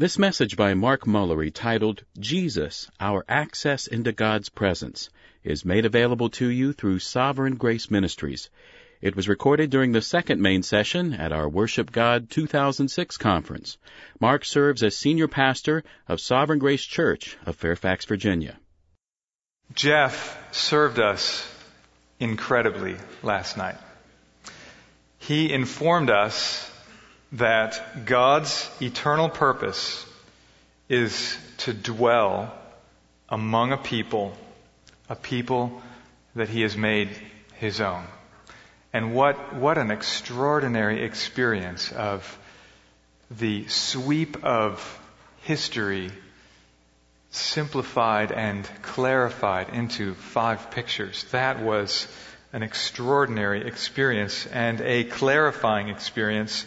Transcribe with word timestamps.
This 0.00 0.18
message 0.18 0.56
by 0.56 0.72
Mark 0.72 1.06
Mullery, 1.06 1.52
titled 1.52 2.04
Jesus, 2.18 2.90
Our 3.00 3.22
Access 3.28 3.86
into 3.86 4.12
God's 4.12 4.48
Presence, 4.48 5.10
is 5.44 5.66
made 5.66 5.84
available 5.84 6.30
to 6.30 6.48
you 6.48 6.72
through 6.72 7.00
Sovereign 7.00 7.56
Grace 7.56 7.90
Ministries. 7.90 8.48
It 9.02 9.14
was 9.14 9.28
recorded 9.28 9.68
during 9.68 9.92
the 9.92 10.00
second 10.00 10.40
main 10.40 10.62
session 10.62 11.12
at 11.12 11.32
our 11.32 11.46
Worship 11.46 11.92
God 11.92 12.30
2006 12.30 13.18
conference. 13.18 13.76
Mark 14.18 14.46
serves 14.46 14.82
as 14.82 14.96
senior 14.96 15.28
pastor 15.28 15.84
of 16.08 16.18
Sovereign 16.18 16.60
Grace 16.60 16.86
Church 16.86 17.36
of 17.44 17.56
Fairfax, 17.56 18.06
Virginia. 18.06 18.58
Jeff 19.74 20.34
served 20.50 20.98
us 20.98 21.46
incredibly 22.18 22.96
last 23.22 23.58
night. 23.58 23.76
He 25.18 25.52
informed 25.52 26.08
us 26.08 26.69
that 27.32 28.04
God's 28.06 28.68
eternal 28.82 29.28
purpose 29.28 30.04
is 30.88 31.36
to 31.58 31.72
dwell 31.72 32.52
among 33.28 33.72
a 33.72 33.76
people, 33.76 34.36
a 35.08 35.14
people 35.14 35.80
that 36.34 36.48
He 36.48 36.62
has 36.62 36.76
made 36.76 37.08
His 37.54 37.80
own. 37.80 38.04
And 38.92 39.14
what, 39.14 39.54
what 39.54 39.78
an 39.78 39.90
extraordinary 39.90 41.04
experience 41.04 41.92
of 41.92 42.38
the 43.30 43.68
sweep 43.68 44.42
of 44.44 44.98
history 45.42 46.10
simplified 47.30 48.32
and 48.32 48.68
clarified 48.82 49.68
into 49.68 50.14
five 50.14 50.72
pictures. 50.72 51.24
That 51.30 51.60
was 51.60 52.08
an 52.52 52.64
extraordinary 52.64 53.66
experience 53.66 54.46
and 54.46 54.80
a 54.80 55.04
clarifying 55.04 55.88
experience 55.88 56.66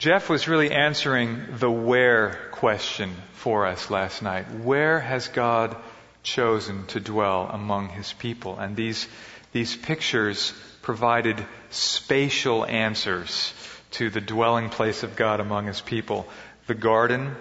Jeff 0.00 0.30
was 0.30 0.48
really 0.48 0.70
answering 0.70 1.44
the 1.58 1.70
where 1.70 2.48
question 2.52 3.14
for 3.34 3.66
us 3.66 3.90
last 3.90 4.22
night. 4.22 4.50
Where 4.50 4.98
has 4.98 5.28
God 5.28 5.76
chosen 6.22 6.86
to 6.86 7.00
dwell 7.00 7.50
among 7.52 7.90
his 7.90 8.10
people? 8.14 8.58
And 8.58 8.74
these, 8.74 9.06
these 9.52 9.76
pictures 9.76 10.54
provided 10.80 11.36
spatial 11.68 12.64
answers 12.64 13.52
to 13.90 14.08
the 14.08 14.22
dwelling 14.22 14.70
place 14.70 15.02
of 15.02 15.16
God 15.16 15.38
among 15.38 15.66
his 15.66 15.82
people. 15.82 16.26
The 16.66 16.74
garden, 16.74 17.36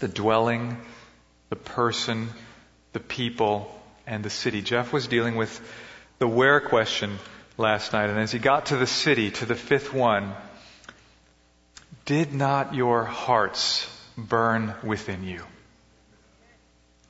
the 0.00 0.08
dwelling, 0.08 0.78
the 1.50 1.56
person, 1.56 2.30
the 2.94 3.00
people, 3.00 3.70
and 4.06 4.24
the 4.24 4.30
city. 4.30 4.62
Jeff 4.62 4.90
was 4.90 5.06
dealing 5.06 5.36
with 5.36 5.60
the 6.18 6.28
where 6.28 6.60
question 6.60 7.18
last 7.58 7.92
night. 7.92 8.08
And 8.08 8.18
as 8.18 8.32
he 8.32 8.38
got 8.38 8.66
to 8.66 8.76
the 8.76 8.86
city, 8.86 9.32
to 9.32 9.44
the 9.44 9.54
fifth 9.54 9.92
one, 9.92 10.32
did 12.08 12.32
not 12.32 12.74
your 12.74 13.04
hearts 13.04 13.86
burn 14.16 14.74
within 14.82 15.24
you? 15.24 15.44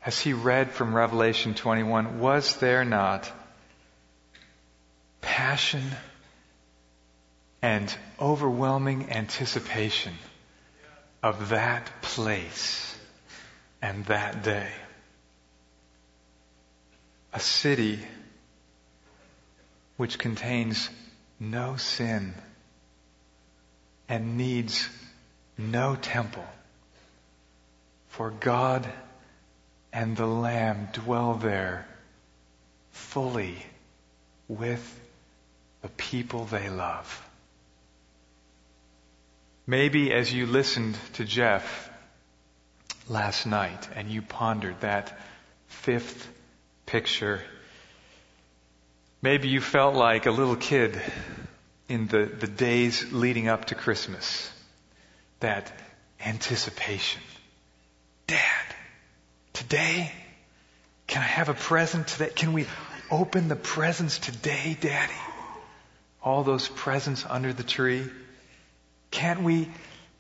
As 0.05 0.19
he 0.19 0.33
read 0.33 0.73
from 0.73 0.93
Revelation 0.93 1.55
21, 1.55 2.19
was 2.19 2.57
there 2.57 2.85
not 2.85 3.31
passion 5.21 5.85
and 7.63 7.95
overwhelming 8.21 9.13
anticipation 9.13 10.15
of 11.23 11.51
that 11.51 11.89
place 12.03 12.99
and 13.81 14.05
that 14.07 14.43
day? 14.43 14.73
A 17.33 17.39
city 17.39 18.01
which 19.97 20.19
contains 20.19 20.91
no 21.39 21.77
sin 21.77 22.35
and 24.09 24.37
needs 24.37 24.89
no 25.57 25.97
temple. 25.97 26.47
For 28.09 28.31
God 28.31 28.89
and 29.93 30.17
the 30.17 30.27
Lamb 30.27 30.89
dwell 30.93 31.35
there 31.35 31.87
fully 32.93 33.57
with 34.49 35.01
the 35.83 35.89
people 35.89 36.45
they 36.45 36.69
love. 36.69 37.25
Maybe 39.67 40.13
as 40.13 40.33
you 40.33 40.47
listened 40.47 40.97
to 41.15 41.25
Jeff 41.25 41.91
last 43.09 43.47
night 43.47 43.89
and 43.95 44.09
you 44.09 44.23
pondered 44.23 44.81
that 44.81 45.19
fifth 45.67 46.27
picture, 46.87 47.43
maybe 49.21 49.49
you 49.49 49.61
felt 49.61 49.95
like 49.95 50.27
a 50.27 50.31
little 50.31 50.57
kid 50.57 51.01
in 51.89 52.07
the, 52.07 52.27
the 52.27 52.47
days 52.47 53.13
leading 53.13 53.49
up 53.49 53.67
to 53.67 53.75
Christmas. 53.75 54.51
That 55.41 55.73
anticipation. 56.25 57.23
Dad, 58.27 58.75
today, 59.53 60.13
can 61.07 61.23
I 61.23 61.27
have 61.27 61.49
a 61.49 61.55
present 61.55 62.09
today? 62.09 62.31
Can 62.35 62.53
we 62.53 62.67
open 63.11 63.49
the 63.49 63.57
presents 63.57 64.19
today, 64.19 64.77
Daddy? 64.81 65.13
All 66.23 66.45
those 66.45 66.69
presents 66.69 67.25
under 67.29 67.53
the 67.53 67.63
tree. 67.63 68.05
Can't 69.11 69.43
we, 69.43 69.71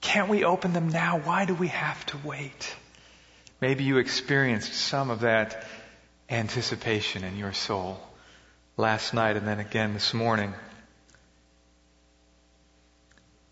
can't 0.01 0.29
we 0.29 0.45
open 0.45 0.73
them 0.73 0.89
now? 0.89 1.19
Why 1.19 1.45
do 1.45 1.55
we 1.55 1.69
have 1.69 2.07
to 2.07 2.19
wait? 2.25 2.75
Maybe 3.61 3.85
you 3.85 3.99
experienced 3.99 4.73
some 4.73 5.11
of 5.11 5.21
that 5.21 5.67
anticipation 6.31 7.25
in 7.25 7.37
your 7.37 7.53
soul 7.53 8.01
last 8.77 9.13
night 9.13 9.37
and 9.37 9.47
then 9.47 9.59
again 9.59 9.93
this 9.93 10.15
morning. 10.15 10.55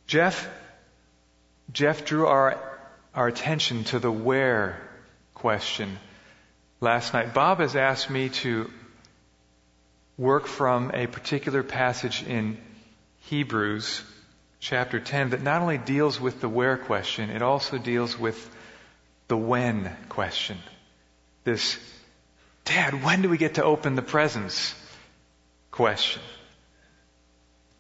Jeff, 0.07 0.49
Jeff 1.73 2.05
drew 2.05 2.27
our, 2.27 2.59
our 3.15 3.27
attention 3.27 3.85
to 3.85 3.99
the 3.99 4.11
where 4.11 4.81
question 5.35 5.99
last 6.81 7.13
night. 7.13 7.35
Bob 7.35 7.59
has 7.59 7.75
asked 7.75 8.09
me 8.09 8.29
to 8.29 8.71
work 10.17 10.47
from 10.47 10.93
a 10.95 11.07
particular 11.07 11.63
passage 11.63 12.23
in 12.23 12.57
Hebrews 13.23 14.03
chapter 14.61 15.01
10 15.01 15.31
that 15.31 15.43
not 15.43 15.61
only 15.61 15.79
deals 15.79 16.21
with 16.21 16.41
the 16.41 16.49
where 16.49 16.77
question, 16.77 17.31
it 17.31 17.43
also 17.43 17.77
deals 17.77 18.19
with 18.19 18.51
the 19.29 19.37
when 19.37 19.91
question. 20.09 20.59
This, 21.45 21.79
Dad, 22.65 23.05
when 23.05 23.23
do 23.23 23.29
we 23.29 23.39
get 23.39 23.55
to 23.55 23.65
open 23.65 23.97
the 23.97 24.03
presents 24.03 24.75
question? 25.71 26.23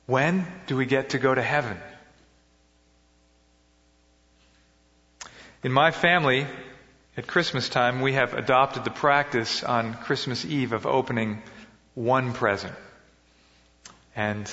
When 0.07 0.47
do 0.67 0.77
we 0.77 0.87
get 0.87 1.11
to 1.11 1.19
go 1.19 1.35
to 1.35 1.43
heaven? 1.43 1.79
In 5.67 5.73
my 5.73 5.91
family, 5.91 6.47
at 7.17 7.27
Christmas 7.27 7.69
time, 7.69 8.01
we 8.01 8.13
have 8.13 8.35
adopted 8.35 8.85
the 8.85 8.93
practice 8.93 9.65
on 9.65 9.95
Christmas 9.95 10.45
Eve 10.45 10.73
of 10.73 10.87
opening 10.87 11.43
one 11.97 12.35
present. 12.35 12.73
And 14.15 14.49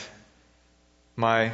my 1.16 1.52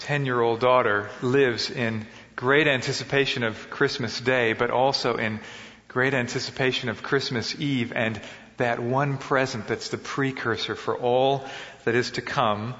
10 0.00 0.26
year 0.26 0.38
old 0.38 0.60
daughter 0.60 1.08
lives 1.22 1.70
in 1.70 2.06
great 2.36 2.66
anticipation 2.66 3.44
of 3.44 3.70
Christmas 3.70 4.20
Day, 4.20 4.52
but 4.52 4.70
also 4.70 5.16
in 5.16 5.40
great 5.88 6.12
anticipation 6.12 6.90
of 6.90 7.02
Christmas 7.02 7.58
Eve 7.58 7.94
and 7.94 8.20
that 8.58 8.78
one 8.78 9.16
present 9.16 9.68
that's 9.68 9.88
the 9.88 9.96
precursor 9.96 10.74
for 10.74 10.94
all 10.94 11.46
that 11.84 11.94
is 11.94 12.10
to 12.10 12.20
come 12.20 12.74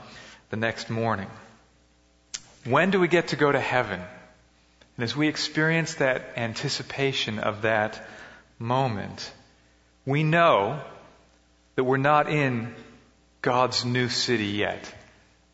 the 0.50 0.58
next 0.58 0.90
morning. 0.90 1.30
When 2.64 2.90
do 2.90 3.00
we 3.00 3.08
get 3.08 3.28
to 3.28 3.36
go 3.36 3.50
to 3.50 3.58
heaven? 3.58 4.02
And 4.98 5.04
as 5.04 5.14
we 5.14 5.28
experience 5.28 5.94
that 5.94 6.32
anticipation 6.36 7.38
of 7.38 7.62
that 7.62 8.04
moment, 8.58 9.32
we 10.04 10.24
know 10.24 10.82
that 11.76 11.84
we're 11.84 11.98
not 11.98 12.28
in 12.28 12.74
God's 13.40 13.84
new 13.84 14.08
city 14.08 14.46
yet. 14.46 14.92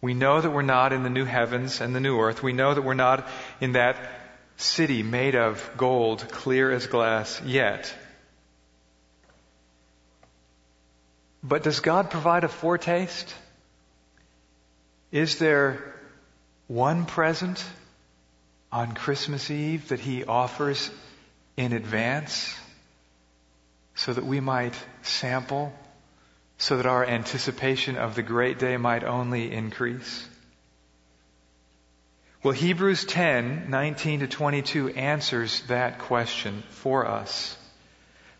We 0.00 0.14
know 0.14 0.40
that 0.40 0.48
we're 0.48 0.62
not 0.62 0.94
in 0.94 1.02
the 1.02 1.10
new 1.10 1.26
heavens 1.26 1.82
and 1.82 1.94
the 1.94 2.00
new 2.00 2.18
earth. 2.18 2.42
We 2.42 2.54
know 2.54 2.72
that 2.72 2.80
we're 2.80 2.94
not 2.94 3.28
in 3.60 3.72
that 3.72 3.96
city 4.56 5.02
made 5.02 5.34
of 5.34 5.70
gold, 5.76 6.26
clear 6.30 6.70
as 6.70 6.86
glass 6.86 7.42
yet. 7.42 7.94
But 11.42 11.64
does 11.64 11.80
God 11.80 12.10
provide 12.10 12.44
a 12.44 12.48
foretaste? 12.48 13.34
Is 15.12 15.36
there 15.36 15.94
one 16.66 17.04
present 17.04 17.62
on 18.74 18.92
Christmas 18.92 19.52
Eve 19.52 19.88
that 19.88 20.00
He 20.00 20.24
offers 20.24 20.90
in 21.56 21.72
advance 21.72 22.52
so 23.94 24.12
that 24.12 24.26
we 24.26 24.40
might 24.40 24.74
sample, 25.02 25.72
so 26.58 26.78
that 26.78 26.86
our 26.86 27.04
anticipation 27.04 27.96
of 27.96 28.16
the 28.16 28.22
great 28.24 28.58
day 28.58 28.76
might 28.76 29.04
only 29.04 29.52
increase? 29.52 30.28
Well, 32.42 32.52
Hebrews 32.52 33.04
10, 33.04 33.70
19 33.70 34.20
to 34.20 34.26
22 34.26 34.88
answers 34.90 35.60
that 35.68 36.00
question 36.00 36.64
for 36.70 37.06
us. 37.06 37.56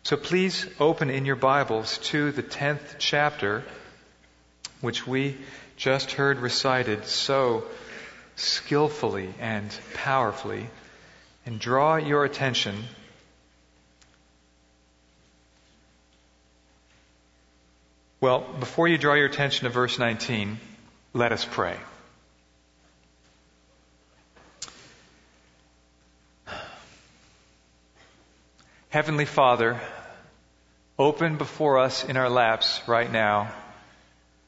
So 0.03 0.17
please 0.17 0.67
open 0.81 1.11
in 1.11 1.27
your 1.27 1.37
Bibles 1.37 1.99
to 2.09 2.33
the 2.33 2.43
10th 2.43 2.97
chapter, 2.99 3.63
which 4.81 5.07
we 5.07 5.37
just 5.77 6.11
heard 6.11 6.41
recited 6.41 7.07
so 7.07 7.65
skillfully 8.37 9.33
and 9.41 9.77
powerfully 9.95 10.69
and 11.47 11.59
draw 11.59 11.97
your 11.97 12.25
attention 12.25 12.85
Well, 18.25 18.41
before 18.59 18.89
you 18.89 18.97
draw 18.97 19.13
your 19.13 19.27
attention 19.27 19.65
to 19.65 19.69
verse 19.69 19.99
19, 19.99 20.59
let 21.13 21.31
us 21.33 21.45
pray. 21.45 21.77
Heavenly 28.89 29.27
Father, 29.27 29.79
open 30.99 31.37
before 31.37 31.79
us 31.79 32.03
in 32.03 32.17
our 32.17 32.31
laps 32.31 32.81
right 32.87 33.13
now 33.13 33.53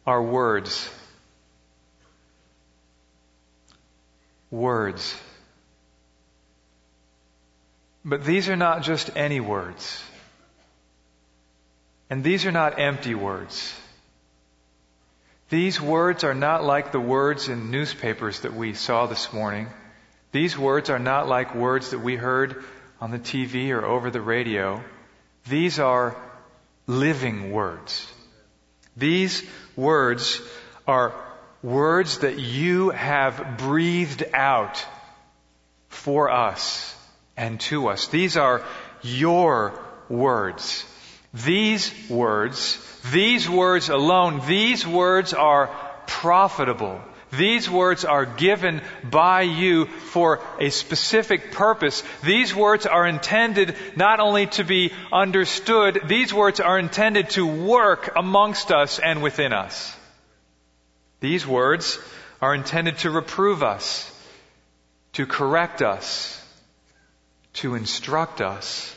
our 0.07 0.23
words. 0.23 0.89
Words. 4.51 5.15
But 8.05 8.25
these 8.25 8.49
are 8.49 8.57
not 8.57 8.83
just 8.83 9.17
any 9.17 9.41
words. 9.41 10.03
And 12.09 12.23
these 12.23 12.47
are 12.47 12.53
not 12.53 12.79
empty 12.79 13.15
words. 13.15 13.75
These 15.49 15.81
words 15.81 16.25
are 16.25 16.35
not 16.35 16.65
like 16.65 16.93
the 16.93 17.01
words 17.01 17.49
in 17.49 17.71
newspapers 17.71 18.41
that 18.41 18.55
we 18.55 18.75
saw 18.75 19.07
this 19.07 19.33
morning. 19.33 19.69
These 20.33 20.59
words 20.59 20.91
are 20.91 20.99
not 20.99 21.29
like 21.29 21.55
words 21.55 21.91
that 21.91 22.01
we 22.01 22.17
heard 22.17 22.65
on 23.01 23.11
the 23.11 23.19
TV 23.19 23.71
or 23.71 23.85
over 23.85 24.11
the 24.11 24.21
radio. 24.21 24.83
These 25.49 25.79
are 25.79 26.17
living 26.87 27.53
words. 27.53 28.07
These 28.97 29.45
words 29.77 30.41
are 30.87 31.15
words 31.63 32.19
that 32.19 32.39
you 32.39 32.91
have 32.91 33.57
breathed 33.59 34.25
out 34.33 34.85
for 35.89 36.31
us 36.31 36.95
and 37.37 37.61
to 37.61 37.89
us. 37.89 38.09
These 38.09 38.37
are 38.37 38.65
your 39.03 39.79
words. 40.09 40.85
These 41.33 41.93
words, 42.09 42.79
these 43.13 43.49
words 43.49 43.89
alone, 43.89 44.41
these 44.47 44.87
words 44.87 45.35
are 45.35 45.69
profitable. 46.07 47.01
These 47.33 47.69
words 47.69 48.05
are 48.05 48.25
given 48.25 48.81
by 49.03 49.43
you 49.43 49.87
for 49.87 50.41
a 50.61 50.71
specific 50.71 51.53
purpose. 51.53 52.03
These 52.23 52.55
words 52.55 52.87
are 52.87 53.07
intended 53.07 53.77
not 53.97 54.21
only 54.21 54.47
to 54.47 54.65
be 54.65 54.93
understood, 55.13 56.03
these 56.07 56.33
words 56.33 56.61
are 56.61 56.79
intended 56.79 57.31
to 57.31 57.47
work 57.47 58.13
amongst 58.17 58.71
us 58.71 58.99
and 58.99 59.23
within 59.23 59.53
us. 59.53 59.95
These 61.21 61.47
words 61.47 61.99
are 62.41 62.55
intended 62.55 62.99
to 62.99 63.11
reprove 63.11 63.63
us, 63.63 64.13
to 65.15 65.27
correct 65.27 65.83
us, 65.83 66.43
to 67.55 67.75
instruct 67.75 68.41
us, 68.41 68.95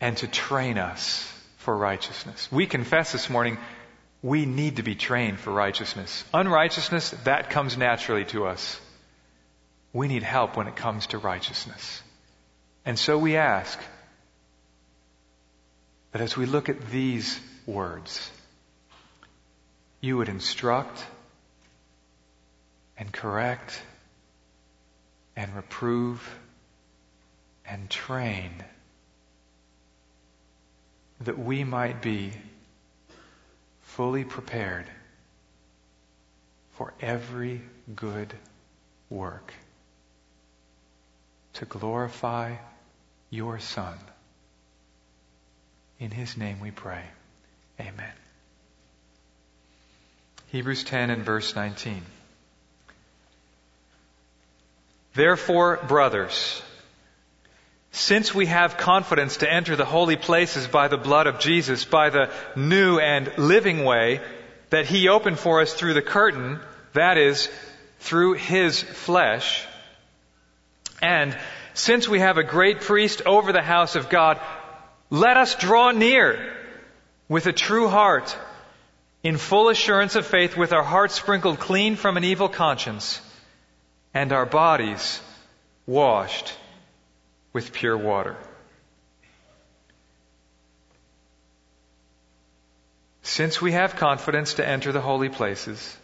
and 0.00 0.16
to 0.18 0.28
train 0.28 0.78
us 0.78 1.32
for 1.58 1.76
righteousness. 1.76 2.48
We 2.52 2.66
confess 2.66 3.12
this 3.12 3.28
morning 3.28 3.58
we 4.22 4.46
need 4.46 4.76
to 4.76 4.82
be 4.82 4.94
trained 4.94 5.38
for 5.38 5.52
righteousness. 5.52 6.24
Unrighteousness, 6.32 7.10
that 7.24 7.50
comes 7.50 7.76
naturally 7.76 8.24
to 8.26 8.46
us. 8.46 8.80
We 9.92 10.08
need 10.08 10.22
help 10.22 10.56
when 10.56 10.68
it 10.68 10.76
comes 10.76 11.08
to 11.08 11.18
righteousness. 11.18 12.02
And 12.84 12.98
so 12.98 13.18
we 13.18 13.36
ask 13.36 13.78
that 16.12 16.22
as 16.22 16.36
we 16.36 16.46
look 16.46 16.68
at 16.68 16.90
these 16.90 17.38
words, 17.66 18.30
you 20.00 20.16
would 20.16 20.28
instruct 20.28 21.04
and 22.98 23.12
correct 23.12 23.80
and 25.36 25.54
reprove 25.54 26.38
and 27.66 27.90
train 27.90 28.52
that 31.20 31.38
we 31.38 31.64
might 31.64 32.02
be 32.02 32.32
fully 33.82 34.24
prepared 34.24 34.86
for 36.72 36.92
every 37.00 37.62
good 37.94 38.32
work 39.08 39.52
to 41.54 41.64
glorify 41.64 42.54
your 43.30 43.58
Son. 43.58 43.96
In 45.98 46.10
His 46.10 46.36
name 46.36 46.60
we 46.60 46.70
pray. 46.70 47.02
Amen. 47.80 48.25
Hebrews 50.48 50.84
10 50.84 51.10
and 51.10 51.24
verse 51.24 51.54
19. 51.56 52.02
Therefore, 55.14 55.78
brothers, 55.88 56.62
since 57.90 58.34
we 58.34 58.46
have 58.46 58.76
confidence 58.76 59.38
to 59.38 59.50
enter 59.50 59.76
the 59.76 59.84
holy 59.84 60.16
places 60.16 60.66
by 60.66 60.88
the 60.88 60.98
blood 60.98 61.26
of 61.26 61.38
Jesus, 61.38 61.84
by 61.84 62.10
the 62.10 62.30
new 62.54 62.98
and 62.98 63.32
living 63.38 63.84
way 63.84 64.20
that 64.70 64.86
He 64.86 65.08
opened 65.08 65.38
for 65.38 65.62
us 65.62 65.72
through 65.72 65.94
the 65.94 66.02
curtain, 66.02 66.60
that 66.92 67.16
is, 67.16 67.48
through 68.00 68.34
His 68.34 68.82
flesh, 68.82 69.66
and 71.02 71.36
since 71.74 72.08
we 72.08 72.20
have 72.20 72.38
a 72.38 72.42
great 72.42 72.80
priest 72.80 73.22
over 73.26 73.52
the 73.52 73.62
house 73.62 73.96
of 73.96 74.08
God, 74.08 74.40
let 75.10 75.36
us 75.36 75.54
draw 75.54 75.90
near 75.90 76.54
with 77.28 77.46
a 77.46 77.52
true 77.52 77.88
heart, 77.88 78.36
in 79.26 79.38
full 79.38 79.70
assurance 79.70 80.14
of 80.14 80.24
faith, 80.24 80.56
with 80.56 80.72
our 80.72 80.84
hearts 80.84 81.14
sprinkled 81.14 81.58
clean 81.58 81.96
from 81.96 82.16
an 82.16 82.22
evil 82.22 82.48
conscience, 82.48 83.20
and 84.14 84.32
our 84.32 84.46
bodies 84.46 85.20
washed 85.84 86.54
with 87.52 87.72
pure 87.72 87.98
water. 87.98 88.36
Since 93.22 93.60
we 93.60 93.72
have 93.72 93.96
confidence 93.96 94.54
to 94.54 94.68
enter 94.68 94.92
the 94.92 95.00
holy 95.00 95.28
places, 95.28 95.96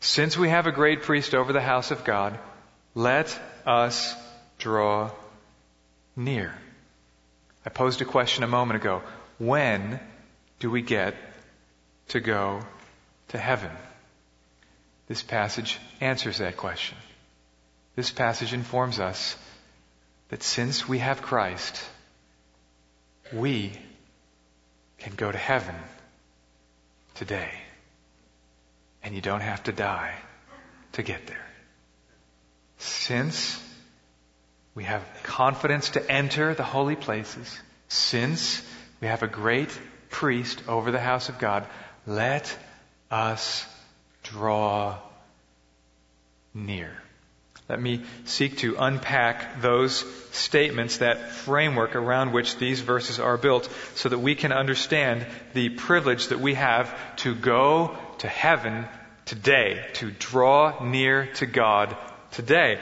since 0.00 0.38
we 0.38 0.48
have 0.48 0.66
a 0.66 0.72
great 0.72 1.02
priest 1.02 1.34
over 1.34 1.52
the 1.52 1.60
house 1.60 1.90
of 1.90 2.04
God, 2.04 2.38
let 2.94 3.38
us 3.66 4.14
draw 4.56 5.10
near. 6.16 6.54
I 7.66 7.68
posed 7.68 8.00
a 8.00 8.06
question 8.06 8.44
a 8.44 8.54
moment 8.56 8.80
ago. 8.80 9.02
When 9.36 10.00
do 10.58 10.70
we 10.70 10.80
get 10.80 11.14
to 12.10 12.20
go 12.20 12.60
to 13.28 13.38
heaven? 13.38 13.70
This 15.08 15.22
passage 15.22 15.78
answers 16.00 16.38
that 16.38 16.56
question. 16.56 16.96
This 17.96 18.10
passage 18.10 18.52
informs 18.52 19.00
us 19.00 19.36
that 20.28 20.42
since 20.42 20.88
we 20.88 20.98
have 20.98 21.22
Christ, 21.22 21.82
we 23.32 23.72
can 24.98 25.14
go 25.14 25.30
to 25.30 25.38
heaven 25.38 25.74
today. 27.14 27.50
And 29.02 29.14
you 29.14 29.20
don't 29.20 29.40
have 29.40 29.62
to 29.64 29.72
die 29.72 30.14
to 30.92 31.02
get 31.02 31.26
there. 31.26 31.46
Since 32.78 33.60
we 34.74 34.84
have 34.84 35.04
confidence 35.22 35.90
to 35.90 36.10
enter 36.10 36.54
the 36.54 36.62
holy 36.62 36.96
places, 36.96 37.58
since 37.88 38.62
we 39.00 39.08
have 39.08 39.22
a 39.22 39.28
great 39.28 39.76
priest 40.10 40.62
over 40.68 40.90
the 40.90 41.00
house 41.00 41.28
of 41.28 41.38
God, 41.38 41.66
let 42.10 42.58
us 43.08 43.64
draw 44.24 44.98
near. 46.52 46.90
Let 47.68 47.80
me 47.80 48.02
seek 48.24 48.58
to 48.58 48.74
unpack 48.76 49.62
those 49.62 50.04
statements, 50.32 50.98
that 50.98 51.30
framework 51.30 51.94
around 51.94 52.32
which 52.32 52.56
these 52.56 52.80
verses 52.80 53.20
are 53.20 53.36
built, 53.36 53.70
so 53.94 54.08
that 54.08 54.18
we 54.18 54.34
can 54.34 54.50
understand 54.50 55.24
the 55.54 55.68
privilege 55.68 56.28
that 56.28 56.40
we 56.40 56.54
have 56.54 56.92
to 57.18 57.32
go 57.32 57.96
to 58.18 58.26
heaven 58.26 58.88
today, 59.24 59.86
to 59.94 60.10
draw 60.10 60.84
near 60.84 61.26
to 61.34 61.46
God 61.46 61.96
today. 62.32 62.80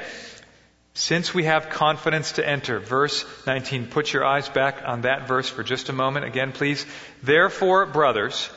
Since 0.94 1.34
we 1.34 1.44
have 1.44 1.68
confidence 1.68 2.32
to 2.32 2.48
enter, 2.48 2.80
verse 2.80 3.26
19, 3.46 3.88
put 3.88 4.10
your 4.10 4.24
eyes 4.24 4.48
back 4.48 4.82
on 4.86 5.02
that 5.02 5.28
verse 5.28 5.50
for 5.50 5.62
just 5.62 5.90
a 5.90 5.92
moment. 5.92 6.24
Again, 6.24 6.52
please. 6.52 6.86
Therefore, 7.22 7.84
brothers, 7.84 8.48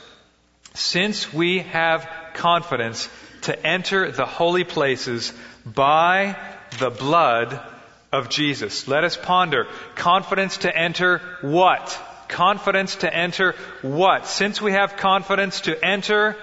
since 0.73 1.33
we 1.33 1.59
have 1.59 2.09
confidence 2.33 3.09
to 3.41 3.65
enter 3.65 4.11
the 4.11 4.25
holy 4.25 4.63
places 4.63 5.33
by 5.65 6.37
the 6.79 6.89
blood 6.89 7.59
of 8.11 8.29
Jesus. 8.29 8.87
Let 8.87 9.03
us 9.03 9.17
ponder. 9.17 9.67
Confidence 9.95 10.57
to 10.57 10.75
enter 10.75 11.19
what? 11.41 11.99
Confidence 12.27 12.97
to 12.97 13.13
enter 13.13 13.55
what? 13.81 14.27
Since 14.27 14.61
we 14.61 14.73
have 14.73 14.97
confidence 14.97 15.61
to 15.61 15.83
enter 15.83 16.37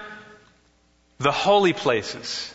the 1.19 1.31
holy 1.31 1.73
places. 1.73 2.53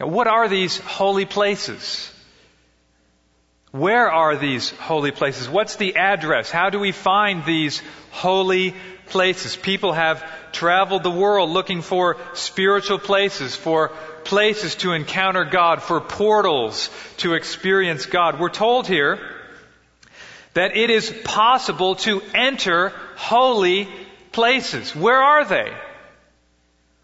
Now, 0.00 0.08
what 0.08 0.26
are 0.26 0.48
these 0.48 0.78
holy 0.78 1.24
places? 1.24 2.10
Where 3.74 4.08
are 4.08 4.36
these 4.36 4.70
holy 4.70 5.10
places? 5.10 5.48
What's 5.48 5.74
the 5.74 5.96
address? 5.96 6.48
How 6.48 6.70
do 6.70 6.78
we 6.78 6.92
find 6.92 7.44
these 7.44 7.82
holy 8.12 8.72
places? 9.06 9.56
People 9.56 9.92
have 9.92 10.24
traveled 10.52 11.02
the 11.02 11.10
world 11.10 11.50
looking 11.50 11.82
for 11.82 12.16
spiritual 12.34 13.00
places, 13.00 13.56
for 13.56 13.88
places 14.22 14.76
to 14.76 14.92
encounter 14.92 15.44
God, 15.44 15.82
for 15.82 16.00
portals 16.00 16.88
to 17.16 17.34
experience 17.34 18.06
God. 18.06 18.38
We're 18.38 18.48
told 18.48 18.86
here 18.86 19.18
that 20.52 20.76
it 20.76 20.90
is 20.90 21.12
possible 21.24 21.96
to 21.96 22.22
enter 22.32 22.90
holy 23.16 23.88
places. 24.30 24.94
Where 24.94 25.20
are 25.20 25.44
they? 25.44 25.74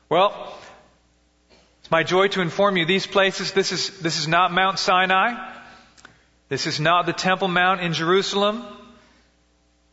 Well, 0.08 0.56
it's 1.80 1.90
my 1.90 2.04
joy 2.04 2.28
to 2.28 2.42
inform 2.42 2.76
you 2.76 2.86
these 2.86 3.08
places, 3.08 3.50
this 3.50 3.72
is, 3.72 3.98
this 3.98 4.20
is 4.20 4.28
not 4.28 4.52
Mount 4.52 4.78
Sinai. 4.78 5.49
This 6.50 6.66
is 6.66 6.80
not 6.80 7.06
the 7.06 7.12
Temple 7.12 7.46
Mount 7.46 7.80
in 7.80 7.92
Jerusalem. 7.92 8.64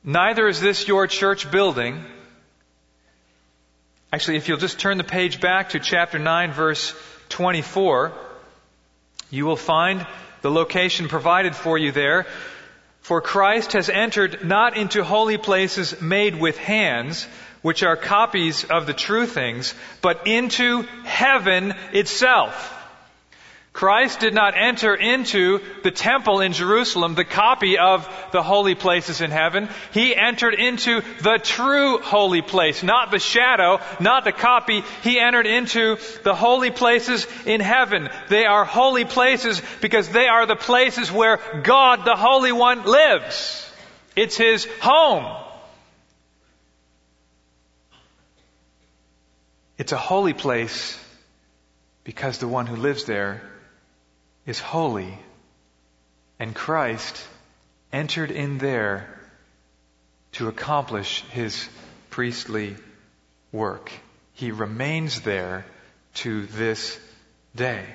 Neither 0.04 0.48
is 0.48 0.60
this 0.60 0.88
your 0.88 1.06
church 1.06 1.52
building. 1.52 2.04
Actually, 4.12 4.38
if 4.38 4.48
you'll 4.48 4.58
just 4.58 4.80
turn 4.80 4.98
the 4.98 5.04
page 5.04 5.40
back 5.40 5.70
to 5.70 5.80
chapter 5.80 6.18
9, 6.18 6.52
verse 6.54 6.96
24, 7.30 8.12
you 9.30 9.46
will 9.46 9.56
find 9.56 10.08
the 10.42 10.50
location 10.50 11.08
provided 11.08 11.56
for 11.56 11.78
you 11.78 11.92
there. 11.92 12.26
For 13.02 13.22
Christ 13.22 13.74
has 13.74 13.88
entered 13.88 14.44
not 14.44 14.78
into 14.78 15.04
holy 15.04 15.38
places 15.38 16.02
made 16.02 16.40
with 16.40 16.58
hands, 16.58 17.28
which 17.62 17.84
are 17.84 17.96
copies 17.96 18.64
of 18.64 18.88
the 18.88 18.96
true 18.96 19.28
things, 19.28 19.76
but 20.02 20.26
into 20.26 20.82
heaven 21.04 21.76
itself 21.94 22.74
Christ 23.78 24.22
did 24.22 24.34
not 24.34 24.56
enter 24.58 24.96
into 24.96 25.62
the 25.84 25.92
temple 25.92 26.42
in 26.42 26.52
Jerusalem, 26.52 27.14
the 27.14 27.24
copy 27.24 27.78
of 27.78 28.10
the 28.32 28.42
holy 28.42 28.74
places 28.74 29.22
in 29.22 29.30
heaven. 29.30 29.70
He 29.94 30.16
entered 30.16 30.56
into 30.56 31.02
the 31.22 31.38
true 31.38 32.00
holy 32.00 32.42
place, 32.42 32.82
not 32.82 33.12
the 33.12 33.20
shadow, 33.20 33.80
not 34.00 34.24
the 34.24 34.32
copy. 34.32 34.82
He 35.04 35.20
entered 35.20 35.46
into 35.46 36.00
the 36.24 36.34
holy 36.34 36.72
places 36.72 37.28
in 37.46 37.62
heaven. 37.62 38.10
They 38.30 38.46
are 38.46 38.66
holy 38.66 39.06
places 39.06 39.62
because 39.80 40.10
they 40.10 40.28
are 40.28 40.48
the 40.48 40.56
places 40.56 41.12
where 41.12 41.40
God, 41.62 42.04
the 42.04 42.16
Holy 42.16 42.52
One, 42.52 42.84
lives. 42.84 43.72
It's 44.16 44.36
His 44.36 44.68
home. 44.82 45.38
It's 49.78 49.92
a 49.92 49.98
holy 49.98 50.34
place 50.34 51.00
because 52.04 52.40
the 52.40 52.48
one 52.48 52.66
who 52.66 52.76
lives 52.76 53.04
there 53.04 53.44
is 54.48 54.60
holy, 54.60 55.20
and 56.40 56.56
Christ 56.56 57.28
entered 57.92 58.32
in 58.32 58.58
there 58.58 59.20
to 60.32 60.48
accomplish 60.48 61.22
his 61.32 61.68
priestly 62.10 62.76
work. 63.52 63.92
He 64.34 64.52
remains 64.52 65.22
there 65.22 65.66
to 66.16 66.46
this 66.48 66.98
day. 67.56 67.86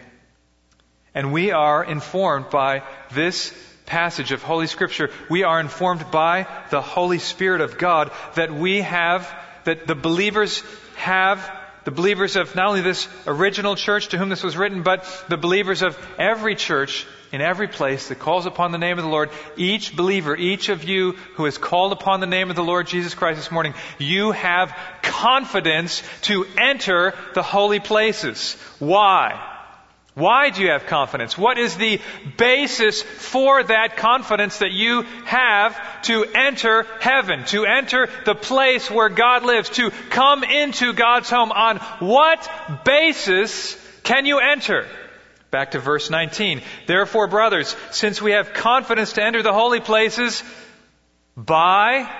And 1.14 1.32
we 1.32 1.52
are 1.52 1.82
informed 1.82 2.50
by 2.50 2.82
this 3.12 3.52
passage 3.86 4.32
of 4.32 4.42
Holy 4.42 4.66
Scripture. 4.66 5.10
We 5.30 5.44
are 5.44 5.60
informed 5.60 6.10
by 6.10 6.46
the 6.70 6.82
Holy 6.82 7.18
Spirit 7.18 7.60
of 7.60 7.78
God 7.78 8.10
that 8.34 8.52
we 8.52 8.82
have, 8.82 9.30
that 9.64 9.86
the 9.86 9.94
believers 9.94 10.62
have 10.96 11.50
the 11.84 11.90
believers 11.90 12.36
of 12.36 12.54
not 12.54 12.68
only 12.68 12.80
this 12.80 13.08
original 13.26 13.76
church 13.76 14.08
to 14.08 14.18
whom 14.18 14.28
this 14.28 14.42
was 14.42 14.56
written, 14.56 14.82
but 14.82 15.04
the 15.28 15.36
believers 15.36 15.82
of 15.82 15.98
every 16.18 16.54
church 16.54 17.06
in 17.32 17.40
every 17.40 17.66
place 17.66 18.08
that 18.08 18.18
calls 18.18 18.46
upon 18.46 18.72
the 18.72 18.78
name 18.78 18.98
of 18.98 19.04
the 19.04 19.10
Lord. 19.10 19.30
Each 19.56 19.96
believer, 19.96 20.36
each 20.36 20.68
of 20.68 20.84
you 20.84 21.12
who 21.34 21.46
has 21.46 21.58
called 21.58 21.92
upon 21.92 22.20
the 22.20 22.26
name 22.26 22.50
of 22.50 22.56
the 22.56 22.62
Lord 22.62 22.86
Jesus 22.86 23.14
Christ 23.14 23.38
this 23.38 23.50
morning, 23.50 23.74
you 23.98 24.32
have 24.32 24.76
confidence 25.02 26.02
to 26.22 26.46
enter 26.58 27.14
the 27.34 27.42
holy 27.42 27.80
places. 27.80 28.54
Why? 28.78 29.51
Why 30.14 30.50
do 30.50 30.60
you 30.60 30.70
have 30.70 30.86
confidence? 30.86 31.38
What 31.38 31.56
is 31.56 31.76
the 31.76 31.98
basis 32.36 33.00
for 33.00 33.62
that 33.62 33.96
confidence 33.96 34.58
that 34.58 34.72
you 34.72 35.02
have 35.24 36.02
to 36.02 36.26
enter 36.34 36.86
heaven, 37.00 37.46
to 37.46 37.64
enter 37.64 38.10
the 38.26 38.34
place 38.34 38.90
where 38.90 39.08
God 39.08 39.42
lives, 39.42 39.70
to 39.70 39.90
come 40.10 40.44
into 40.44 40.92
God's 40.92 41.30
home? 41.30 41.50
On 41.50 41.78
what 42.00 42.84
basis 42.84 43.74
can 44.02 44.26
you 44.26 44.38
enter? 44.38 44.86
Back 45.50 45.70
to 45.70 45.78
verse 45.78 46.10
19. 46.10 46.60
Therefore, 46.86 47.26
brothers, 47.26 47.74
since 47.90 48.20
we 48.20 48.32
have 48.32 48.52
confidence 48.52 49.14
to 49.14 49.24
enter 49.24 49.42
the 49.42 49.52
holy 49.52 49.80
places 49.80 50.42
by, 51.38 52.10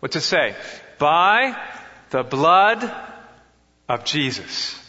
what 0.00 0.12
to 0.12 0.20
say? 0.20 0.54
By 0.98 1.56
the 2.10 2.22
blood 2.22 2.94
of 3.88 4.04
Jesus 4.04 4.79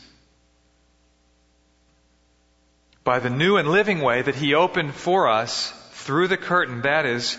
by 3.04 3.20
the 3.20 3.30
new 3.30 3.58
and 3.58 3.70
living 3.70 4.02
way 4.02 4.22
that 4.22 4.36
He 4.36 4.54
opened 4.54 4.94
for 4.94 5.28
us 5.28 5.72
through 5.92 6.28
the 6.28 6.38
curtain, 6.38 6.82
that 6.82 7.06
is, 7.06 7.38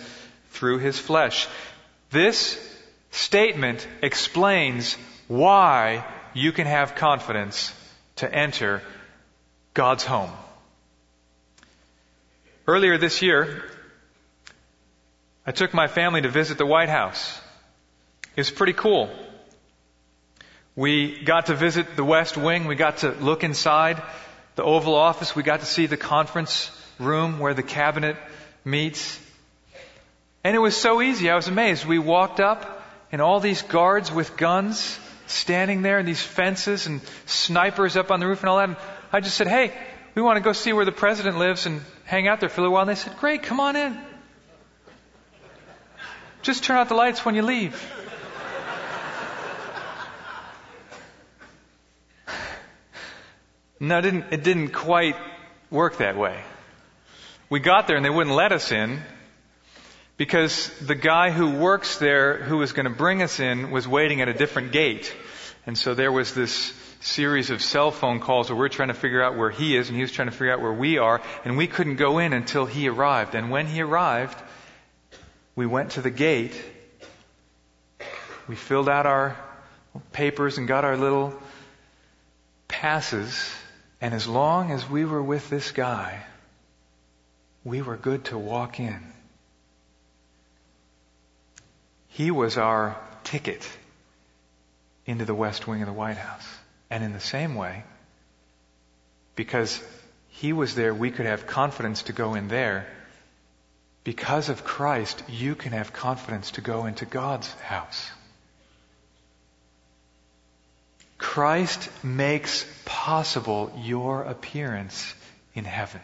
through 0.50 0.78
His 0.78 0.98
flesh. 0.98 1.48
This 2.10 2.58
statement 3.10 3.86
explains 4.02 4.96
why 5.28 6.04
you 6.34 6.52
can 6.52 6.66
have 6.66 6.94
confidence 6.94 7.72
to 8.16 8.32
enter 8.32 8.82
God's 9.74 10.04
home. 10.04 10.30
Earlier 12.66 12.98
this 12.98 13.22
year, 13.22 13.64
I 15.46 15.52
took 15.52 15.74
my 15.74 15.88
family 15.88 16.22
to 16.22 16.28
visit 16.28 16.58
the 16.58 16.66
White 16.66 16.88
House. 16.88 17.40
It 18.36 18.40
was 18.40 18.50
pretty 18.50 18.72
cool. 18.72 19.10
We 20.74 21.22
got 21.22 21.46
to 21.46 21.54
visit 21.54 21.96
the 21.96 22.04
West 22.04 22.36
Wing. 22.36 22.66
We 22.66 22.76
got 22.76 22.98
to 22.98 23.10
look 23.10 23.44
inside 23.44 24.02
the 24.54 24.62
Oval 24.62 24.94
Office, 24.94 25.34
we 25.34 25.42
got 25.42 25.60
to 25.60 25.66
see 25.66 25.86
the 25.86 25.96
conference 25.96 26.70
room 26.98 27.38
where 27.38 27.54
the 27.54 27.62
cabinet 27.62 28.16
meets. 28.64 29.18
And 30.44 30.56
it 30.56 30.58
was 30.58 30.76
so 30.76 31.00
easy. 31.00 31.30
I 31.30 31.36
was 31.36 31.48
amazed. 31.48 31.84
We 31.84 31.98
walked 31.98 32.40
up 32.40 32.82
and 33.10 33.22
all 33.22 33.40
these 33.40 33.62
guards 33.62 34.10
with 34.10 34.36
guns 34.36 34.98
standing 35.26 35.82
there 35.82 35.98
and 35.98 36.06
these 36.06 36.22
fences 36.22 36.86
and 36.86 37.00
snipers 37.26 37.96
up 37.96 38.10
on 38.10 38.20
the 38.20 38.26
roof 38.26 38.40
and 38.40 38.50
all 38.50 38.58
that. 38.58 38.68
And 38.68 38.76
I 39.12 39.20
just 39.20 39.36
said, 39.36 39.46
hey, 39.46 39.72
we 40.14 40.22
want 40.22 40.36
to 40.36 40.42
go 40.42 40.52
see 40.52 40.72
where 40.72 40.84
the 40.84 40.92
president 40.92 41.38
lives 41.38 41.66
and 41.66 41.80
hang 42.04 42.28
out 42.28 42.40
there 42.40 42.48
for 42.48 42.60
a 42.60 42.64
little 42.64 42.74
while. 42.74 42.82
And 42.82 42.90
they 42.90 42.94
said, 42.94 43.16
great, 43.18 43.42
come 43.42 43.60
on 43.60 43.76
in. 43.76 43.98
Just 46.42 46.64
turn 46.64 46.76
out 46.76 46.88
the 46.88 46.94
lights 46.94 47.24
when 47.24 47.34
you 47.34 47.42
leave. 47.42 47.80
No, 53.82 53.98
it 53.98 54.02
didn't, 54.02 54.24
it 54.30 54.44
didn't 54.44 54.68
quite 54.68 55.16
work 55.68 55.96
that 55.96 56.16
way. 56.16 56.40
We 57.50 57.58
got 57.58 57.88
there 57.88 57.96
and 57.96 58.04
they 58.04 58.10
wouldn't 58.10 58.36
let 58.36 58.52
us 58.52 58.70
in 58.70 59.02
because 60.16 60.70
the 60.78 60.94
guy 60.94 61.32
who 61.32 61.50
works 61.50 61.98
there 61.98 62.36
who 62.36 62.58
was 62.58 62.70
going 62.72 62.84
to 62.84 62.96
bring 62.96 63.22
us 63.22 63.40
in 63.40 63.72
was 63.72 63.88
waiting 63.88 64.20
at 64.20 64.28
a 64.28 64.34
different 64.34 64.70
gate. 64.70 65.12
And 65.66 65.76
so 65.76 65.94
there 65.94 66.12
was 66.12 66.32
this 66.32 66.72
series 67.00 67.50
of 67.50 67.60
cell 67.60 67.90
phone 67.90 68.20
calls 68.20 68.50
where 68.50 68.56
we're 68.56 68.68
trying 68.68 68.86
to 68.86 68.94
figure 68.94 69.20
out 69.20 69.36
where 69.36 69.50
he 69.50 69.76
is 69.76 69.88
and 69.88 69.96
he 69.96 70.02
was 70.02 70.12
trying 70.12 70.28
to 70.28 70.32
figure 70.32 70.52
out 70.52 70.60
where 70.60 70.72
we 70.72 70.98
are 70.98 71.20
and 71.44 71.56
we 71.56 71.66
couldn't 71.66 71.96
go 71.96 72.18
in 72.18 72.32
until 72.32 72.66
he 72.66 72.88
arrived. 72.88 73.34
And 73.34 73.50
when 73.50 73.66
he 73.66 73.80
arrived, 73.80 74.40
we 75.56 75.66
went 75.66 75.90
to 75.92 76.02
the 76.02 76.10
gate. 76.10 76.54
We 78.46 78.54
filled 78.54 78.88
out 78.88 79.06
our 79.06 79.36
papers 80.12 80.56
and 80.56 80.68
got 80.68 80.84
our 80.84 80.96
little 80.96 81.34
passes 82.68 83.52
and 84.02 84.12
as 84.12 84.26
long 84.26 84.72
as 84.72 84.90
we 84.90 85.04
were 85.04 85.22
with 85.22 85.48
this 85.48 85.70
guy, 85.70 86.24
we 87.62 87.82
were 87.82 87.96
good 87.96 88.24
to 88.26 88.36
walk 88.36 88.80
in. 88.80 89.00
He 92.08 92.32
was 92.32 92.58
our 92.58 92.96
ticket 93.22 93.66
into 95.06 95.24
the 95.24 95.36
West 95.36 95.68
Wing 95.68 95.82
of 95.82 95.86
the 95.86 95.92
White 95.92 96.16
House. 96.16 96.46
And 96.90 97.04
in 97.04 97.12
the 97.12 97.20
same 97.20 97.54
way, 97.54 97.84
because 99.36 99.80
he 100.30 100.52
was 100.52 100.74
there, 100.74 100.92
we 100.92 101.12
could 101.12 101.26
have 101.26 101.46
confidence 101.46 102.02
to 102.04 102.12
go 102.12 102.34
in 102.34 102.48
there. 102.48 102.88
Because 104.02 104.48
of 104.48 104.64
Christ, 104.64 105.22
you 105.28 105.54
can 105.54 105.70
have 105.70 105.92
confidence 105.92 106.50
to 106.52 106.60
go 106.60 106.86
into 106.86 107.06
God's 107.06 107.50
house. 107.54 108.10
Christ 111.22 111.88
makes 112.04 112.66
possible 112.84 113.72
your 113.78 114.22
appearance 114.22 115.14
in 115.54 115.64
heaven. 115.64 116.02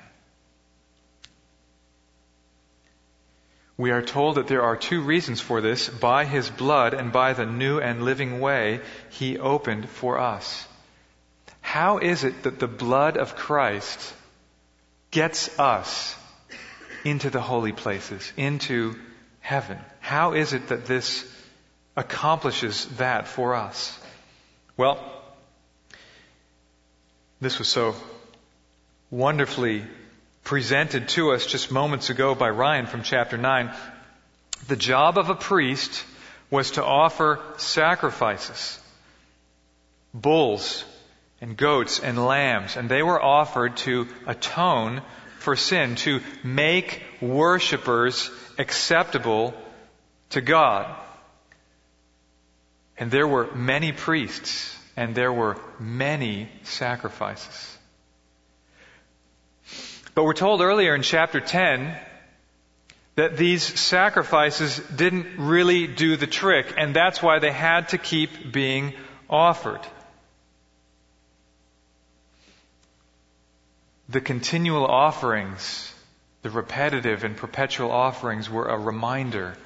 We 3.76 3.90
are 3.90 4.02
told 4.02 4.36
that 4.36 4.48
there 4.48 4.62
are 4.62 4.76
two 4.76 5.02
reasons 5.02 5.40
for 5.40 5.60
this. 5.60 5.88
By 5.88 6.24
His 6.24 6.48
blood 6.48 6.94
and 6.94 7.12
by 7.12 7.34
the 7.34 7.46
new 7.46 7.78
and 7.78 8.02
living 8.02 8.40
way 8.40 8.80
He 9.10 9.38
opened 9.38 9.88
for 9.88 10.18
us. 10.18 10.66
How 11.60 11.98
is 11.98 12.24
it 12.24 12.44
that 12.44 12.58
the 12.58 12.66
blood 12.66 13.16
of 13.16 13.36
Christ 13.36 14.14
gets 15.10 15.58
us 15.58 16.16
into 17.04 17.30
the 17.30 17.40
holy 17.40 17.72
places, 17.72 18.32
into 18.36 18.96
heaven. 19.40 19.78
How 20.00 20.34
is 20.34 20.52
it 20.52 20.68
that 20.68 20.86
this 20.86 21.24
accomplishes 21.96 22.86
that 22.98 23.28
for 23.28 23.54
us? 23.54 23.97
Well, 24.78 25.00
this 27.40 27.58
was 27.58 27.66
so 27.66 27.96
wonderfully 29.10 29.82
presented 30.44 31.08
to 31.08 31.32
us 31.32 31.46
just 31.46 31.72
moments 31.72 32.10
ago 32.10 32.36
by 32.36 32.50
Ryan 32.50 32.86
from 32.86 33.02
chapter 33.02 33.36
9. 33.36 33.74
The 34.68 34.76
job 34.76 35.18
of 35.18 35.30
a 35.30 35.34
priest 35.34 36.04
was 36.48 36.70
to 36.72 36.84
offer 36.84 37.40
sacrifices, 37.56 38.78
bulls 40.14 40.84
and 41.40 41.56
goats 41.56 41.98
and 41.98 42.24
lambs, 42.24 42.76
and 42.76 42.88
they 42.88 43.02
were 43.02 43.20
offered 43.20 43.78
to 43.78 44.06
atone 44.28 45.02
for 45.40 45.56
sin, 45.56 45.96
to 45.96 46.20
make 46.44 47.02
worshippers 47.20 48.30
acceptable 48.58 49.54
to 50.30 50.40
God. 50.40 50.94
And 52.98 53.10
there 53.10 53.28
were 53.28 53.54
many 53.54 53.92
priests, 53.92 54.76
and 54.96 55.14
there 55.14 55.32
were 55.32 55.56
many 55.78 56.48
sacrifices. 56.64 57.78
But 60.14 60.24
we're 60.24 60.34
told 60.34 60.60
earlier 60.60 60.96
in 60.96 61.02
chapter 61.02 61.40
10 61.40 61.96
that 63.14 63.36
these 63.36 63.62
sacrifices 63.62 64.78
didn't 64.94 65.38
really 65.38 65.86
do 65.86 66.16
the 66.16 66.26
trick, 66.26 66.74
and 66.76 66.94
that's 66.94 67.22
why 67.22 67.38
they 67.38 67.52
had 67.52 67.90
to 67.90 67.98
keep 67.98 68.52
being 68.52 68.94
offered. 69.30 69.80
The 74.08 74.20
continual 74.20 74.86
offerings, 74.86 75.94
the 76.42 76.50
repetitive 76.50 77.22
and 77.22 77.36
perpetual 77.36 77.92
offerings, 77.92 78.48
were 78.50 78.66
a 78.66 78.78
reminder 78.78 79.56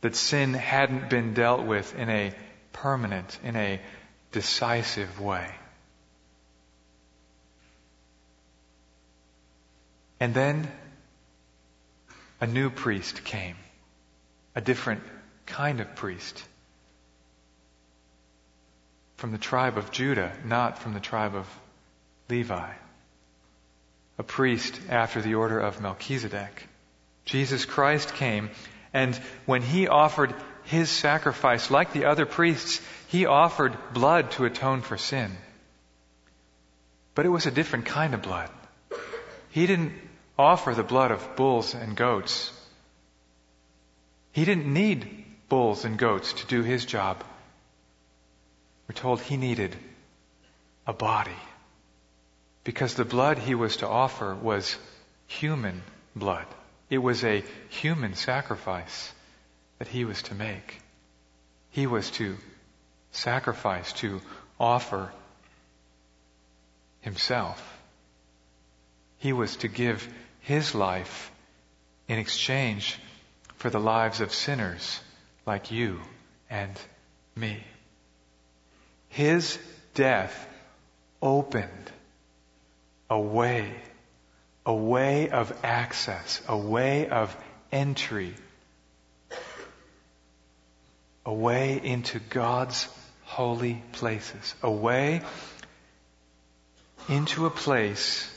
that 0.00 0.16
sin 0.16 0.54
hadn't 0.54 1.10
been 1.10 1.34
dealt 1.34 1.66
with 1.66 1.94
in 1.94 2.08
a 2.08 2.32
permanent, 2.72 3.38
in 3.44 3.56
a 3.56 3.80
decisive 4.32 5.20
way. 5.20 5.50
And 10.18 10.34
then 10.34 10.70
a 12.40 12.46
new 12.46 12.70
priest 12.70 13.24
came, 13.24 13.56
a 14.54 14.60
different 14.60 15.02
kind 15.46 15.80
of 15.80 15.94
priest. 15.96 16.42
From 19.16 19.32
the 19.32 19.38
tribe 19.38 19.76
of 19.76 19.90
Judah, 19.90 20.32
not 20.44 20.78
from 20.78 20.94
the 20.94 21.00
tribe 21.00 21.34
of 21.34 21.46
Levi 22.28 22.72
a 24.20 24.22
priest 24.22 24.78
after 24.90 25.22
the 25.22 25.34
order 25.34 25.58
of 25.58 25.80
Melchizedek. 25.80 26.66
Jesus 27.24 27.64
Christ 27.64 28.12
came, 28.16 28.50
and 28.92 29.14
when 29.46 29.62
he 29.62 29.88
offered 29.88 30.34
his 30.64 30.90
sacrifice, 30.90 31.70
like 31.70 31.92
the 31.92 32.06
other 32.06 32.26
priests, 32.26 32.80
he 33.08 33.26
offered 33.26 33.76
blood 33.92 34.30
to 34.32 34.44
atone 34.44 34.82
for 34.82 34.98
sin. 34.98 35.36
But 37.14 37.26
it 37.26 37.30
was 37.30 37.46
a 37.46 37.50
different 37.50 37.86
kind 37.86 38.14
of 38.14 38.22
blood. 38.22 38.50
He 39.50 39.66
didn't 39.66 39.92
offer 40.38 40.74
the 40.74 40.82
blood 40.82 41.10
of 41.10 41.36
bulls 41.36 41.74
and 41.74 41.96
goats. 41.96 42.52
He 44.32 44.44
didn't 44.44 44.72
need 44.72 45.24
bulls 45.48 45.84
and 45.84 45.98
goats 45.98 46.32
to 46.34 46.46
do 46.46 46.62
his 46.62 46.84
job. 46.84 47.22
We're 48.88 48.94
told 48.94 49.20
he 49.20 49.36
needed 49.36 49.76
a 50.86 50.92
body 50.92 51.40
because 52.64 52.94
the 52.94 53.04
blood 53.04 53.38
he 53.38 53.54
was 53.54 53.78
to 53.78 53.88
offer 53.88 54.34
was 54.34 54.76
human 55.26 55.82
blood. 56.14 56.46
It 56.90 56.98
was 56.98 57.24
a 57.24 57.44
human 57.68 58.14
sacrifice 58.14 59.12
that 59.78 59.88
he 59.88 60.04
was 60.04 60.22
to 60.24 60.34
make. 60.34 60.82
He 61.70 61.86
was 61.86 62.10
to 62.12 62.36
sacrifice, 63.12 63.92
to 63.94 64.20
offer 64.58 65.12
himself. 67.00 67.78
He 69.18 69.32
was 69.32 69.56
to 69.56 69.68
give 69.68 70.06
his 70.40 70.74
life 70.74 71.30
in 72.08 72.18
exchange 72.18 72.98
for 73.56 73.70
the 73.70 73.80
lives 73.80 74.20
of 74.20 74.34
sinners 74.34 75.00
like 75.46 75.70
you 75.70 76.00
and 76.48 76.78
me. 77.36 77.62
His 79.08 79.58
death 79.94 80.48
opened 81.22 81.92
a 83.08 83.20
way, 83.20 83.74
a 84.70 84.72
way 84.72 85.28
of 85.30 85.52
access, 85.64 86.40
a 86.46 86.56
way 86.56 87.08
of 87.08 87.36
entry, 87.72 88.32
a 91.26 91.34
way 91.34 91.80
into 91.82 92.20
God's 92.20 92.86
holy 93.24 93.82
places, 93.90 94.54
a 94.62 94.70
way 94.70 95.22
into 97.08 97.46
a 97.46 97.50
place, 97.50 98.32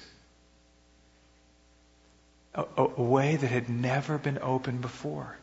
a, 2.56 2.66
a 2.78 3.04
way 3.04 3.36
that 3.36 3.52
had 3.52 3.70
never 3.70 4.18
been 4.18 4.40
opened 4.42 4.82
before. 4.82 5.38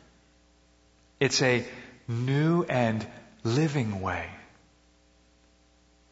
It's 1.20 1.40
a 1.40 1.64
new 2.08 2.64
and 2.64 3.06
living 3.44 4.00
way. 4.00 4.28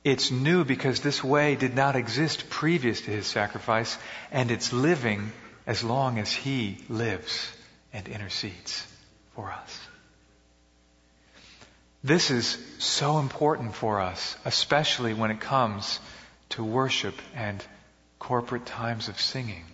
It's 0.05 0.31
new 0.31 0.65
because 0.65 1.01
this 1.01 1.23
way 1.23 1.57
did 1.57 1.75
not 1.75 1.97
exist 1.97 2.49
previous 2.49 3.01
to 3.03 3.11
his 3.11 3.27
sacrifice, 3.27 3.99
and 4.31 4.51
it's 4.51 4.73
living 4.73 5.33
as 5.67 5.83
long 5.85 6.19
as 6.19 6.33
he 6.33 6.79
lives 6.89 7.53
and 7.93 8.09
intercedes 8.09 8.87
for 9.35 9.51
us. 9.51 9.81
This 12.05 12.31
is 12.31 12.57
so 12.79 13.19
important 13.19 13.75
for 13.75 14.01
us, 14.01 14.37
especially 14.45 15.15
when 15.15 15.31
it 15.31 15.41
comes 15.41 15.99
to 16.51 16.65
worship 16.65 17.15
and 17.35 17.65
corporate 18.19 18.67
times 18.67 19.09
of 19.09 19.21
singing. 19.21 19.65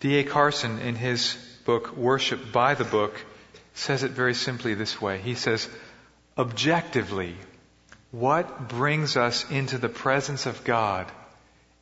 D.A. 0.00 0.24
Carson, 0.24 0.78
in 0.78 0.94
his 0.94 1.36
book, 1.64 1.96
Worship 1.96 2.52
by 2.52 2.74
the 2.74 2.84
Book, 2.84 3.18
says 3.72 4.02
it 4.02 4.10
very 4.10 4.34
simply 4.34 4.74
this 4.74 5.00
way. 5.00 5.18
He 5.18 5.34
says, 5.34 5.68
objectively, 6.36 7.34
what 8.14 8.68
brings 8.68 9.16
us 9.16 9.50
into 9.50 9.76
the 9.76 9.88
presence 9.88 10.46
of 10.46 10.62
God 10.62 11.10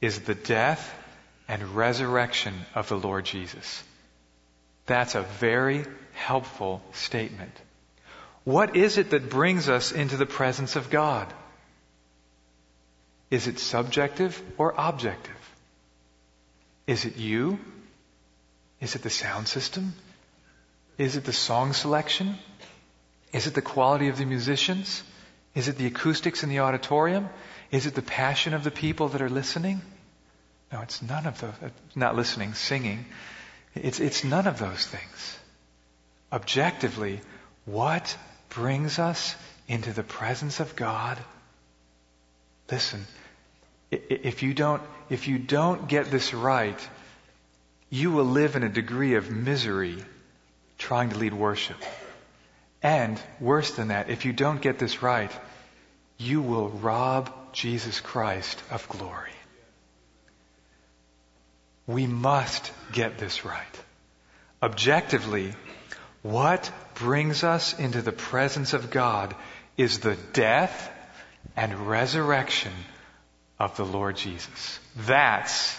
is 0.01 0.21
the 0.21 0.35
death 0.35 0.95
and 1.47 1.63
resurrection 1.77 2.55
of 2.75 2.89
the 2.89 2.97
Lord 2.97 3.27
Jesus. 3.27 3.85
That's 4.87 5.15
a 5.15 5.21
very 5.21 5.85
helpful 6.15 6.81
statement. 6.93 7.53
What 8.45 8.77
is 8.77 8.97
it 8.97 9.11
that 9.11 9.29
brings 9.29 9.69
us 9.69 9.93
into 9.93 10.17
the 10.17 10.25
presence 10.25 10.75
of 10.75 10.89
God? 10.89 11.31
Is 13.31 13.47
it 13.47 13.59
subjective 13.59 14.41
or 14.57 14.75
objective? 14.75 15.37
Is 16.87 17.05
it 17.05 17.19
you? 17.19 17.59
Is 18.81 18.97
it 18.97 19.03
the 19.03 19.11
sound 19.11 19.49
system? 19.49 19.93
Is 20.97 21.15
it 21.17 21.25
the 21.25 21.33
song 21.35 21.75
selection? 21.75 22.39
Is 23.35 23.47
it 23.47 23.53
the 23.53 23.61
quality 23.61 24.09
of 24.09 24.17
the 24.17 24.25
musicians? 24.25 25.03
Is 25.55 25.69
it 25.69 25.77
the 25.77 25.87
acoustics 25.87 26.43
in 26.43 26.49
the 26.49 26.61
auditorium? 26.61 27.29
Is 27.71 27.87
it 27.87 27.95
the 27.95 28.03
passion 28.03 28.55
of 28.55 28.65
the 28.65 28.71
people 28.71 29.09
that 29.09 29.23
are 29.23 29.31
listening? 29.31 29.83
No, 30.73 30.81
it's 30.81 31.03
none 31.03 31.27
of 31.27 31.41
those. 31.41 31.53
Not 31.95 32.17
listening, 32.17 32.55
singing. 32.55 33.05
It's, 33.75 34.01
it's 34.01 34.25
none 34.25 34.47
of 34.47 34.59
those 34.59 34.87
things. 34.87 35.39
Objectively, 36.33 37.21
what 37.67 38.17
brings 38.49 38.99
us 38.99 39.37
into 39.69 39.93
the 39.93 40.03
presence 40.03 40.61
of 40.61 40.75
God? 40.77 41.19
Listen, 42.71 43.07
if 43.91 44.43
you 44.43 44.55
don't, 44.55 44.83
if 45.11 45.29
you 45.29 45.39
don't 45.39 45.89
get 45.89 46.11
this 46.11 46.33
right, 46.33 46.89
you 47.91 48.11
will 48.11 48.25
live 48.25 48.57
in 48.57 48.63
a 48.63 48.69
degree 48.71 49.15
of 49.15 49.31
misery 49.31 50.03
trying 50.79 51.11
to 51.11 51.19
lead 51.19 51.35
worship. 51.35 51.77
And 52.83 53.21
worse 53.41 53.71
than 53.73 53.89
that, 53.89 54.11
if 54.11 54.25
you 54.25 54.33
don't 54.33 54.61
get 54.61 54.79
this 54.79 55.03
right, 55.03 55.31
you 56.19 56.43
will 56.43 56.69
rob 56.69 57.33
Jesus 57.53 58.01
Christ 58.01 58.61
of 58.71 58.89
glory. 58.89 59.31
We 61.87 62.07
must 62.07 62.73
get 62.93 63.19
this 63.19 63.45
right. 63.45 63.81
Objectively, 64.63 65.53
what 66.23 66.71
brings 66.95 67.43
us 67.45 67.79
into 67.79 68.03
the 68.03 68.13
presence 68.13 68.73
of 68.73 68.91
God 68.91 69.35
is 69.77 69.99
the 69.99 70.17
death 70.33 70.91
and 71.57 71.89
resurrection 71.89 72.73
of 73.59 73.77
the 73.77 73.85
Lord 73.85 74.17
Jesus. 74.17 74.79
That's 74.97 75.77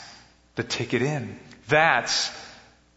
the 0.55 0.63
ticket 0.63 1.01
in. 1.01 1.39
That's 1.67 2.31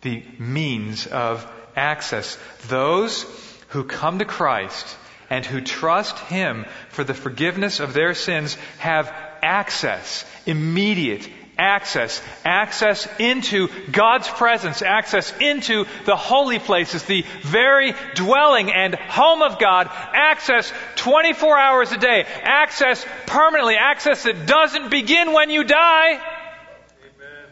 the 0.03 0.25
means 0.39 1.07
of 1.07 1.49
access. 1.77 2.37
Those 2.69 3.25
who 3.69 3.85
come 3.85 4.19
to 4.19 4.25
Christ 4.25 4.97
and 5.31 5.45
who 5.45 5.61
trust 5.61 6.19
Him 6.19 6.67
for 6.91 7.05
the 7.05 7.15
forgiveness 7.15 7.81
of 7.81 7.95
their 7.95 8.15
sins 8.15 8.55
have 8.79 9.13
access, 9.43 10.25
immediate 10.47 11.29
access. 11.59 12.23
Access 12.45 13.09
into 13.19 13.69
God's 13.91 14.29
presence. 14.29 14.83
Access 14.83 15.33
into 15.41 15.87
the 16.05 16.17
holy 16.17 16.59
places, 16.59 17.03
the 17.05 17.25
very 17.43 17.95
dwelling 18.15 18.73
and 18.73 18.95
home 18.95 19.43
of 19.43 19.59
God. 19.59 19.89
Access 19.91 20.73
24 20.97 21.59
hours 21.59 21.93
a 21.93 21.99
day. 21.99 22.27
Access 22.43 23.05
permanently. 23.27 23.77
Access 23.77 24.25
that 24.25 24.47
doesn't 24.47 24.91
begin 24.91 25.33
when 25.33 25.51
you 25.51 25.65
die. 25.65 26.13
Amen. 26.13 27.47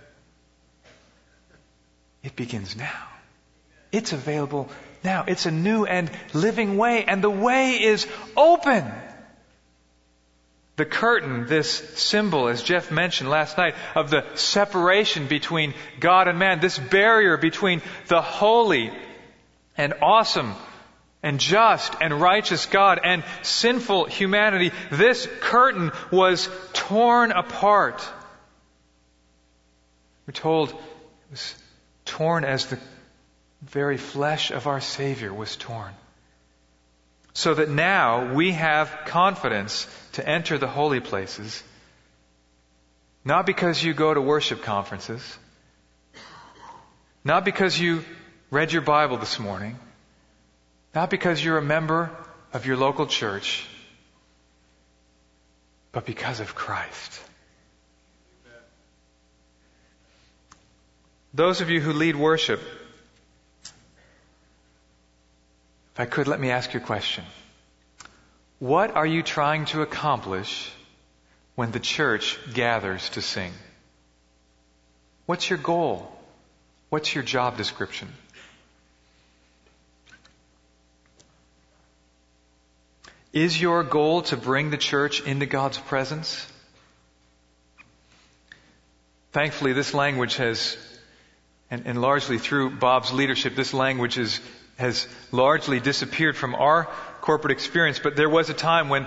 It 2.22 2.36
begins 2.36 2.76
now. 2.76 3.08
It's 3.92 4.12
available 4.12 4.68
now. 5.04 5.24
It's 5.26 5.46
a 5.46 5.50
new 5.50 5.84
and 5.84 6.10
living 6.32 6.76
way, 6.76 7.04
and 7.04 7.22
the 7.22 7.30
way 7.30 7.82
is 7.82 8.06
open. 8.36 8.90
The 10.76 10.84
curtain, 10.84 11.46
this 11.46 11.70
symbol, 11.70 12.48
as 12.48 12.62
Jeff 12.62 12.90
mentioned 12.90 13.30
last 13.30 13.56
night, 13.56 13.76
of 13.94 14.10
the 14.10 14.24
separation 14.34 15.28
between 15.28 15.74
God 16.00 16.26
and 16.26 16.38
man, 16.38 16.58
this 16.58 16.78
barrier 16.78 17.36
between 17.36 17.80
the 18.08 18.20
holy 18.20 18.90
and 19.76 19.94
awesome 20.02 20.54
and 21.22 21.38
just 21.38 21.94
and 22.00 22.20
righteous 22.20 22.66
God 22.66 22.98
and 23.04 23.22
sinful 23.42 24.06
humanity, 24.06 24.72
this 24.90 25.28
curtain 25.40 25.92
was 26.10 26.48
torn 26.72 27.30
apart. 27.30 28.06
We're 30.26 30.32
told 30.32 30.70
it 30.70 30.76
was 31.30 31.54
torn 32.04 32.44
as 32.44 32.66
the 32.66 32.78
very 33.64 33.96
flesh 33.96 34.50
of 34.50 34.66
our 34.66 34.80
Savior 34.80 35.32
was 35.32 35.56
torn. 35.56 35.92
So 37.32 37.54
that 37.54 37.68
now 37.68 38.32
we 38.32 38.52
have 38.52 38.96
confidence 39.06 39.88
to 40.12 40.28
enter 40.28 40.56
the 40.58 40.68
holy 40.68 41.00
places, 41.00 41.62
not 43.24 43.46
because 43.46 43.82
you 43.82 43.94
go 43.94 44.14
to 44.14 44.20
worship 44.20 44.62
conferences, 44.62 45.38
not 47.24 47.44
because 47.44 47.78
you 47.80 48.04
read 48.50 48.72
your 48.72 48.82
Bible 48.82 49.16
this 49.16 49.40
morning, 49.40 49.78
not 50.94 51.10
because 51.10 51.42
you're 51.42 51.58
a 51.58 51.62
member 51.62 52.10
of 52.52 52.66
your 52.66 52.76
local 52.76 53.06
church, 53.06 53.66
but 55.90 56.04
because 56.06 56.38
of 56.38 56.54
Christ. 56.54 57.20
Those 61.32 61.60
of 61.60 61.68
you 61.68 61.80
who 61.80 61.92
lead 61.92 62.14
worship, 62.14 62.60
if 65.94 66.00
I 66.00 66.06
could, 66.06 66.26
let 66.26 66.40
me 66.40 66.50
ask 66.50 66.74
you 66.74 66.80
a 66.80 66.82
question. 66.82 67.24
What 68.58 68.96
are 68.96 69.06
you 69.06 69.22
trying 69.22 69.66
to 69.66 69.82
accomplish 69.82 70.72
when 71.54 71.70
the 71.70 71.78
church 71.78 72.36
gathers 72.52 73.08
to 73.10 73.22
sing? 73.22 73.52
What's 75.26 75.48
your 75.48 75.58
goal? 75.58 76.10
What's 76.88 77.14
your 77.14 77.22
job 77.22 77.56
description? 77.56 78.08
Is 83.32 83.60
your 83.60 83.84
goal 83.84 84.22
to 84.22 84.36
bring 84.36 84.70
the 84.70 84.76
church 84.76 85.20
into 85.22 85.46
God's 85.46 85.78
presence? 85.78 86.46
Thankfully, 89.32 89.72
this 89.72 89.94
language 89.94 90.36
has, 90.36 90.76
and, 91.70 91.86
and 91.86 92.00
largely 92.00 92.38
through 92.38 92.70
Bob's 92.70 93.12
leadership, 93.12 93.56
this 93.56 93.74
language 93.74 94.18
is, 94.18 94.40
has 94.76 95.06
largely 95.32 95.80
disappeared 95.80 96.36
from 96.36 96.54
our 96.54 96.88
corporate 97.20 97.52
experience, 97.52 97.98
but 97.98 98.16
there 98.16 98.28
was 98.28 98.50
a 98.50 98.54
time 98.54 98.88
when 98.88 99.06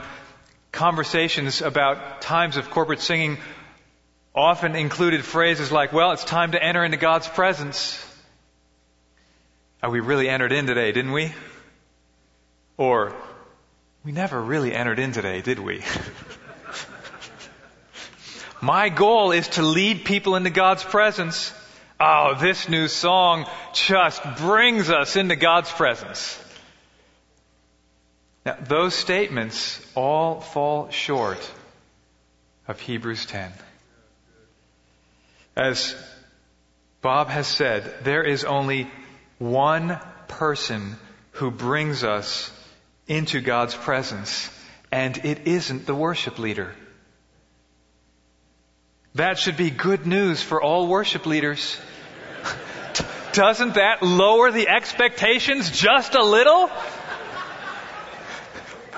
conversations 0.72 1.62
about 1.62 2.22
times 2.22 2.58
of 2.58 2.70
corporate 2.70 3.00
singing 3.00 3.38
often 4.34 4.76
included 4.76 5.26
phrases 5.26 5.72
like, 5.72 5.92
well, 5.92 6.12
it's 6.12 6.24
time 6.24 6.52
to 6.52 6.64
enter 6.64 6.84
into 6.84 6.98
God's 6.98 7.28
presence. 7.28 8.04
Oh, 9.82 9.90
we 9.90 10.00
really 10.00 10.30
entered 10.30 10.52
in 10.52 10.68
today, 10.68 10.92
didn't 10.92 11.12
we? 11.12 11.34
Or, 12.78 13.16
we 14.04 14.12
never 14.12 14.40
really 14.40 14.74
entered 14.74 15.00
in 15.00 15.12
today, 15.12 15.42
did 15.42 15.60
we? 15.60 15.84
My 18.62 18.90
goal 18.90 19.32
is 19.32 19.48
to 19.50 19.62
lead 19.62 20.06
people 20.06 20.36
into 20.36 20.50
God's 20.50 20.84
presence. 20.84 21.54
Oh, 22.00 22.36
this 22.40 22.70
new 22.70 22.88
song 22.88 23.48
just 23.74 24.22
brings 24.38 24.92
us 24.92 25.16
into 25.16 25.36
God's 25.36 25.72
presence. 25.72 26.40
Now, 28.46 28.56
those 28.68 28.94
statements 28.94 29.82
all 29.96 30.40
fall 30.40 30.92
short 30.92 31.40
of 32.68 32.80
Hebrews 32.80 33.26
10. 33.26 33.52
As 35.56 35.96
Bob 37.02 37.30
has 37.30 37.48
said, 37.48 38.04
there 38.04 38.24
is 38.24 38.44
only 38.44 38.90
one 39.40 40.00
person 40.28 40.98
who 41.32 41.50
brings 41.50 42.04
us 42.04 42.52
into 43.08 43.42
God's 43.42 43.74
presence, 43.74 44.52
and 44.92 45.18
it 45.26 45.48
isn't 45.48 45.88
the 45.88 45.96
worship 45.96 46.38
leader. 46.38 46.76
That 49.18 49.40
should 49.40 49.58
be 49.58 49.72
good 49.72 50.06
news 50.06 50.44
for 50.44 50.62
all 50.62 50.86
worship 50.86 51.26
leaders. 51.26 51.76
Doesn't 53.34 53.74
that 53.74 54.04
lower 54.04 54.52
the 54.52 54.68
expectations 54.68 55.72
just 55.72 56.14
a 56.14 56.24
little? 56.24 56.70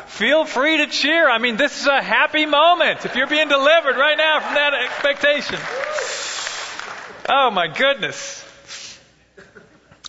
Feel 0.08 0.44
free 0.44 0.76
to 0.80 0.88
cheer. 0.88 1.30
I 1.30 1.38
mean, 1.38 1.56
this 1.56 1.80
is 1.80 1.88
a 1.88 2.02
happy 2.02 2.46
moment 2.46 3.06
if 3.06 3.16
you're 3.16 3.28
being 3.28 3.48
delivered 3.48 3.96
right 3.96 4.18
now 4.18 4.42
from 4.42 4.56
that 4.56 4.74
expectation. 4.74 5.58
Oh 7.30 7.50
my 7.52 7.70
goodness. 7.70 8.46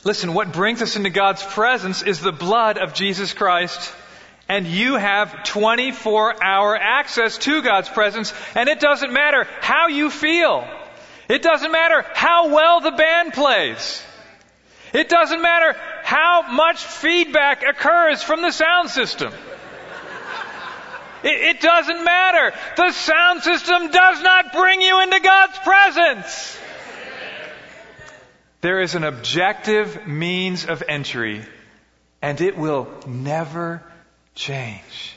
Listen, 0.02 0.34
what 0.34 0.52
brings 0.52 0.82
us 0.82 0.96
into 0.96 1.10
God's 1.10 1.44
presence 1.44 2.02
is 2.02 2.20
the 2.20 2.32
blood 2.32 2.78
of 2.78 2.94
Jesus 2.94 3.32
Christ. 3.32 3.94
And 4.50 4.66
you 4.66 4.96
have 4.96 5.44
24 5.44 6.42
hour 6.42 6.76
access 6.76 7.38
to 7.38 7.62
God's 7.62 7.88
presence. 7.88 8.34
And 8.56 8.68
it 8.68 8.80
doesn't 8.80 9.12
matter 9.12 9.46
how 9.60 9.86
you 9.86 10.10
feel. 10.10 10.66
It 11.28 11.40
doesn't 11.40 11.70
matter 11.70 12.04
how 12.14 12.52
well 12.52 12.80
the 12.80 12.90
band 12.90 13.32
plays. 13.32 14.02
It 14.92 15.08
doesn't 15.08 15.40
matter 15.40 15.78
how 16.02 16.50
much 16.50 16.84
feedback 16.84 17.62
occurs 17.62 18.24
from 18.24 18.42
the 18.42 18.50
sound 18.50 18.90
system. 18.90 19.32
It, 21.22 21.56
it 21.56 21.60
doesn't 21.60 22.02
matter. 22.02 22.52
The 22.76 22.90
sound 22.90 23.44
system 23.44 23.92
does 23.92 24.20
not 24.20 24.52
bring 24.52 24.82
you 24.82 25.00
into 25.00 25.20
God's 25.20 25.58
presence. 25.58 26.58
There 28.62 28.80
is 28.80 28.96
an 28.96 29.04
objective 29.04 30.08
means 30.08 30.66
of 30.66 30.82
entry, 30.88 31.44
and 32.20 32.40
it 32.40 32.56
will 32.56 32.88
never 33.06 33.84
change. 34.34 35.16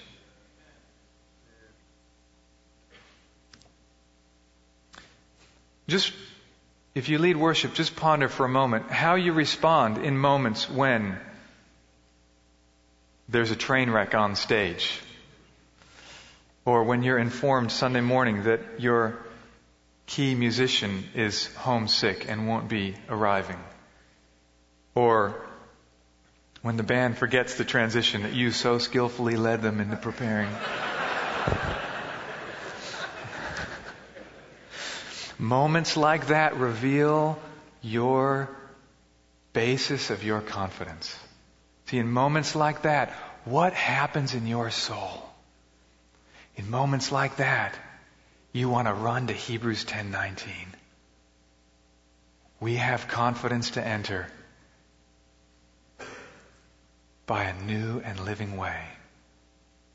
Just, 5.88 6.14
if 6.96 7.10
you 7.10 7.20
lead 7.20 7.38
worship, 7.38 7.74
just 7.74 7.96
ponder 7.96 8.30
for 8.30 8.46
a 8.46 8.50
moment 8.50 8.90
how 8.90 9.16
you 9.16 9.34
respond 9.34 9.98
in 9.98 10.18
moments 10.18 10.70
when 10.70 11.18
there's 13.28 13.52
a 13.52 13.56
train 13.56 13.90
wreck 13.90 14.16
on 14.16 14.36
stage. 14.36 15.00
Or 16.66 16.84
when 16.84 17.04
you're 17.04 17.20
informed 17.20 17.72
Sunday 17.72 18.02
morning 18.02 18.44
that 18.44 18.62
your 18.80 19.18
key 20.06 20.36
musician 20.36 21.04
is 21.14 21.54
homesick 21.56 22.30
and 22.30 22.48
won't 22.48 22.70
be 22.70 22.96
arriving. 23.10 23.60
Or 24.96 25.43
when 26.64 26.78
the 26.78 26.84
band 26.84 27.18
forgets 27.18 27.56
the 27.56 27.66
transition 27.66 28.24
that 28.24 28.32
you 28.32 28.50
so 28.50 28.78
skillfully 28.78 29.36
led 29.36 29.62
them 29.62 29.82
into 29.82 29.98
preparing. 29.98 30.50
Moments 35.38 35.98
like 35.98 36.28
that 36.28 36.56
reveal 36.56 37.38
your 37.82 38.50
basis 39.52 40.10
of 40.10 40.24
your 40.24 40.40
confidence. 40.40 41.14
See, 41.88 41.98
in 41.98 42.10
moments 42.10 42.56
like 42.56 42.84
that, 42.84 43.10
what 43.44 43.74
happens 43.74 44.34
in 44.34 44.48
your 44.48 44.72
soul? 44.72 45.30
In 46.56 46.70
moments 46.70 47.12
like 47.12 47.36
that, 47.38 47.76
you 48.54 48.70
want 48.70 48.88
to 48.88 48.94
run 48.94 49.28
to 49.28 49.34
Hebrews 49.34 49.84
10:19. 49.84 50.48
We 52.62 52.76
have 52.76 53.10
confidence 53.10 53.72
to 53.72 53.86
enter 53.86 54.28
by 57.26 57.44
a 57.44 57.64
new 57.64 58.00
and 58.00 58.20
living 58.20 58.58
way, 58.58 58.82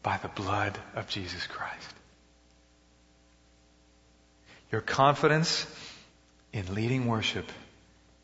by 0.02 0.18
the 0.18 0.28
blood 0.28 0.78
of 0.94 1.08
Jesus 1.08 1.46
Christ. 1.46 1.94
Your 4.70 4.80
confidence 4.80 5.66
in 6.52 6.74
leading 6.74 7.06
worship 7.06 7.50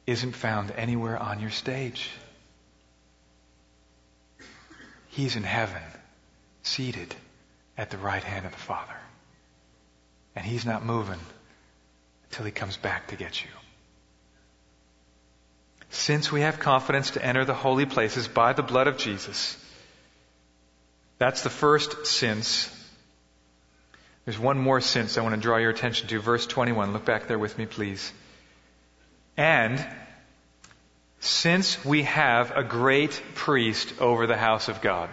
isn't 0.06 0.32
found 0.32 0.70
anywhere 0.72 1.18
on 1.18 1.40
your 1.40 1.50
stage. 1.50 2.10
He's 5.08 5.36
in 5.36 5.44
heaven, 5.44 5.82
seated 6.62 7.14
at 7.78 7.90
the 7.90 7.98
right 7.98 8.22
hand 8.22 8.46
of 8.46 8.52
the 8.52 8.58
Father. 8.58 8.96
And 10.36 10.44
He's 10.44 10.66
not 10.66 10.84
moving 10.84 11.20
until 12.34 12.46
he 12.46 12.50
comes 12.50 12.76
back 12.76 13.06
to 13.08 13.16
get 13.16 13.44
you. 13.44 13.50
Since 15.94 16.32
we 16.32 16.40
have 16.40 16.58
confidence 16.58 17.12
to 17.12 17.24
enter 17.24 17.44
the 17.44 17.54
holy 17.54 17.86
places 17.86 18.26
by 18.26 18.52
the 18.52 18.64
blood 18.64 18.88
of 18.88 18.98
Jesus, 18.98 19.56
that's 21.18 21.42
the 21.42 21.50
first 21.50 22.06
since. 22.06 22.68
There's 24.24 24.38
one 24.38 24.58
more 24.58 24.80
since 24.80 25.16
I 25.16 25.22
want 25.22 25.36
to 25.36 25.40
draw 25.40 25.56
your 25.56 25.70
attention 25.70 26.08
to. 26.08 26.18
Verse 26.18 26.48
21. 26.48 26.92
Look 26.92 27.04
back 27.04 27.28
there 27.28 27.38
with 27.38 27.56
me, 27.56 27.66
please. 27.66 28.12
And 29.36 29.86
since 31.20 31.82
we 31.84 32.02
have 32.02 32.50
a 32.50 32.64
great 32.64 33.22
priest 33.36 34.00
over 34.00 34.26
the 34.26 34.36
house 34.36 34.68
of 34.68 34.82
God, 34.82 35.10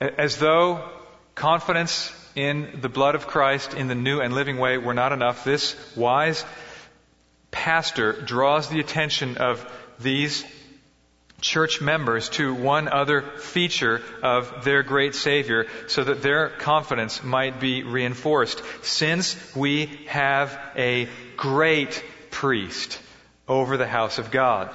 as 0.00 0.38
though 0.38 0.82
confidence 1.34 2.10
in 2.34 2.78
the 2.80 2.88
blood 2.88 3.16
of 3.16 3.26
Christ 3.26 3.74
in 3.74 3.88
the 3.88 3.94
new 3.94 4.20
and 4.20 4.32
living 4.32 4.56
way 4.56 4.78
were 4.78 4.94
not 4.94 5.12
enough, 5.12 5.44
this 5.44 5.76
wise 5.94 6.42
pastor 7.52 8.12
draws 8.12 8.68
the 8.68 8.80
attention 8.80 9.36
of 9.36 9.64
these 10.00 10.44
church 11.40 11.80
members 11.80 12.28
to 12.30 12.54
one 12.54 12.88
other 12.88 13.22
feature 13.22 14.00
of 14.22 14.64
their 14.64 14.82
great 14.82 15.14
Savior 15.14 15.66
so 15.88 16.02
that 16.02 16.22
their 16.22 16.48
confidence 16.48 17.22
might 17.22 17.60
be 17.60 17.82
reinforced. 17.82 18.62
Since 18.82 19.54
we 19.54 19.86
have 20.06 20.58
a 20.76 21.08
great 21.36 22.02
priest 22.30 23.00
over 23.46 23.76
the 23.76 23.86
house 23.86 24.18
of 24.18 24.30
God. 24.30 24.74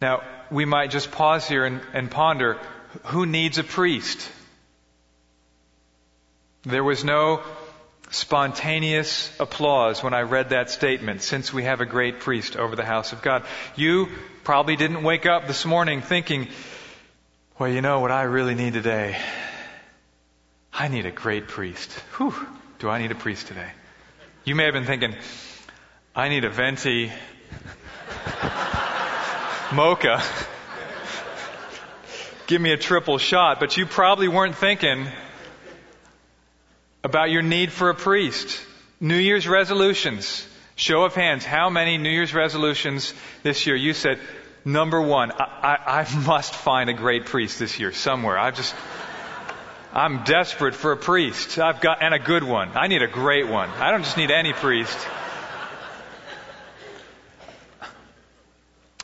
Now, 0.00 0.22
we 0.50 0.64
might 0.64 0.90
just 0.90 1.10
pause 1.10 1.46
here 1.48 1.64
and, 1.64 1.80
and 1.92 2.10
ponder 2.10 2.58
who 3.04 3.26
needs 3.26 3.58
a 3.58 3.64
priest? 3.64 4.30
There 6.62 6.84
was 6.84 7.04
no 7.04 7.42
spontaneous 8.10 9.34
applause 9.40 10.02
when 10.02 10.14
I 10.14 10.22
read 10.22 10.50
that 10.50 10.70
statement, 10.70 11.22
since 11.22 11.52
we 11.52 11.64
have 11.64 11.80
a 11.80 11.86
great 11.86 12.20
priest 12.20 12.56
over 12.56 12.76
the 12.76 12.84
house 12.84 13.12
of 13.12 13.22
God. 13.22 13.44
You 13.74 14.08
probably 14.44 14.76
didn't 14.76 15.02
wake 15.02 15.26
up 15.26 15.46
this 15.46 15.64
morning 15.64 16.02
thinking, 16.02 16.48
well, 17.58 17.68
you 17.68 17.82
know 17.82 18.00
what 18.00 18.12
I 18.12 18.22
really 18.22 18.54
need 18.54 18.74
today? 18.74 19.18
I 20.72 20.88
need 20.88 21.06
a 21.06 21.10
great 21.10 21.48
priest. 21.48 21.90
Whew, 22.16 22.34
do 22.78 22.88
I 22.88 23.00
need 23.00 23.10
a 23.10 23.14
priest 23.14 23.48
today? 23.48 23.70
You 24.44 24.54
may 24.54 24.64
have 24.64 24.74
been 24.74 24.84
thinking, 24.84 25.14
I 26.14 26.28
need 26.28 26.44
a 26.44 26.50
venti 26.50 27.06
mocha. 29.72 30.22
Give 32.46 32.60
me 32.60 32.72
a 32.72 32.76
triple 32.76 33.18
shot. 33.18 33.58
But 33.58 33.76
you 33.76 33.86
probably 33.86 34.28
weren't 34.28 34.54
thinking, 34.54 35.08
about 37.06 37.30
your 37.30 37.42
need 37.42 37.70
for 37.70 37.88
a 37.88 37.94
priest. 37.94 38.60
New 39.00 39.16
Year's 39.16 39.46
resolutions. 39.46 40.44
Show 40.74 41.04
of 41.04 41.14
hands. 41.14 41.44
How 41.44 41.70
many 41.70 41.98
New 41.98 42.10
Year's 42.10 42.34
resolutions 42.34 43.14
this 43.44 43.64
year? 43.64 43.76
You 43.76 43.92
said, 43.92 44.18
number 44.64 45.00
one, 45.00 45.30
I, 45.30 45.44
I, 45.62 46.00
I 46.00 46.26
must 46.26 46.52
find 46.52 46.90
a 46.90 46.92
great 46.92 47.26
priest 47.26 47.60
this 47.60 47.78
year 47.78 47.92
somewhere. 47.92 48.36
I 48.36 48.50
just, 48.50 48.74
I'm 49.92 50.24
desperate 50.24 50.74
for 50.74 50.90
a 50.90 50.96
priest. 50.96 51.60
I've 51.60 51.80
got, 51.80 52.02
and 52.02 52.12
a 52.12 52.18
good 52.18 52.42
one. 52.42 52.76
I 52.76 52.88
need 52.88 53.02
a 53.02 53.06
great 53.06 53.46
one. 53.46 53.70
I 53.70 53.92
don't 53.92 54.02
just 54.02 54.16
need 54.16 54.32
any 54.32 54.52
priest. 54.52 54.98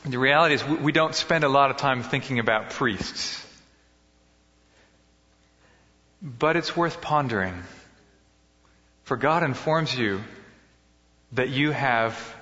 The 0.05 0.19
reality 0.19 0.57
is 0.57 0.65
we 0.65 0.91
don't 0.91 1.15
spend 1.15 1.45
a 1.45 1.49
lot 1.49 1.71
of 1.71 1.77
time 1.77 2.03
thinking 2.03 2.41
about 2.41 2.71
priests. 2.71 3.39
But 6.21 6.57
it's 6.57 6.77
worth 6.77 7.01
pondering. 7.01 7.63
For 9.05 9.17
God 9.17 9.43
informs 9.43 9.97
you 9.97 10.21
that 11.33 11.49
you 11.49 11.71
have 11.71 12.35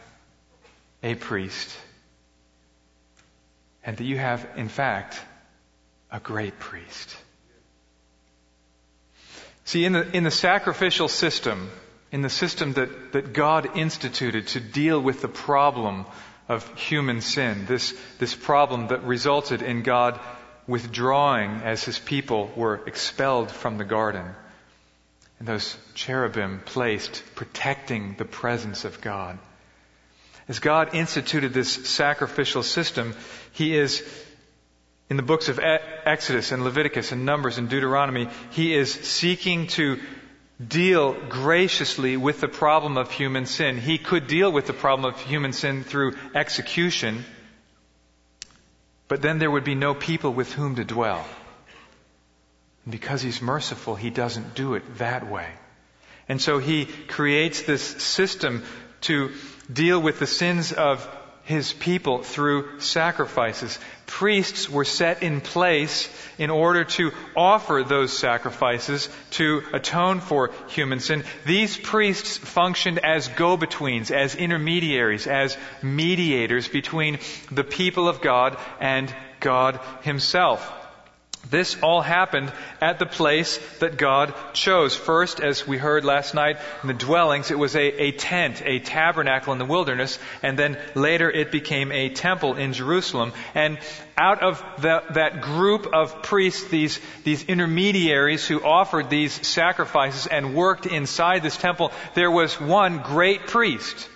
a 1.02 1.14
priest 1.14 1.76
and 3.84 3.96
that 3.96 4.04
you 4.04 4.18
have, 4.18 4.46
in 4.56 4.68
fact, 4.68 5.20
a 6.10 6.20
great 6.20 6.58
priest. 6.58 7.16
See, 9.64 9.84
in 9.84 9.92
the, 9.92 10.16
in 10.16 10.24
the 10.24 10.30
sacrificial 10.30 11.08
system, 11.08 11.70
in 12.10 12.22
the 12.22 12.28
system 12.28 12.72
that, 12.74 13.12
that 13.12 13.32
God 13.32 13.76
instituted 13.76 14.48
to 14.48 14.60
deal 14.60 15.00
with 15.00 15.22
the 15.22 15.28
problem 15.28 16.06
of 16.48 16.68
human 16.76 17.20
sin, 17.20 17.66
this, 17.66 17.94
this 18.18 18.34
problem 18.34 18.88
that 18.88 19.04
resulted 19.04 19.62
in 19.62 19.82
God 19.82 20.18
withdrawing 20.66 21.62
as 21.62 21.84
his 21.84 21.98
people 21.98 22.50
were 22.56 22.80
expelled 22.86 23.50
from 23.50 23.78
the 23.78 23.84
garden, 23.84 24.26
and 25.40 25.48
those 25.48 25.76
cherubim 25.94 26.60
placed 26.66 27.22
protecting 27.34 28.14
the 28.18 28.26
presence 28.26 28.84
of 28.84 29.00
God. 29.00 29.38
As 30.48 30.58
God 30.58 30.94
instituted 30.94 31.54
this 31.54 31.72
sacrificial 31.88 32.62
system, 32.62 33.14
He 33.52 33.74
is, 33.74 34.04
in 35.08 35.16
the 35.16 35.22
books 35.22 35.48
of 35.48 35.58
Exodus 35.58 36.52
and 36.52 36.62
Leviticus 36.62 37.10
and 37.10 37.24
Numbers 37.24 37.56
and 37.56 37.70
Deuteronomy, 37.70 38.28
He 38.50 38.74
is 38.74 38.92
seeking 38.92 39.66
to 39.68 39.98
deal 40.64 41.14
graciously 41.28 42.18
with 42.18 42.42
the 42.42 42.48
problem 42.48 42.98
of 42.98 43.10
human 43.10 43.46
sin. 43.46 43.78
He 43.78 43.96
could 43.96 44.26
deal 44.26 44.52
with 44.52 44.66
the 44.66 44.74
problem 44.74 45.10
of 45.10 45.18
human 45.22 45.54
sin 45.54 45.84
through 45.84 46.16
execution, 46.34 47.24
but 49.08 49.22
then 49.22 49.38
there 49.38 49.50
would 49.50 49.64
be 49.64 49.74
no 49.74 49.94
people 49.94 50.34
with 50.34 50.52
whom 50.52 50.76
to 50.76 50.84
dwell. 50.84 51.24
And 52.84 52.92
because 52.92 53.22
he's 53.22 53.42
merciful, 53.42 53.94
he 53.94 54.10
doesn't 54.10 54.54
do 54.54 54.74
it 54.74 54.98
that 54.98 55.30
way. 55.30 55.48
And 56.28 56.40
so 56.40 56.58
he 56.58 56.86
creates 56.86 57.62
this 57.62 57.82
system 57.82 58.62
to 59.02 59.32
deal 59.72 60.00
with 60.00 60.18
the 60.18 60.26
sins 60.26 60.72
of 60.72 61.06
his 61.44 61.72
people 61.72 62.22
through 62.22 62.78
sacrifices. 62.78 63.78
Priests 64.06 64.70
were 64.70 64.84
set 64.84 65.22
in 65.24 65.40
place 65.40 66.08
in 66.38 66.48
order 66.48 66.84
to 66.84 67.10
offer 67.36 67.82
those 67.82 68.16
sacrifices 68.16 69.08
to 69.32 69.62
atone 69.72 70.20
for 70.20 70.52
human 70.68 71.00
sin. 71.00 71.24
These 71.44 71.76
priests 71.76 72.36
functioned 72.36 73.00
as 73.00 73.26
go-betweens, 73.28 74.12
as 74.12 74.36
intermediaries, 74.36 75.26
as 75.26 75.56
mediators 75.82 76.68
between 76.68 77.18
the 77.50 77.64
people 77.64 78.08
of 78.08 78.20
God 78.20 78.56
and 78.78 79.12
God 79.40 79.80
himself. 80.02 80.79
This 81.50 81.76
all 81.82 82.00
happened 82.00 82.52
at 82.80 83.00
the 83.00 83.06
place 83.06 83.58
that 83.80 83.96
God 83.96 84.32
chose. 84.52 84.94
First, 84.94 85.40
as 85.40 85.66
we 85.66 85.78
heard 85.78 86.04
last 86.04 86.32
night, 86.32 86.58
in 86.82 86.86
the 86.86 86.94
dwellings, 86.94 87.50
it 87.50 87.58
was 87.58 87.74
a, 87.74 88.02
a 88.02 88.12
tent, 88.12 88.62
a 88.64 88.78
tabernacle 88.78 89.52
in 89.52 89.58
the 89.58 89.64
wilderness, 89.64 90.20
and 90.44 90.56
then 90.56 90.78
later 90.94 91.28
it 91.28 91.50
became 91.50 91.90
a 91.90 92.08
temple 92.08 92.54
in 92.54 92.72
Jerusalem. 92.72 93.32
And 93.54 93.78
out 94.16 94.42
of 94.42 94.64
the, 94.80 95.02
that 95.14 95.40
group 95.40 95.92
of 95.92 96.22
priests, 96.22 96.68
these, 96.68 97.00
these 97.24 97.42
intermediaries 97.42 98.46
who 98.46 98.62
offered 98.62 99.10
these 99.10 99.46
sacrifices 99.46 100.28
and 100.28 100.54
worked 100.54 100.86
inside 100.86 101.42
this 101.42 101.56
temple, 101.56 101.90
there 102.14 102.30
was 102.30 102.60
one 102.60 102.98
great 102.98 103.48
priest 103.48 104.08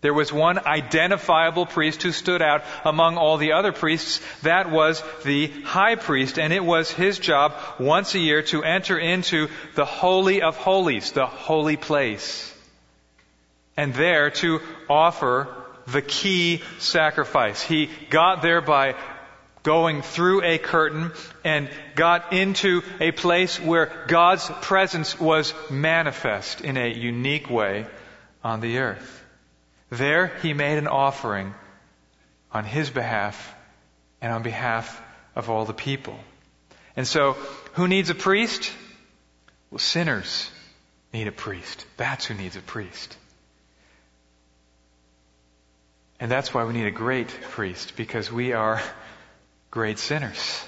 there 0.00 0.14
was 0.14 0.32
one 0.32 0.58
identifiable 0.58 1.66
priest 1.66 2.02
who 2.02 2.12
stood 2.12 2.40
out 2.40 2.64
among 2.84 3.18
all 3.18 3.36
the 3.36 3.52
other 3.52 3.72
priests. 3.72 4.20
That 4.42 4.70
was 4.70 5.02
the 5.24 5.48
high 5.64 5.96
priest, 5.96 6.38
and 6.38 6.52
it 6.52 6.64
was 6.64 6.90
his 6.90 7.18
job 7.18 7.54
once 7.78 8.14
a 8.14 8.18
year 8.18 8.42
to 8.44 8.64
enter 8.64 8.98
into 8.98 9.48
the 9.74 9.84
Holy 9.84 10.40
of 10.40 10.56
Holies, 10.56 11.12
the 11.12 11.26
holy 11.26 11.76
place, 11.76 12.54
and 13.76 13.92
there 13.92 14.30
to 14.30 14.60
offer 14.88 15.48
the 15.86 16.02
key 16.02 16.62
sacrifice. 16.78 17.60
He 17.60 17.90
got 18.08 18.40
there 18.40 18.62
by 18.62 18.94
going 19.62 20.00
through 20.00 20.42
a 20.42 20.56
curtain 20.56 21.12
and 21.44 21.68
got 21.94 22.32
into 22.32 22.82
a 23.00 23.12
place 23.12 23.60
where 23.60 24.04
God's 24.06 24.50
presence 24.62 25.20
was 25.20 25.52
manifest 25.70 26.62
in 26.62 26.78
a 26.78 26.88
unique 26.88 27.50
way 27.50 27.86
on 28.42 28.60
the 28.60 28.78
earth. 28.78 29.19
There 29.90 30.28
he 30.42 30.54
made 30.54 30.78
an 30.78 30.86
offering 30.86 31.54
on 32.52 32.64
his 32.64 32.90
behalf 32.90 33.54
and 34.20 34.32
on 34.32 34.42
behalf 34.42 35.00
of 35.34 35.50
all 35.50 35.64
the 35.64 35.74
people. 35.74 36.18
And 36.96 37.06
so, 37.06 37.32
who 37.74 37.88
needs 37.88 38.10
a 38.10 38.14
priest? 38.14 38.72
Well, 39.70 39.78
sinners 39.78 40.50
need 41.12 41.26
a 41.26 41.32
priest. 41.32 41.84
That's 41.96 42.26
who 42.26 42.34
needs 42.34 42.56
a 42.56 42.60
priest. 42.60 43.16
And 46.18 46.30
that's 46.30 46.52
why 46.52 46.64
we 46.64 46.74
need 46.74 46.86
a 46.86 46.90
great 46.92 47.28
priest, 47.28 47.94
because 47.96 48.30
we 48.30 48.52
are 48.52 48.82
great 49.70 49.98
sinners. 49.98 50.64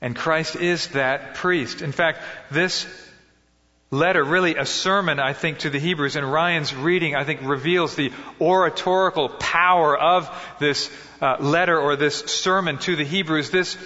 And 0.00 0.14
Christ 0.14 0.56
is 0.56 0.88
that 0.88 1.34
priest. 1.34 1.82
In 1.82 1.92
fact, 1.92 2.20
this 2.50 2.86
letter, 3.92 4.24
really 4.24 4.56
a 4.56 4.66
sermon, 4.66 5.20
I 5.20 5.34
think, 5.34 5.58
to 5.58 5.70
the 5.70 5.78
Hebrews. 5.78 6.16
And 6.16 6.32
Ryan's 6.32 6.74
reading, 6.74 7.14
I 7.14 7.24
think, 7.24 7.42
reveals 7.42 7.94
the 7.94 8.10
oratorical 8.40 9.28
power 9.28 9.96
of 9.96 10.28
this 10.58 10.90
uh, 11.20 11.36
letter 11.38 11.78
or 11.78 11.94
this 11.94 12.18
sermon 12.18 12.78
to 12.78 12.96
the 12.96 13.04
Hebrews. 13.04 13.50
This, 13.50 13.76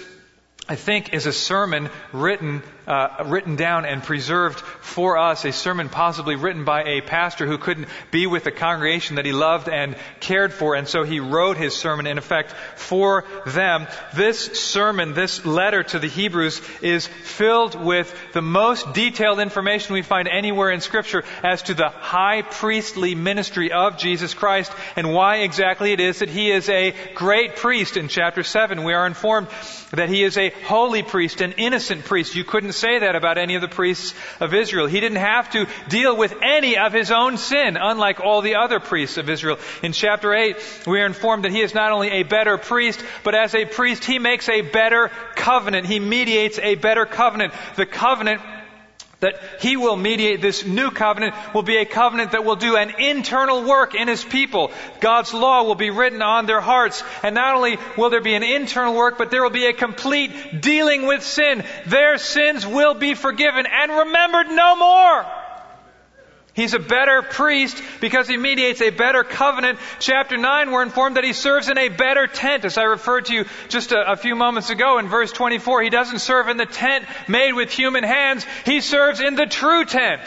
I 0.67 0.75
think, 0.75 1.13
is 1.13 1.27
a 1.27 1.33
sermon 1.33 1.89
written 2.13 2.63
uh, 2.87 3.25
written 3.25 3.55
down 3.55 3.85
and 3.85 4.01
preserved 4.01 4.59
for 4.59 5.17
us, 5.17 5.43
a 5.45 5.51
sermon 5.51 5.89
possibly 5.89 6.35
written 6.35 6.63
by 6.63 6.83
a 6.83 7.01
pastor 7.01 7.45
who 7.45 7.57
couldn't 7.57 7.87
be 8.11 8.27
with 8.27 8.45
the 8.45 8.51
congregation 8.51 9.17
that 9.17 9.25
he 9.25 9.33
loved 9.33 9.67
and 9.67 9.95
cared 10.19 10.53
for, 10.53 10.75
and 10.75 10.87
so 10.87 11.03
he 11.03 11.19
wrote 11.19 11.57
his 11.57 11.75
sermon 11.75 12.07
in 12.07 12.17
effect 12.17 12.53
for 12.75 13.25
them. 13.45 13.87
This 14.15 14.39
sermon, 14.59 15.13
this 15.13 15.45
letter 15.45 15.83
to 15.83 15.99
the 15.99 16.07
Hebrews 16.07 16.61
is 16.81 17.05
filled 17.05 17.75
with 17.75 18.13
the 18.33 18.41
most 18.41 18.93
detailed 18.93 19.39
information 19.39 19.93
we 19.93 20.01
find 20.01 20.27
anywhere 20.27 20.71
in 20.71 20.79
Scripture 20.79 21.23
as 21.43 21.63
to 21.63 21.73
the 21.73 21.89
high 21.89 22.41
priestly 22.41 23.15
ministry 23.15 23.71
of 23.71 23.97
Jesus 23.97 24.33
Christ 24.33 24.71
and 24.95 25.13
why 25.13 25.37
exactly 25.37 25.91
it 25.91 25.99
is 25.99 26.19
that 26.19 26.29
he 26.29 26.51
is 26.51 26.69
a 26.69 26.93
great 27.15 27.57
priest. 27.57 27.97
In 27.97 28.07
chapter 28.07 28.43
7, 28.43 28.83
we 28.83 28.93
are 28.93 29.05
informed 29.05 29.47
that 29.91 30.09
he 30.09 30.23
is 30.23 30.37
a 30.37 30.49
holy 30.65 31.03
priest, 31.03 31.41
an 31.41 31.53
innocent 31.53 32.05
priest. 32.05 32.35
You 32.35 32.43
couldn't 32.43 32.73
say 32.77 32.99
that 32.99 33.15
about 33.15 33.37
any 33.37 33.55
of 33.55 33.61
the 33.61 33.67
priests 33.67 34.13
of 34.39 34.53
Israel. 34.53 34.87
He 34.87 34.99
didn't 34.99 35.17
have 35.17 35.49
to 35.51 35.67
deal 35.89 36.15
with 36.15 36.33
any 36.41 36.77
of 36.77 36.93
his 36.93 37.11
own 37.11 37.37
sin, 37.37 37.77
unlike 37.77 38.19
all 38.19 38.41
the 38.41 38.55
other 38.55 38.79
priests 38.79 39.17
of 39.17 39.29
Israel. 39.29 39.59
In 39.83 39.93
chapter 39.93 40.33
8, 40.33 40.83
we 40.87 41.01
are 41.01 41.05
informed 41.05 41.43
that 41.43 41.51
he 41.51 41.61
is 41.61 41.73
not 41.73 41.91
only 41.91 42.09
a 42.09 42.23
better 42.23 42.57
priest, 42.57 43.03
but 43.23 43.35
as 43.35 43.55
a 43.55 43.65
priest, 43.65 44.03
he 44.03 44.19
makes 44.19 44.49
a 44.49 44.61
better 44.61 45.09
covenant. 45.35 45.87
He 45.87 45.99
mediates 45.99 46.59
a 46.59 46.75
better 46.75 47.05
covenant. 47.05 47.53
The 47.75 47.85
covenant 47.85 48.41
that 49.19 49.39
he 49.61 49.77
will 49.77 49.95
mediate 49.95 50.41
this 50.41 50.63
new 50.63 50.91
covenant 50.91 51.33
will 51.53 51.63
be 51.63 51.77
a 51.77 51.85
covenant 51.85 52.31
that 52.31 52.45
will 52.45 52.55
do 52.55 52.75
an 52.75 52.93
internal 52.99 53.63
work 53.63 53.95
in 53.95 54.07
his 54.07 54.23
people. 54.23 54.71
God's 54.99 55.33
law 55.33 55.63
will 55.63 55.75
be 55.75 55.89
written 55.89 56.21
on 56.21 56.45
their 56.45 56.61
hearts. 56.61 57.03
And 57.23 57.33
not 57.33 57.55
only 57.55 57.77
will 57.97 58.11
there 58.11 58.21
be 58.21 58.35
an 58.35 58.43
internal 58.43 58.93
work, 58.95 59.17
but 59.17 59.31
there 59.31 59.41
will 59.41 59.49
be 59.49 59.65
a 59.65 59.73
complete 59.73 60.61
dealing 60.61 61.07
with 61.07 61.23
sin. 61.23 61.63
Their 61.87 62.17
sins 62.19 62.65
will 62.65 62.93
be 62.93 63.15
forgiven 63.15 63.65
and 63.65 63.91
remembered 63.91 64.49
no 64.49 64.75
more. 64.75 65.25
He's 66.57 66.73
a 66.73 66.79
better 66.79 67.21
priest 67.21 67.79
because 68.01 68.27
he 68.27 68.35
mediates 68.35 68.81
a 68.81 68.89
better 68.89 69.23
covenant. 69.23 69.77
Chapter 69.99 70.37
9, 70.37 70.71
we're 70.71 70.81
informed 70.81 71.17
that 71.17 71.23
he 71.23 71.33
serves 71.33 71.69
in 71.69 71.77
a 71.77 71.87
better 71.87 72.25
tent, 72.25 72.65
as 72.65 72.79
I 72.79 72.83
referred 72.85 73.25
to 73.25 73.33
you 73.35 73.45
just 73.69 73.91
a, 73.91 74.13
a, 74.13 74.15
few 74.15 74.35
moments 74.35 74.71
ago 74.71 74.97
in 74.97 75.07
verse 75.07 75.31
24. 75.31 75.83
He 75.83 75.91
doesn't 75.91 76.17
serve 76.17 76.47
in 76.47 76.57
the 76.57 76.65
tent 76.65 77.05
made 77.27 77.53
with 77.53 77.69
human 77.69 78.03
hands. 78.03 78.43
He 78.65 78.81
serves 78.81 79.21
in 79.21 79.35
the 79.35 79.45
true 79.45 79.85
tent. 79.85 80.23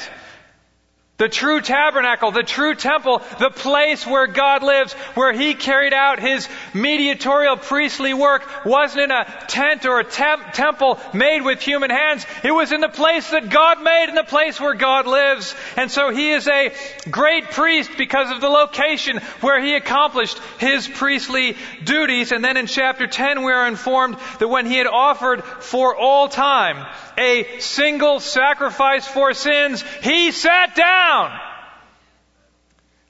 The 1.21 1.29
true 1.29 1.61
tabernacle, 1.61 2.31
the 2.31 2.43
true 2.43 2.75
temple, 2.75 3.21
the 3.39 3.51
place 3.51 4.07
where 4.07 4.27
God 4.27 4.63
lives, 4.63 4.95
where 5.13 5.35
He 5.35 5.53
carried 5.53 5.93
out 5.93 6.19
His 6.19 6.49
mediatorial 6.73 7.59
priestly 7.59 8.15
work, 8.15 8.65
wasn't 8.65 9.03
in 9.03 9.11
a 9.11 9.27
tent 9.47 9.85
or 9.85 10.01
a 10.01 10.05
temp- 10.05 10.55
temple 10.55 10.99
made 11.13 11.43
with 11.43 11.61
human 11.61 11.91
hands. 11.91 12.25
It 12.43 12.53
was 12.53 12.73
in 12.73 12.81
the 12.81 12.89
place 12.89 13.33
that 13.33 13.51
God 13.51 13.83
made, 13.83 14.07
in 14.09 14.15
the 14.15 14.25
place 14.25 14.59
where 14.59 14.73
God 14.73 15.07
lives. 15.07 15.55
And 15.77 15.91
so 15.91 16.09
He 16.09 16.31
is 16.31 16.49
a 16.49 16.73
great 17.11 17.51
priest 17.51 17.91
because 17.99 18.31
of 18.31 18.41
the 18.41 18.49
location 18.49 19.19
where 19.43 19.61
He 19.63 19.75
accomplished 19.75 20.39
His 20.59 20.89
priestly 20.89 21.55
duties. 21.85 22.33
And 22.33 22.43
then 22.43 22.57
in 22.57 22.67
chapter 22.67 23.07
10 23.07 23.45
we 23.45 23.53
are 23.53 23.69
informed 23.69 24.17
that 24.39 24.49
when 24.49 24.65
He 24.65 24.79
had 24.79 24.87
offered 24.87 25.45
for 25.45 25.95
all 25.95 26.29
time 26.29 26.87
a 27.19 27.59
single 27.59 28.21
sacrifice 28.21 29.07
for 29.07 29.35
sins, 29.35 29.85
He 30.01 30.33
sat 30.33 30.75
down 30.75 31.10
down. 31.11 31.41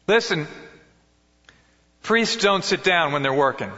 Listen, 0.07 0.47
priests 2.03 2.37
don't 2.43 2.65
sit 2.65 2.83
down 2.83 3.13
when 3.13 3.23
they're 3.23 3.33
working. 3.33 3.71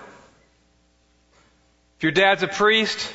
If 1.97 2.03
your 2.03 2.13
dad's 2.13 2.43
a 2.43 2.49
priest, 2.49 3.13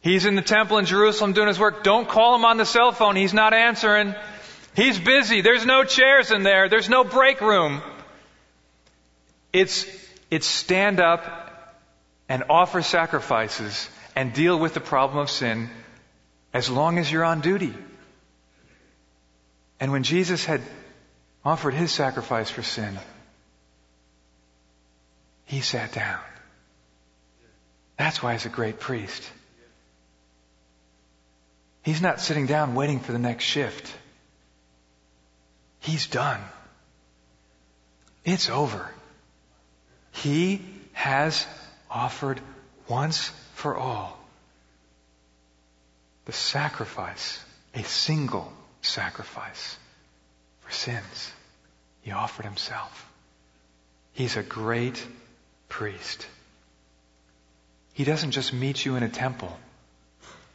he's 0.00 0.26
in 0.26 0.34
the 0.34 0.42
temple 0.42 0.78
in 0.78 0.84
Jerusalem 0.84 1.32
doing 1.32 1.48
his 1.48 1.58
work, 1.58 1.82
don't 1.82 2.08
call 2.08 2.34
him 2.34 2.44
on 2.44 2.56
the 2.56 2.66
cell 2.66 2.92
phone. 2.92 3.16
He's 3.16 3.34
not 3.34 3.54
answering. 3.54 4.14
He's 4.74 4.98
busy. 4.98 5.40
There's 5.40 5.66
no 5.66 5.84
chairs 5.84 6.30
in 6.30 6.42
there. 6.42 6.68
There's 6.68 6.88
no 6.88 7.04
break 7.04 7.40
room. 7.40 7.82
It's, 9.52 9.86
it's 10.30 10.46
stand 10.46 11.00
up 11.00 11.76
and 12.28 12.44
offer 12.50 12.82
sacrifices 12.82 13.88
and 14.14 14.32
deal 14.32 14.58
with 14.58 14.74
the 14.74 14.80
problem 14.80 15.18
of 15.18 15.30
sin 15.30 15.70
as 16.52 16.68
long 16.68 16.98
as 16.98 17.10
you're 17.10 17.24
on 17.24 17.40
duty. 17.40 17.74
And 19.80 19.92
when 19.92 20.02
Jesus 20.02 20.44
had 20.44 20.60
offered 21.44 21.74
his 21.74 21.92
sacrifice 21.92 22.50
for 22.50 22.62
sin, 22.62 22.98
he 25.44 25.60
sat 25.60 25.92
down. 25.92 26.20
That's 27.96 28.22
why 28.22 28.32
he's 28.32 28.46
a 28.46 28.50
great 28.50 28.80
priest. 28.80 29.22
He's 31.82 32.02
not 32.02 32.20
sitting 32.20 32.46
down 32.46 32.74
waiting 32.74 33.00
for 33.00 33.12
the 33.12 33.18
next 33.18 33.44
shift. 33.44 33.92
He's 35.80 36.06
done. 36.06 36.40
It's 38.24 38.50
over. 38.50 38.88
He 40.12 40.60
has 40.92 41.46
offered 41.90 42.40
once 42.88 43.30
for 43.54 43.76
all 43.76 44.18
the 46.26 46.32
sacrifice, 46.32 47.42
a 47.74 47.82
single 47.84 48.52
sacrifice 48.82 49.76
for 50.60 50.70
sins. 50.72 51.32
He 52.02 52.12
offered 52.12 52.44
himself. 52.44 53.10
He's 54.12 54.36
a 54.36 54.42
great 54.42 55.04
priest. 55.68 56.26
He 57.92 58.04
doesn't 58.04 58.30
just 58.30 58.52
meet 58.52 58.84
you 58.84 58.96
in 58.96 59.02
a 59.02 59.08
temple 59.08 59.58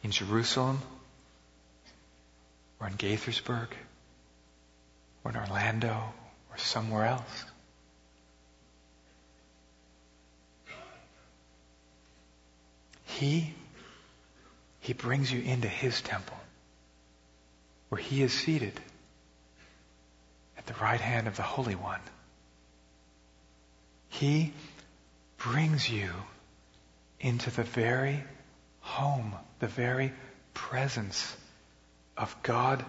in 0.02 0.10
Jerusalem 0.10 0.80
or 2.80 2.88
in 2.88 2.94
Gaithersburg 2.94 3.68
or 5.22 5.30
in 5.30 5.36
Orlando 5.36 6.12
or 6.50 6.58
somewhere 6.58 7.06
else. 7.06 7.44
He, 13.04 13.54
he 14.80 14.92
brings 14.92 15.30
you 15.30 15.40
into 15.40 15.68
his 15.68 16.00
temple 16.00 16.36
where 17.94 18.02
he 18.02 18.24
is 18.24 18.32
seated 18.32 18.72
at 20.58 20.66
the 20.66 20.74
right 20.82 21.00
hand 21.00 21.28
of 21.28 21.36
the 21.36 21.44
Holy 21.44 21.76
One. 21.76 22.00
He 24.08 24.52
brings 25.38 25.88
you 25.88 26.10
into 27.20 27.52
the 27.52 27.62
very 27.62 28.24
home, 28.80 29.32
the 29.60 29.68
very 29.68 30.12
presence 30.54 31.36
of 32.16 32.34
God 32.42 32.84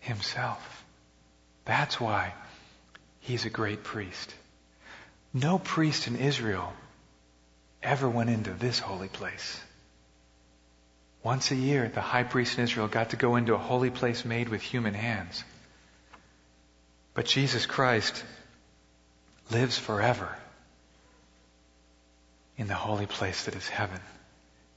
Himself. 0.00 0.82
That's 1.66 2.00
why 2.00 2.32
He's 3.20 3.44
a 3.44 3.50
great 3.50 3.84
priest. 3.84 4.34
No 5.34 5.58
priest 5.58 6.06
in 6.06 6.16
Israel 6.16 6.72
ever 7.82 8.08
went 8.08 8.30
into 8.30 8.52
this 8.52 8.78
holy 8.78 9.08
place. 9.08 9.60
Once 11.22 11.50
a 11.52 11.56
year, 11.56 11.88
the 11.88 12.00
high 12.00 12.24
priest 12.24 12.58
in 12.58 12.64
Israel 12.64 12.88
got 12.88 13.10
to 13.10 13.16
go 13.16 13.36
into 13.36 13.54
a 13.54 13.58
holy 13.58 13.90
place 13.90 14.24
made 14.24 14.48
with 14.48 14.60
human 14.60 14.94
hands. 14.94 15.44
But 17.14 17.26
Jesus 17.26 17.66
Christ 17.66 18.24
lives 19.50 19.78
forever 19.78 20.28
in 22.56 22.66
the 22.66 22.74
holy 22.74 23.06
place 23.06 23.44
that 23.44 23.54
is 23.54 23.68
heaven. 23.68 24.00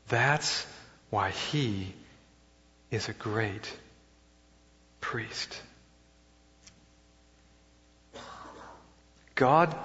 That's 0.08 0.66
why 1.10 1.32
he 1.32 1.94
is 2.92 3.10
a 3.10 3.14
great 3.14 3.72
priest. 5.02 5.62
God 9.34 9.76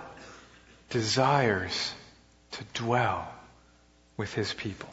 desires 0.90 1.92
to 2.52 2.64
dwell 2.74 3.26
with 4.16 4.32
his 4.34 4.52
people. 4.52 4.88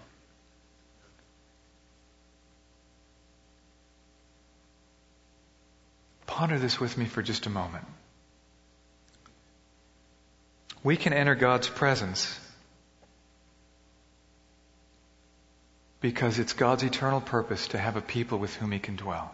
Ponder 6.38 6.60
this 6.60 6.80
with 6.80 6.96
me 7.00 7.06
for 7.06 7.24
just 7.24 7.48
a 7.48 7.50
moment. 7.50 7.84
We 10.84 10.96
can 10.96 11.12
enter 11.12 11.34
God's 11.34 11.68
presence 11.68 12.40
because 16.00 16.38
it's 16.38 16.54
God's 16.54 16.84
eternal 16.84 17.22
purpose 17.22 17.70
to 17.70 17.80
have 17.80 17.96
a 17.96 18.02
people 18.02 18.38
with 18.38 18.56
whom 18.56 18.72
He 18.72 18.78
can 18.78 18.98
dwell. 18.98 19.34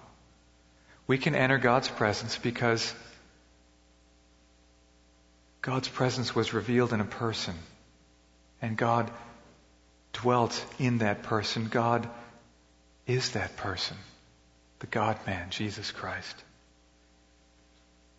We 1.06 1.18
can 1.18 1.36
enter 1.36 1.58
God's 1.58 1.90
presence 1.90 2.38
because 2.38 2.96
God's 5.62 5.90
presence 5.90 6.34
was 6.34 6.54
revealed 6.54 6.94
in 6.94 7.02
a 7.02 7.16
person, 7.20 7.56
and 8.62 8.78
God 8.78 9.12
dwelt 10.14 10.66
in 10.80 11.00
that 11.00 11.24
person. 11.24 11.68
God 11.68 12.10
is 13.06 13.32
that 13.32 13.58
person, 13.58 13.98
the 14.80 14.88
God 14.88 15.18
man, 15.28 15.50
Jesus 15.50 15.92
Christ. 15.92 16.42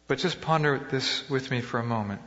But 0.07 0.19
just 0.19 0.41
ponder 0.41 0.79
this 0.79 1.29
with 1.31 1.51
me 1.51 1.61
for 1.61 1.81
a 1.81 1.85
moment. 1.85 2.21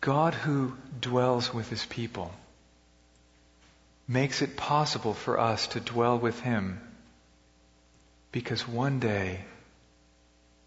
God 0.00 0.34
who 0.34 0.76
dwells 1.00 1.52
with 1.52 1.68
his 1.68 1.84
people 1.86 2.32
makes 4.06 4.42
it 4.42 4.56
possible 4.56 5.12
for 5.12 5.38
us 5.38 5.66
to 5.68 5.80
dwell 5.80 6.18
with 6.18 6.40
him 6.40 6.80
because 8.32 8.66
one 8.66 9.00
day 9.00 9.44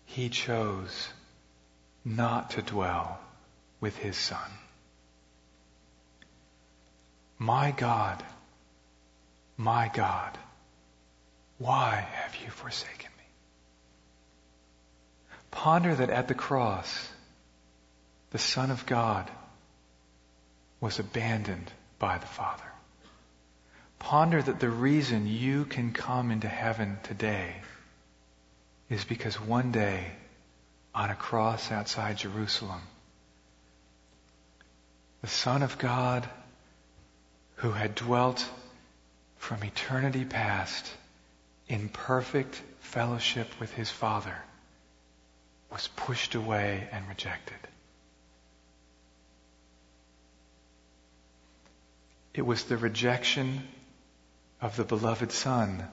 he 0.05 0.29
chose 0.29 1.09
not 2.03 2.51
to 2.51 2.61
dwell 2.61 3.19
with 3.79 3.97
his 3.97 4.17
son. 4.17 4.51
My 7.39 7.71
God, 7.71 8.23
my 9.61 9.91
God, 9.93 10.37
why 11.59 12.07
have 12.13 12.35
you 12.43 12.49
forsaken 12.49 13.11
me? 13.17 13.23
Ponder 15.51 15.93
that 15.93 16.09
at 16.09 16.27
the 16.27 16.33
cross, 16.33 17.09
the 18.31 18.39
Son 18.39 18.71
of 18.71 18.87
God 18.87 19.29
was 20.79 20.97
abandoned 20.97 21.71
by 21.99 22.17
the 22.17 22.25
Father. 22.25 22.63
Ponder 23.99 24.41
that 24.41 24.59
the 24.59 24.69
reason 24.69 25.27
you 25.27 25.65
can 25.65 25.93
come 25.93 26.31
into 26.31 26.47
heaven 26.47 26.97
today 27.03 27.53
is 28.89 29.03
because 29.05 29.39
one 29.39 29.71
day 29.71 30.11
on 30.95 31.11
a 31.11 31.15
cross 31.15 31.71
outside 31.71 32.17
Jerusalem, 32.17 32.81
the 35.21 35.27
Son 35.27 35.61
of 35.61 35.77
God 35.77 36.27
who 37.57 37.71
had 37.71 37.93
dwelt 37.93 38.43
from 39.41 39.63
eternity 39.63 40.23
past 40.23 40.85
in 41.67 41.89
perfect 41.89 42.61
fellowship 42.79 43.47
with 43.59 43.73
his 43.73 43.89
Father 43.89 44.35
was 45.71 45.89
pushed 45.95 46.35
away 46.35 46.87
and 46.91 47.07
rejected. 47.09 47.57
It 52.35 52.43
was 52.43 52.65
the 52.65 52.77
rejection 52.77 53.67
of 54.61 54.75
the 54.75 54.83
beloved 54.83 55.31
Son 55.31 55.87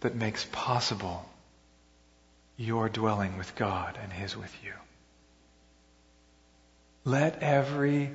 that 0.00 0.14
makes 0.14 0.44
possible 0.52 1.24
your 2.58 2.90
dwelling 2.90 3.38
with 3.38 3.54
God 3.56 3.98
and 4.02 4.12
His 4.12 4.36
with 4.36 4.54
you. 4.62 4.74
Let 7.06 7.42
every 7.42 8.10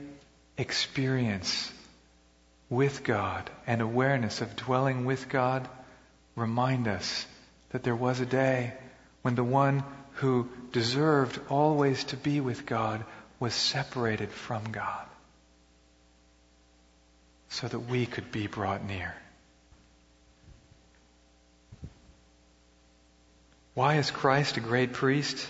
experience 0.60 1.74
with 2.70 3.04
God 3.04 3.50
and 3.66 3.82
awareness 3.82 4.42
of 4.42 4.56
dwelling 4.56 5.06
with 5.06 5.30
God 5.30 5.68
remind 6.36 6.88
us 6.88 7.26
that 7.70 7.84
there 7.84 7.96
was 7.96 8.20
a 8.20 8.26
day 8.26 8.74
when 9.22 9.36
the 9.36 9.44
one 9.44 9.84
who 10.14 10.50
deserved 10.72 11.40
always 11.50 12.04
to 12.06 12.18
be 12.18 12.42
with 12.42 12.66
God 12.66 13.04
was 13.40 13.54
separated 13.54 14.32
from 14.32 14.64
God 14.72 15.06
so 17.50 17.68
that 17.68 17.80
we 17.80 18.06
could 18.06 18.32
be 18.32 18.48
brought 18.48 18.84
near. 18.84 19.16
Why 23.74 23.98
is 23.98 24.10
Christ 24.10 24.58
a 24.58 24.60
great 24.60 24.94
priest? 24.94 25.48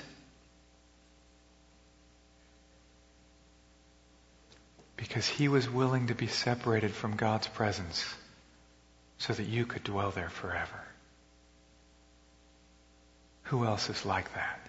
Because 4.98 5.28
he 5.28 5.48
was 5.48 5.70
willing 5.70 6.08
to 6.08 6.16
be 6.16 6.28
separated 6.28 6.92
from 6.92 7.16
God's 7.16 7.48
presence 7.48 8.14
so 9.20 9.34
that 9.34 9.46
you 9.46 9.66
could 9.66 9.84
dwell 9.84 10.12
there 10.12 10.30
forever. 10.30 10.84
Who 13.44 13.66
else 13.66 13.90
is 13.90 14.06
like 14.06 14.34
that? 14.34 14.60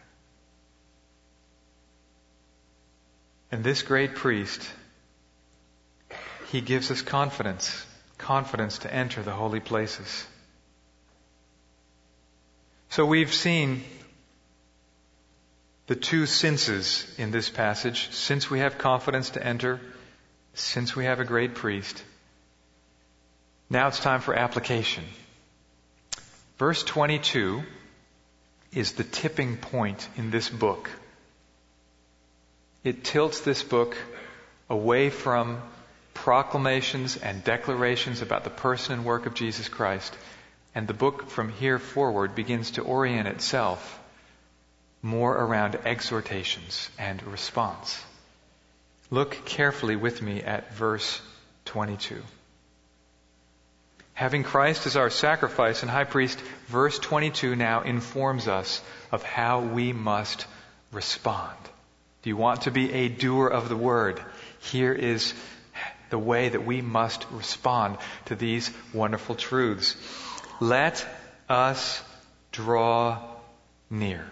And 3.51 3.65
this 3.65 3.83
great 3.83 4.15
priest, 4.15 4.71
he 6.53 6.61
gives 6.61 6.91
us 6.91 7.03
confidence, 7.03 7.87
confidence 8.19 8.79
to 8.81 8.93
enter 8.95 9.23
the 9.23 9.33
holy 9.33 9.61
places. 9.61 10.27
So 12.91 13.07
we've 13.07 13.33
seen 13.33 13.83
the 15.87 15.97
two 15.97 16.27
senses 16.27 17.07
in 17.17 17.31
this 17.31 17.49
passage. 17.49 18.11
Since 18.13 18.51
we 18.51 18.61
have 18.61 18.77
confidence 18.77 19.31
to 19.31 19.45
enter, 19.45 19.81
since 20.59 20.95
we 20.97 21.05
have 21.05 21.21
a 21.21 21.25
great 21.25 21.55
priest, 21.55 22.03
now 23.71 23.89
it's 23.89 24.01
time 24.01 24.21
for 24.21 24.35
application. 24.35 25.05
Verse 26.59 26.83
22 26.83 27.63
is 28.73 28.93
the 28.93 29.05
tipping 29.05 29.57
point 29.57 30.09
in 30.17 30.31
this 30.31 30.49
book. 30.49 30.91
It 32.85 33.05
tilts 33.05 33.41
this 33.41 33.63
book 33.63 33.97
away 34.69 35.11
from 35.11 35.63
proclamations 36.15 37.17
and 37.17 37.45
declarations 37.45 38.23
about 38.23 38.45
the 38.45 38.51
person 38.51 38.95
and 38.95 39.05
work 39.05 39.27
of 39.27 39.35
Jesus 39.35 39.69
Christ 39.69 40.17
and 40.75 40.87
the 40.87 40.95
book 40.95 41.31
from 41.31 41.49
here 41.49 41.79
forward 41.79 42.35
begins 42.35 42.73
to 42.73 42.83
orient 42.83 43.29
itself 43.29 44.01
more 45.03 45.33
around 45.33 45.77
exhortations 45.85 46.91
and 46.99 47.23
response. 47.23 48.03
Look 49.11 49.45
carefully 49.47 49.97
with 49.97 50.21
me 50.21 50.43
at 50.43 50.75
verse 50.75 51.21
22. 51.67 52.23
Having 54.13 54.43
Christ 54.43 54.87
as 54.87 54.97
our 54.97 55.11
sacrifice 55.11 55.83
and 55.83 55.91
high 55.91 56.05
priest, 56.05 56.41
verse 56.67 56.99
22 56.99 57.57
now 57.57 57.83
informs 57.83 58.49
us 58.49 58.83
of 59.13 59.23
how 59.23 59.61
we 59.61 59.93
must 59.93 60.47
respond. 60.93 61.57
Do 62.23 62.31
you 62.31 62.37
want 62.37 62.63
to 62.63 62.71
be 62.71 62.93
a 62.93 63.09
doer 63.09 63.47
of 63.47 63.69
the 63.69 63.77
word? 63.77 64.21
Here 64.61 64.93
is 64.93 65.33
the 66.11 66.19
way 66.19 66.49
that 66.49 66.67
we 66.67 66.83
must 66.83 67.27
respond 67.31 67.99
to 68.27 68.35
these 68.35 68.71
wonderful 68.93 69.37
truths. 69.37 69.97
Let 70.61 71.07
us 71.49 72.03
draw 72.51 73.23
near. 73.89 74.29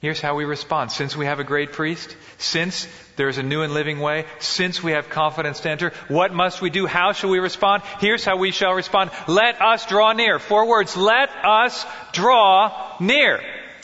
Here's 0.00 0.20
how 0.20 0.36
we 0.36 0.44
respond. 0.44 0.92
Since 0.92 1.16
we 1.16 1.26
have 1.26 1.40
a 1.40 1.44
great 1.44 1.72
priest, 1.72 2.16
since 2.38 2.86
there's 3.16 3.38
a 3.38 3.42
new 3.42 3.62
and 3.62 3.74
living 3.74 3.98
way, 3.98 4.26
since 4.38 4.80
we 4.80 4.92
have 4.92 5.08
confidence 5.08 5.60
to 5.60 5.70
enter, 5.70 5.92
what 6.06 6.32
must 6.32 6.62
we 6.62 6.70
do? 6.70 6.86
How 6.86 7.12
shall 7.12 7.30
we 7.30 7.40
respond? 7.40 7.82
Here's 7.98 8.24
how 8.24 8.36
we 8.36 8.52
shall 8.52 8.74
respond. 8.74 9.10
Let 9.26 9.60
us 9.60 9.86
draw 9.86 10.12
near. 10.12 10.38
Four 10.38 10.68
words. 10.68 10.96
Let 10.96 11.30
us 11.44 11.84
draw 12.12 12.94
near. 13.00 13.40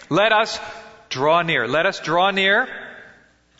Let 0.08 0.32
us 0.32 0.60
draw 1.08 1.42
near. 1.42 1.66
Let 1.66 1.86
us 1.86 1.98
draw 1.98 2.30
near 2.30 2.68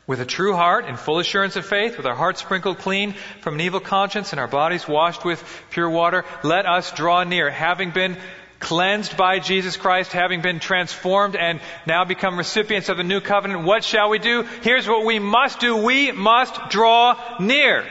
with 0.07 0.21
a 0.21 0.27
true 0.27 0.55
heart 0.55 0.85
and 0.87 0.99
full 0.99 1.19
assurance 1.19 1.57
of 1.57 1.65
faith, 1.65 1.97
with 1.97 2.07
our 2.07 2.15
hearts 2.15 2.41
sprinkled 2.41 2.79
clean 2.79 3.15
from 3.41 3.55
an 3.55 3.61
evil 3.63 3.81
conscience 3.81 4.33
and 4.33 4.41
our 4.41 4.47
bodies 4.47 4.87
washed 4.87 5.25
with 5.25 5.43
pure 5.71 5.89
water, 5.89 6.25
let 6.43 6.67
us 6.67 6.93
draw 6.93 7.25
near, 7.25 7.51
having 7.51 7.91
been 7.91 8.17
cleansed 8.65 9.17
by 9.17 9.39
Jesus 9.39 9.77
Christ, 9.77 10.13
having 10.13 10.41
been 10.41 10.59
transformed 10.59 11.37
and 11.37 11.61
now 11.87 12.05
become 12.05 12.37
recipients 12.37 12.89
of 12.89 12.97
the 12.97 13.05
new 13.05 13.21
covenant. 13.21 13.65
What 13.65 13.85
shall 13.85 14.09
we 14.09 14.19
do? 14.19 14.43
Here's 14.63 14.89
what 14.89 15.05
we 15.05 15.19
must 15.19 15.61
do. 15.61 15.77
We 15.77 16.11
must 16.11 16.71
draw 16.71 17.37
near. 17.39 17.87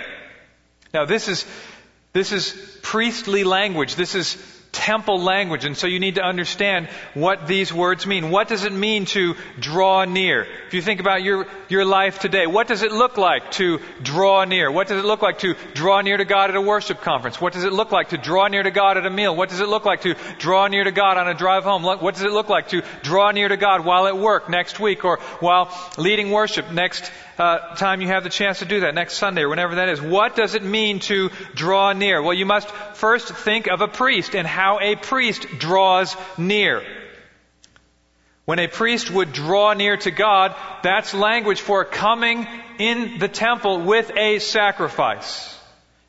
Now 0.93 1.05
this 1.05 1.27
is, 1.27 1.45
this 2.11 2.31
is 2.31 2.79
priestly 2.81 3.43
language. 3.43 3.95
This 3.95 4.15
is 4.15 4.35
temple 4.73 5.21
language. 5.21 5.63
And 5.63 5.77
so 5.77 5.87
you 5.87 5.99
need 5.99 6.15
to 6.15 6.23
understand 6.23 6.89
what 7.13 7.47
these 7.47 7.71
words 7.71 8.05
mean. 8.05 8.31
What 8.31 8.49
does 8.49 8.65
it 8.65 8.73
mean 8.73 9.05
to 9.05 9.35
draw 9.59 10.03
near? 10.03 10.45
If 10.67 10.73
you 10.73 10.81
think 10.81 10.99
about 10.99 11.23
your, 11.23 11.47
your 11.69 11.85
life 11.85 12.19
today, 12.19 12.47
what 12.47 12.67
does 12.67 12.81
it 12.81 12.91
look 12.91 13.17
like 13.17 13.51
to 13.51 13.79
draw 14.01 14.43
near? 14.43 14.71
What 14.71 14.87
does 14.87 15.01
it 15.01 15.05
look 15.05 15.21
like 15.21 15.39
to 15.39 15.55
draw 15.73 16.01
near 16.01 16.17
to 16.17 16.25
God 16.25 16.49
at 16.49 16.55
a 16.55 16.61
worship 16.61 17.01
conference? 17.01 17.39
What 17.39 17.53
does 17.53 17.63
it 17.63 17.71
look 17.71 17.91
like 17.91 18.09
to 18.09 18.17
draw 18.17 18.47
near 18.47 18.63
to 18.63 18.71
God 18.71 18.97
at 18.97 19.05
a 19.05 19.11
meal? 19.11 19.35
What 19.35 19.49
does 19.49 19.61
it 19.61 19.69
look 19.69 19.85
like 19.85 20.01
to 20.01 20.15
draw 20.39 20.67
near 20.67 20.83
to 20.83 20.91
God 20.91 21.17
on 21.17 21.29
a 21.29 21.35
drive 21.35 21.63
home? 21.63 21.83
What 21.83 22.15
does 22.15 22.23
it 22.23 22.31
look 22.31 22.49
like 22.49 22.69
to 22.69 22.83
draw 23.03 23.31
near 23.31 23.47
to 23.47 23.57
God 23.57 23.85
while 23.85 24.07
at 24.07 24.17
work 24.17 24.49
next 24.49 24.79
week 24.79 25.05
or 25.05 25.19
while 25.39 25.71
leading 25.97 26.31
worship 26.31 26.71
next 26.71 27.11
uh, 27.37 27.75
time 27.75 28.01
you 28.01 28.07
have 28.07 28.23
the 28.23 28.29
chance 28.29 28.59
to 28.59 28.65
do 28.65 28.81
that, 28.81 28.95
next 28.95 29.17
Sunday 29.17 29.41
or 29.41 29.49
whenever 29.49 29.75
that 29.75 29.89
is. 29.89 30.01
What 30.01 30.35
does 30.35 30.55
it 30.55 30.63
mean 30.63 30.99
to 31.01 31.29
draw 31.55 31.93
near? 31.93 32.21
Well, 32.21 32.33
you 32.33 32.45
must 32.45 32.69
first 32.69 33.29
think 33.29 33.67
of 33.67 33.81
a 33.81 33.87
priest 33.87 34.35
and 34.35 34.47
how 34.47 34.79
a 34.79 34.95
priest 34.95 35.47
draws 35.59 36.15
near. 36.37 36.83
When 38.45 38.59
a 38.59 38.67
priest 38.67 39.09
would 39.09 39.31
draw 39.31 39.73
near 39.73 39.95
to 39.97 40.11
God, 40.11 40.55
that's 40.83 41.13
language 41.13 41.61
for 41.61 41.85
coming 41.85 42.45
in 42.77 43.17
the 43.19 43.29
temple 43.29 43.81
with 43.81 44.11
a 44.17 44.39
sacrifice. 44.39 45.57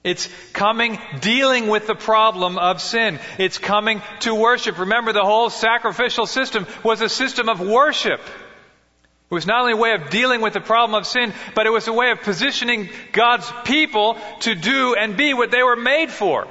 It's 0.02 0.28
coming, 0.52 0.98
dealing 1.20 1.68
with 1.68 1.86
the 1.86 1.94
problem 1.94 2.58
of 2.58 2.82
sin. 2.82 3.18
It's 3.38 3.56
coming 3.56 4.02
to 4.20 4.34
worship. 4.34 4.78
Remember, 4.78 5.14
the 5.14 5.24
whole 5.24 5.48
sacrificial 5.48 6.26
system 6.26 6.66
was 6.82 7.00
a 7.00 7.08
system 7.08 7.48
of 7.48 7.60
worship. 7.60 8.20
It 9.30 9.34
was 9.34 9.46
not 9.46 9.60
only 9.60 9.72
a 9.72 9.76
way 9.76 9.92
of 9.94 10.10
dealing 10.10 10.42
with 10.42 10.52
the 10.52 10.60
problem 10.60 10.94
of 10.94 11.06
sin, 11.06 11.32
but 11.54 11.66
it 11.66 11.70
was 11.70 11.88
a 11.88 11.92
way 11.92 12.10
of 12.10 12.20
positioning 12.20 12.90
God's 13.12 13.50
people 13.64 14.18
to 14.40 14.54
do 14.54 14.94
and 14.94 15.16
be 15.16 15.34
what 15.34 15.50
they 15.50 15.62
were 15.62 15.76
made 15.76 16.10
for. 16.10 16.46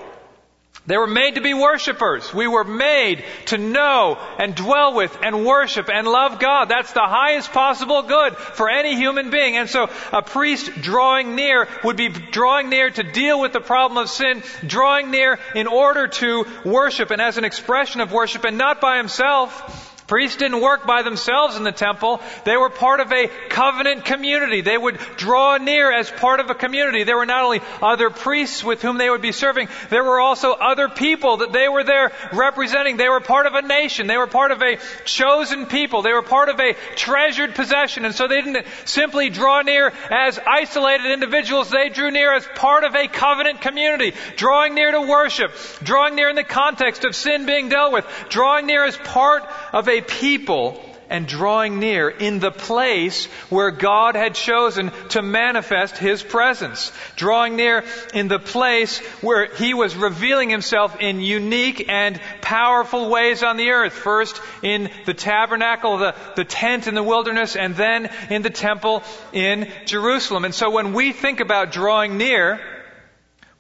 They 0.86 0.98
were 0.98 1.08
made 1.08 1.36
to 1.36 1.42
be 1.42 1.54
worshipers. 1.54 2.34
We 2.34 2.46
were 2.46 2.66
made 2.66 3.24
to 3.46 3.58
know 3.58 4.18
and 4.38 4.54
dwell 4.54 4.94
with 4.94 5.18
and 5.24 5.46
worship 5.46 5.90
and 5.90 6.06
love 6.06 6.40
God. 6.40 6.66
That's 6.66 6.92
the 6.92 7.08
highest 7.08 7.54
possible 7.54 8.02
good 8.02 8.36
for 8.36 8.70
any 8.70 8.98
human 8.98 9.30
being. 9.30 9.56
And 9.56 9.70
so 9.70 9.90
a 10.12 10.22
priest 10.22 10.70
drawing 10.82 11.36
near 11.36 11.70
would 11.86 11.96
be 11.96 12.10
drawing 12.10 12.68
near 12.68 12.90
to 12.90 13.04
deal 13.04 13.40
with 13.40 13.54
the 13.54 13.62
problem 13.62 13.98
of 13.98 14.10
sin, 14.10 14.44
drawing 14.68 15.10
near 15.10 15.40
in 15.56 15.68
order 15.68 16.08
to 16.08 16.46
worship 16.66 17.12
and 17.12 17.22
as 17.22 17.38
an 17.38 17.46
expression 17.46 18.02
of 18.02 18.12
worship 18.12 18.44
and 18.44 18.58
not 18.58 18.82
by 18.82 18.98
himself. 18.98 19.83
Priests 20.08 20.38
didn't 20.38 20.60
work 20.60 20.86
by 20.86 21.02
themselves 21.02 21.56
in 21.56 21.64
the 21.64 21.72
temple. 21.72 22.22
They 22.44 22.58
were 22.58 22.70
part 22.70 23.00
of 23.00 23.12
a 23.12 23.30
covenant 23.50 24.04
community. 24.04 24.62
They 24.62 24.78
would 24.78 24.98
draw 25.16 25.58
near 25.58 25.92
as 25.92 26.12
part 26.12 26.42
of 26.42 26.50
a 26.50 26.56
community. 26.56 27.04
There 27.04 27.16
were 27.16 27.26
not 27.26 27.46
only 27.46 27.62
other 27.82 28.10
priests 28.10 28.64
with 28.64 28.82
whom 28.82 28.98
they 28.98 29.10
would 29.10 29.22
be 29.22 29.32
serving, 29.32 29.70
there 29.90 30.04
were 30.04 30.20
also 30.20 30.52
other 30.52 30.90
people 30.90 31.38
that 31.38 31.54
they 31.54 31.70
were 31.70 31.86
there 31.86 32.12
representing. 32.34 32.98
They 32.98 33.08
were 33.08 33.22
part 33.22 33.46
of 33.46 33.54
a 33.56 33.62
nation. 33.62 34.08
They 34.08 34.18
were 34.18 34.28
part 34.28 34.52
of 34.52 34.62
a 34.62 34.78
chosen 35.06 35.68
people. 35.68 36.02
They 36.02 36.12
were 36.12 36.22
part 36.22 36.50
of 36.50 36.60
a 36.60 36.76
treasured 36.96 37.56
possession. 37.56 38.04
And 38.04 38.14
so 38.14 38.28
they 38.28 38.42
didn't 38.42 38.66
simply 38.86 39.30
draw 39.30 39.62
near 39.62 39.94
as 40.12 40.38
isolated 40.46 41.12
individuals. 41.12 41.70
They 41.70 41.90
drew 41.90 42.12
near 42.12 42.34
as 42.34 42.46
part 42.56 42.84
of 42.84 42.94
a 42.94 43.08
covenant 43.08 43.62
community, 43.62 44.14
drawing 44.36 44.76
near 44.76 44.92
to 44.92 45.02
worship, 45.02 45.54
drawing 45.82 46.16
near 46.16 46.30
in 46.30 46.36
the 46.36 46.44
context 46.44 47.06
of 47.06 47.16
sin 47.16 47.46
being 47.46 47.70
dealt 47.70 47.94
with, 47.94 48.06
drawing 48.30 48.66
near 48.66 48.84
as 48.84 48.98
part 48.98 49.44
of 49.72 49.88
a 49.88 49.93
a 49.94 50.02
people 50.02 50.84
and 51.14 51.28
drawing 51.28 51.80
near 51.80 52.10
in 52.10 52.40
the 52.40 52.52
place 52.52 53.26
where 53.50 53.70
God 53.70 54.16
had 54.16 54.34
chosen 54.34 54.92
to 55.10 55.22
manifest 55.22 55.96
His 55.96 56.24
presence. 56.24 56.92
Drawing 57.16 57.56
near 57.56 57.84
in 58.16 58.28
the 58.28 58.40
place 58.40 58.98
where 59.22 59.46
He 59.54 59.76
was 59.76 59.96
revealing 59.96 60.50
Himself 60.50 61.00
in 61.00 61.22
unique 61.22 61.88
and 61.88 62.20
powerful 62.42 63.12
ways 63.12 63.44
on 63.44 63.58
the 63.58 63.70
earth. 63.70 63.94
First 63.94 64.42
in 64.64 64.90
the 65.06 65.14
tabernacle, 65.14 66.00
the, 66.00 66.16
the 66.36 66.46
tent 66.46 66.88
in 66.88 66.96
the 66.96 67.04
wilderness, 67.04 67.56
and 67.56 67.76
then 67.76 68.10
in 68.32 68.42
the 68.42 68.50
temple 68.50 69.04
in 69.34 69.72
Jerusalem. 69.86 70.46
And 70.46 70.56
so 70.56 70.72
when 70.72 70.94
we 70.94 71.12
think 71.12 71.42
about 71.42 71.72
drawing 71.72 72.18
near, 72.18 72.60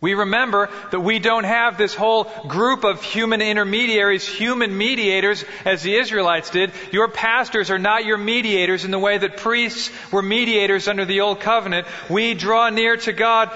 we 0.03 0.15
remember 0.15 0.69
that 0.91 0.99
we 0.99 1.19
don't 1.19 1.45
have 1.45 1.77
this 1.77 1.95
whole 1.95 2.25
group 2.45 2.83
of 2.83 3.01
human 3.01 3.41
intermediaries, 3.41 4.27
human 4.27 4.77
mediators, 4.77 5.45
as 5.63 5.81
the 5.81 5.95
Israelites 5.95 6.49
did. 6.49 6.73
Your 6.91 7.07
pastors 7.07 7.71
are 7.71 7.79
not 7.79 8.03
your 8.03 8.17
mediators 8.17 8.83
in 8.83 8.91
the 8.91 8.99
way 8.99 9.17
that 9.17 9.37
priests 9.37 9.89
were 10.11 10.21
mediators 10.21 10.89
under 10.89 11.05
the 11.05 11.21
Old 11.21 11.39
Covenant. 11.39 11.87
We 12.09 12.33
draw 12.33 12.67
near 12.69 12.97
to 12.97 13.13
God 13.13 13.49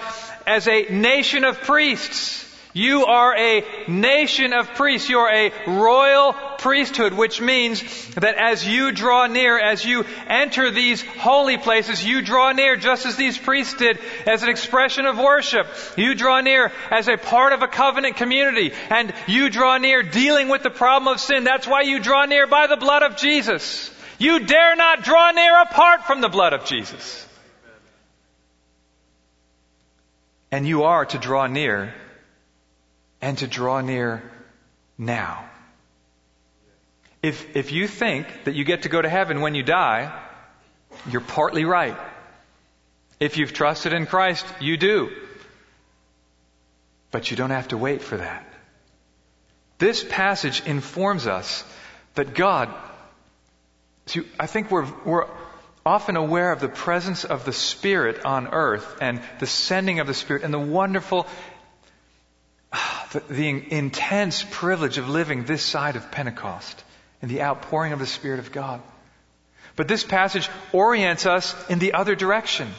as 0.46 0.70
a 0.70 0.84
nation 0.84 1.44
of 1.44 1.60
priests. 1.60 2.47
You 2.78 3.08
are 3.08 3.36
a 3.36 3.66
nation 3.88 4.54
of 4.54 4.76
priests. 4.76 5.10
You 5.10 5.18
are 5.18 5.34
a 5.34 5.52
royal 5.66 6.34
priesthood, 6.60 7.12
which 7.12 7.42
means 7.42 7.82
that 8.14 8.36
as 8.36 8.68
you 8.68 8.92
draw 8.92 9.26
near, 9.26 9.58
as 9.58 9.84
you 9.84 10.06
enter 10.28 10.70
these 10.70 11.02
holy 11.02 11.58
places, 11.58 12.06
you 12.06 12.22
draw 12.22 12.52
near 12.52 12.76
just 12.76 13.08
as 13.08 13.16
these 13.16 13.36
priests 13.36 13.74
did 13.74 13.98
as 14.28 14.44
an 14.44 14.50
expression 14.50 15.08
of 15.08 15.18
worship. 15.18 15.66
You 15.98 16.14
draw 16.14 16.42
near 16.42 16.72
as 16.92 17.08
a 17.08 17.18
part 17.18 17.54
of 17.54 17.64
a 17.64 17.68
covenant 17.68 18.18
community 18.18 18.72
and 18.92 19.12
you 19.26 19.50
draw 19.50 19.80
near 19.80 20.04
dealing 20.04 20.48
with 20.48 20.62
the 20.62 20.70
problem 20.70 21.12
of 21.12 21.20
sin. 21.20 21.46
That's 21.46 21.66
why 21.66 21.82
you 21.82 22.00
draw 22.00 22.26
near 22.26 22.46
by 22.46 22.68
the 22.68 22.78
blood 22.78 23.02
of 23.02 23.18
Jesus. 23.18 23.90
You 24.20 24.46
dare 24.46 24.76
not 24.76 25.02
draw 25.02 25.32
near 25.32 25.64
apart 25.64 26.04
from 26.06 26.22
the 26.22 26.30
blood 26.30 26.54
of 26.54 26.66
Jesus. 26.66 27.26
And 30.52 30.68
you 30.68 30.84
are 30.84 31.08
to 31.08 31.18
draw 31.18 31.48
near 31.48 31.96
and 33.22 33.38
to 33.40 33.48
draw 33.48 33.82
near 33.82 34.24
now. 34.98 35.46
If, 37.22 37.56
if 37.56 37.72
you 37.72 37.88
think 37.88 38.28
that 38.46 38.56
you 38.56 38.64
get 38.64 38.84
to 38.84 38.90
go 38.90 39.02
to 39.02 39.10
heaven 39.10 39.42
when 39.42 39.56
you 39.56 39.64
die, 39.64 40.12
you're 41.10 41.22
partly 41.22 41.66
right. 41.66 41.98
If 43.20 43.38
you've 43.38 43.54
trusted 43.54 43.94
in 43.94 44.06
Christ, 44.06 44.46
you 44.60 44.78
do. 44.78 45.10
But 47.12 47.32
you 47.32 47.38
don't 47.38 47.50
have 47.50 47.70
to 47.70 47.78
wait 47.78 48.02
for 48.02 48.18
that. 48.18 48.46
This 49.80 50.04
passage 50.04 50.64
informs 50.66 51.28
us 51.28 51.64
that 52.16 52.34
God, 52.34 52.74
see, 54.06 54.22
I 54.40 54.48
think 54.48 54.72
we're, 54.72 54.88
we're 55.06 55.28
often 55.86 56.16
aware 56.18 56.52
of 56.52 56.60
the 56.60 56.68
presence 56.68 57.24
of 57.24 57.46
the 57.46 57.54
Spirit 57.54 58.26
on 58.26 58.48
earth 58.48 58.98
and 59.02 59.22
the 59.40 59.48
sending 59.48 60.00
of 60.00 60.08
the 60.08 60.14
Spirit 60.14 60.44
and 60.44 60.54
the 60.54 60.60
wonderful 60.60 61.28
the, 63.30 63.74
intense 63.74 64.46
privilege 64.50 64.98
of 64.98 65.10
living 65.10 65.46
this 65.46 65.64
side 65.64 65.96
of 65.96 66.12
Pentecost 66.12 66.84
and 67.22 67.30
the 67.32 67.42
outpouring 67.42 67.94
of 67.94 68.00
the 68.00 68.06
Spirit 68.06 68.40
of 68.40 68.52
God. 68.52 68.82
But 69.76 69.88
this 69.88 70.04
passage 70.04 70.50
orients 70.74 71.26
us 71.26 71.56
in 71.70 71.80
the 71.80 71.94
other 71.94 72.16
direction 72.16 72.70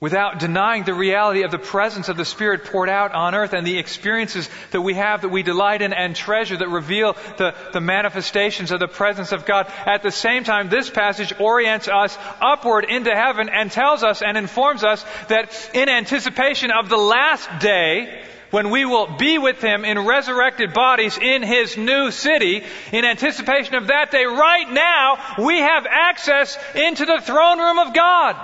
without 0.00 0.38
denying 0.38 0.84
the 0.84 0.94
reality 0.94 1.42
of 1.42 1.50
the 1.50 1.58
presence 1.58 2.08
of 2.08 2.16
the 2.16 2.24
Spirit 2.24 2.64
poured 2.66 2.88
out 2.88 3.12
on 3.12 3.34
earth 3.34 3.52
and 3.52 3.66
the 3.66 3.78
experiences 3.78 4.48
that 4.70 4.80
we 4.80 4.94
have 4.94 5.22
that 5.22 5.28
we 5.28 5.42
delight 5.42 5.82
in 5.82 5.92
and 5.92 6.14
treasure 6.14 6.56
that 6.56 6.68
reveal 6.68 7.14
the, 7.36 7.52
the 7.72 7.80
manifestations 7.80 8.70
of 8.70 8.78
the 8.78 8.86
presence 8.86 9.32
of 9.32 9.44
God. 9.44 9.66
At 9.86 10.04
the 10.04 10.12
same 10.12 10.44
time, 10.44 10.68
this 10.68 10.88
passage 10.88 11.32
orients 11.40 11.88
us 11.88 12.16
upward 12.40 12.84
into 12.84 13.10
heaven 13.10 13.48
and 13.48 13.72
tells 13.72 14.04
us 14.04 14.22
and 14.22 14.36
informs 14.36 14.84
us 14.84 15.04
that 15.28 15.70
in 15.74 15.88
anticipation 15.88 16.70
of 16.70 16.88
the 16.88 16.96
last 16.96 17.48
day, 17.60 18.24
when 18.50 18.70
we 18.70 18.84
will 18.84 19.16
be 19.16 19.38
with 19.38 19.60
him 19.60 19.84
in 19.84 19.98
resurrected 20.06 20.72
bodies 20.72 21.18
in 21.18 21.42
his 21.42 21.76
new 21.76 22.10
city 22.10 22.62
in 22.92 23.04
anticipation 23.04 23.74
of 23.74 23.88
that 23.88 24.10
day. 24.10 24.24
Right 24.24 24.70
now, 24.70 25.44
we 25.44 25.58
have 25.58 25.86
access 25.86 26.56
into 26.74 27.04
the 27.04 27.20
throne 27.20 27.58
room 27.58 27.78
of 27.78 27.94
God. 27.94 28.36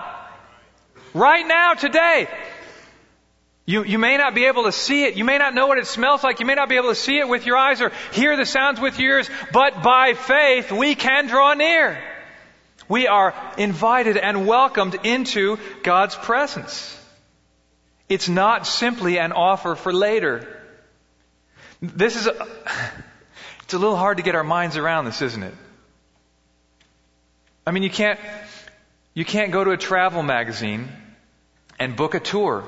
Right 1.14 1.46
now, 1.46 1.74
today. 1.74 2.28
You, 3.66 3.82
you 3.84 3.98
may 3.98 4.18
not 4.18 4.34
be 4.34 4.44
able 4.44 4.64
to 4.64 4.72
see 4.72 5.04
it. 5.04 5.16
You 5.16 5.24
may 5.24 5.38
not 5.38 5.54
know 5.54 5.66
what 5.66 5.78
it 5.78 5.86
smells 5.86 6.22
like. 6.22 6.38
You 6.40 6.46
may 6.46 6.54
not 6.54 6.68
be 6.68 6.76
able 6.76 6.90
to 6.90 6.94
see 6.94 7.18
it 7.18 7.28
with 7.28 7.46
your 7.46 7.56
eyes 7.56 7.80
or 7.80 7.92
hear 8.12 8.36
the 8.36 8.44
sounds 8.44 8.78
with 8.78 8.98
your 8.98 9.16
ears. 9.16 9.30
But 9.52 9.82
by 9.82 10.12
faith, 10.12 10.70
we 10.70 10.94
can 10.94 11.28
draw 11.28 11.54
near. 11.54 12.02
We 12.88 13.06
are 13.06 13.34
invited 13.56 14.18
and 14.18 14.46
welcomed 14.46 14.96
into 15.04 15.58
God's 15.82 16.14
presence. 16.14 17.00
It's 18.08 18.28
not 18.28 18.66
simply 18.66 19.18
an 19.18 19.32
offer 19.32 19.74
for 19.74 19.92
later. 19.92 20.46
This 21.80 22.16
is 22.16 22.26
a, 22.26 22.46
it's 23.62 23.74
a 23.74 23.78
little 23.78 23.96
hard 23.96 24.18
to 24.18 24.22
get 24.22 24.34
our 24.34 24.44
minds 24.44 24.76
around 24.76 25.06
this, 25.06 25.22
isn't 25.22 25.42
it? 25.42 25.54
I 27.66 27.70
mean, 27.70 27.82
you 27.82 27.90
can't, 27.90 28.20
you 29.14 29.24
can't 29.24 29.52
go 29.52 29.64
to 29.64 29.70
a 29.70 29.76
travel 29.78 30.22
magazine 30.22 30.88
and 31.78 31.96
book 31.96 32.14
a 32.14 32.20
tour 32.20 32.64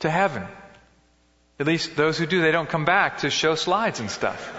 to 0.00 0.10
heaven. 0.10 0.46
At 1.58 1.66
least 1.66 1.96
those 1.96 2.18
who 2.18 2.26
do, 2.26 2.42
they 2.42 2.52
don't 2.52 2.68
come 2.68 2.84
back 2.84 3.18
to 3.18 3.30
show 3.30 3.54
slides 3.54 3.98
and 4.00 4.10
stuff. 4.10 4.52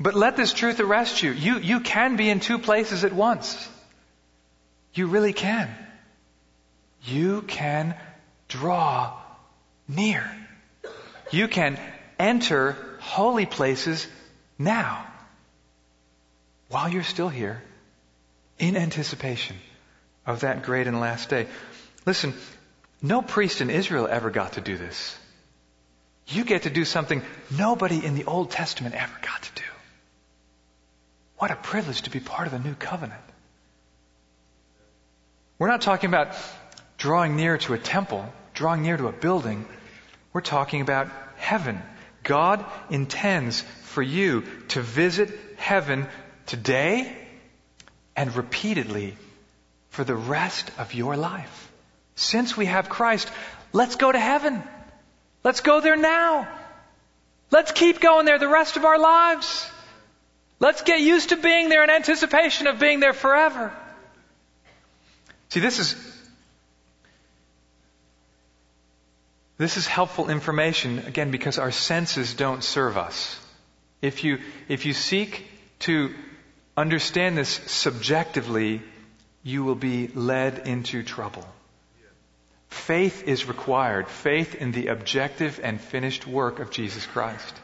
but 0.00 0.14
let 0.14 0.36
this 0.36 0.54
truth 0.54 0.80
arrest 0.80 1.22
you. 1.22 1.32
You, 1.32 1.58
you 1.58 1.80
can 1.80 2.16
be 2.16 2.30
in 2.30 2.40
two 2.40 2.58
places 2.58 3.04
at 3.04 3.12
once. 3.12 3.68
You 4.94 5.06
really 5.06 5.32
can. 5.32 5.68
You 7.04 7.42
can 7.42 7.94
draw 8.48 9.18
near. 9.88 10.24
You 11.30 11.48
can 11.48 11.78
enter 12.18 12.76
holy 13.00 13.46
places 13.46 14.06
now 14.58 15.06
while 16.68 16.88
you're 16.88 17.02
still 17.02 17.28
here 17.28 17.62
in 18.58 18.76
anticipation 18.76 19.56
of 20.26 20.40
that 20.40 20.62
great 20.62 20.86
and 20.86 21.00
last 21.00 21.28
day. 21.28 21.46
Listen, 22.06 22.34
no 23.00 23.22
priest 23.22 23.60
in 23.60 23.70
Israel 23.70 24.06
ever 24.08 24.30
got 24.30 24.54
to 24.54 24.60
do 24.60 24.76
this. 24.76 25.16
You 26.28 26.44
get 26.44 26.62
to 26.62 26.70
do 26.70 26.84
something 26.84 27.22
nobody 27.50 28.04
in 28.04 28.14
the 28.14 28.24
Old 28.24 28.50
Testament 28.50 28.94
ever 28.94 29.18
got 29.22 29.42
to 29.42 29.54
do. 29.54 29.68
What 31.38 31.50
a 31.50 31.56
privilege 31.56 32.02
to 32.02 32.10
be 32.10 32.20
part 32.20 32.46
of 32.46 32.52
the 32.52 32.60
new 32.60 32.74
covenant. 32.74 33.20
We're 35.62 35.68
not 35.68 35.82
talking 35.82 36.10
about 36.10 36.34
drawing 36.98 37.36
near 37.36 37.56
to 37.56 37.74
a 37.74 37.78
temple, 37.78 38.28
drawing 38.52 38.82
near 38.82 38.96
to 38.96 39.06
a 39.06 39.12
building. 39.12 39.64
We're 40.32 40.40
talking 40.40 40.80
about 40.80 41.08
heaven. 41.36 41.80
God 42.24 42.64
intends 42.90 43.60
for 43.84 44.02
you 44.02 44.42
to 44.70 44.80
visit 44.80 45.30
heaven 45.58 46.08
today 46.46 47.16
and 48.16 48.34
repeatedly 48.34 49.14
for 49.90 50.02
the 50.02 50.16
rest 50.16 50.68
of 50.78 50.94
your 50.94 51.16
life. 51.16 51.70
Since 52.16 52.56
we 52.56 52.66
have 52.66 52.88
Christ, 52.88 53.30
let's 53.72 53.94
go 53.94 54.10
to 54.10 54.18
heaven. 54.18 54.64
Let's 55.44 55.60
go 55.60 55.80
there 55.80 55.96
now. 55.96 56.48
Let's 57.52 57.70
keep 57.70 58.00
going 58.00 58.26
there 58.26 58.40
the 58.40 58.48
rest 58.48 58.76
of 58.76 58.84
our 58.84 58.98
lives. 58.98 59.70
Let's 60.58 60.82
get 60.82 60.98
used 60.98 61.28
to 61.28 61.36
being 61.36 61.68
there 61.68 61.84
in 61.84 61.90
anticipation 61.90 62.66
of 62.66 62.80
being 62.80 62.98
there 62.98 63.12
forever. 63.12 63.72
See, 65.52 65.60
this 65.60 65.78
is, 65.78 65.94
This 69.58 69.76
is 69.76 69.86
helpful 69.86 70.30
information, 70.30 71.00
again, 71.00 71.30
because 71.30 71.58
our 71.58 71.70
senses 71.70 72.32
don't 72.32 72.64
serve 72.64 72.96
us. 72.96 73.38
If 74.00 74.24
you, 74.24 74.38
if 74.68 74.86
you 74.86 74.94
seek 74.94 75.46
to 75.80 76.14
understand 76.74 77.36
this 77.36 77.50
subjectively, 77.66 78.80
you 79.42 79.62
will 79.62 79.74
be 79.74 80.08
led 80.08 80.66
into 80.66 81.02
trouble. 81.02 81.46
Faith 82.70 83.28
is 83.28 83.46
required. 83.46 84.08
Faith 84.08 84.54
in 84.54 84.72
the 84.72 84.86
objective 84.86 85.60
and 85.62 85.78
finished 85.78 86.26
work 86.26 86.60
of 86.60 86.70
Jesus 86.70 87.04
Christ. 87.04 87.54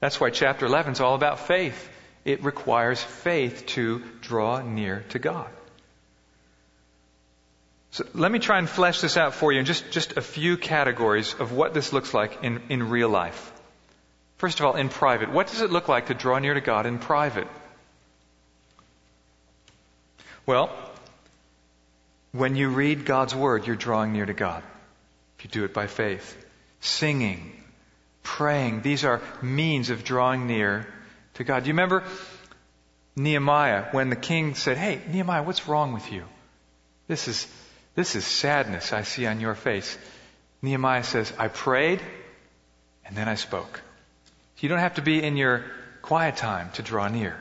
That's 0.00 0.20
why 0.20 0.28
chapter 0.28 0.66
11 0.66 0.92
is 0.92 1.00
all 1.00 1.14
about 1.14 1.46
faith. 1.46 1.88
It 2.26 2.44
requires 2.44 3.02
faith 3.02 3.64
to 3.68 4.02
draw 4.20 4.60
near 4.60 5.06
to 5.08 5.18
God. 5.18 5.48
So 7.96 8.04
let 8.12 8.30
me 8.30 8.38
try 8.38 8.58
and 8.58 8.68
flesh 8.68 9.00
this 9.00 9.16
out 9.16 9.32
for 9.32 9.52
you 9.52 9.58
in 9.58 9.64
just, 9.64 9.90
just 9.90 10.18
a 10.18 10.20
few 10.20 10.58
categories 10.58 11.32
of 11.32 11.52
what 11.52 11.72
this 11.72 11.94
looks 11.94 12.12
like 12.12 12.44
in, 12.44 12.60
in 12.68 12.90
real 12.90 13.08
life. 13.08 13.50
First 14.36 14.60
of 14.60 14.66
all, 14.66 14.76
in 14.76 14.90
private. 14.90 15.32
What 15.32 15.46
does 15.46 15.62
it 15.62 15.70
look 15.70 15.88
like 15.88 16.08
to 16.08 16.14
draw 16.14 16.38
near 16.38 16.52
to 16.52 16.60
God 16.60 16.84
in 16.84 16.98
private? 16.98 17.48
Well, 20.44 20.70
when 22.32 22.54
you 22.54 22.68
read 22.68 23.06
God's 23.06 23.34
Word, 23.34 23.66
you're 23.66 23.76
drawing 23.76 24.12
near 24.12 24.26
to 24.26 24.34
God. 24.34 24.62
If 25.38 25.46
you 25.46 25.50
do 25.50 25.64
it 25.64 25.72
by 25.72 25.86
faith. 25.86 26.36
Singing, 26.80 27.50
praying, 28.22 28.82
these 28.82 29.06
are 29.06 29.22
means 29.40 29.88
of 29.88 30.04
drawing 30.04 30.46
near 30.46 30.86
to 31.36 31.44
God. 31.44 31.62
Do 31.62 31.68
you 31.68 31.72
remember 31.72 32.04
Nehemiah 33.16 33.86
when 33.92 34.10
the 34.10 34.16
king 34.16 34.54
said, 34.54 34.76
Hey, 34.76 35.00
Nehemiah, 35.10 35.42
what's 35.42 35.66
wrong 35.66 35.94
with 35.94 36.12
you? 36.12 36.24
This 37.08 37.26
is, 37.26 37.46
this 37.96 38.14
is 38.14 38.24
sadness 38.24 38.92
I 38.92 39.02
see 39.02 39.26
on 39.26 39.40
your 39.40 39.56
face. 39.56 39.98
Nehemiah 40.62 41.02
says, 41.02 41.32
I 41.38 41.48
prayed 41.48 42.00
and 43.04 43.16
then 43.16 43.28
I 43.28 43.34
spoke. 43.34 43.80
You 44.58 44.68
don't 44.68 44.78
have 44.78 44.94
to 44.94 45.02
be 45.02 45.22
in 45.22 45.36
your 45.36 45.64
quiet 46.02 46.36
time 46.36 46.70
to 46.74 46.82
draw 46.82 47.08
near. 47.08 47.36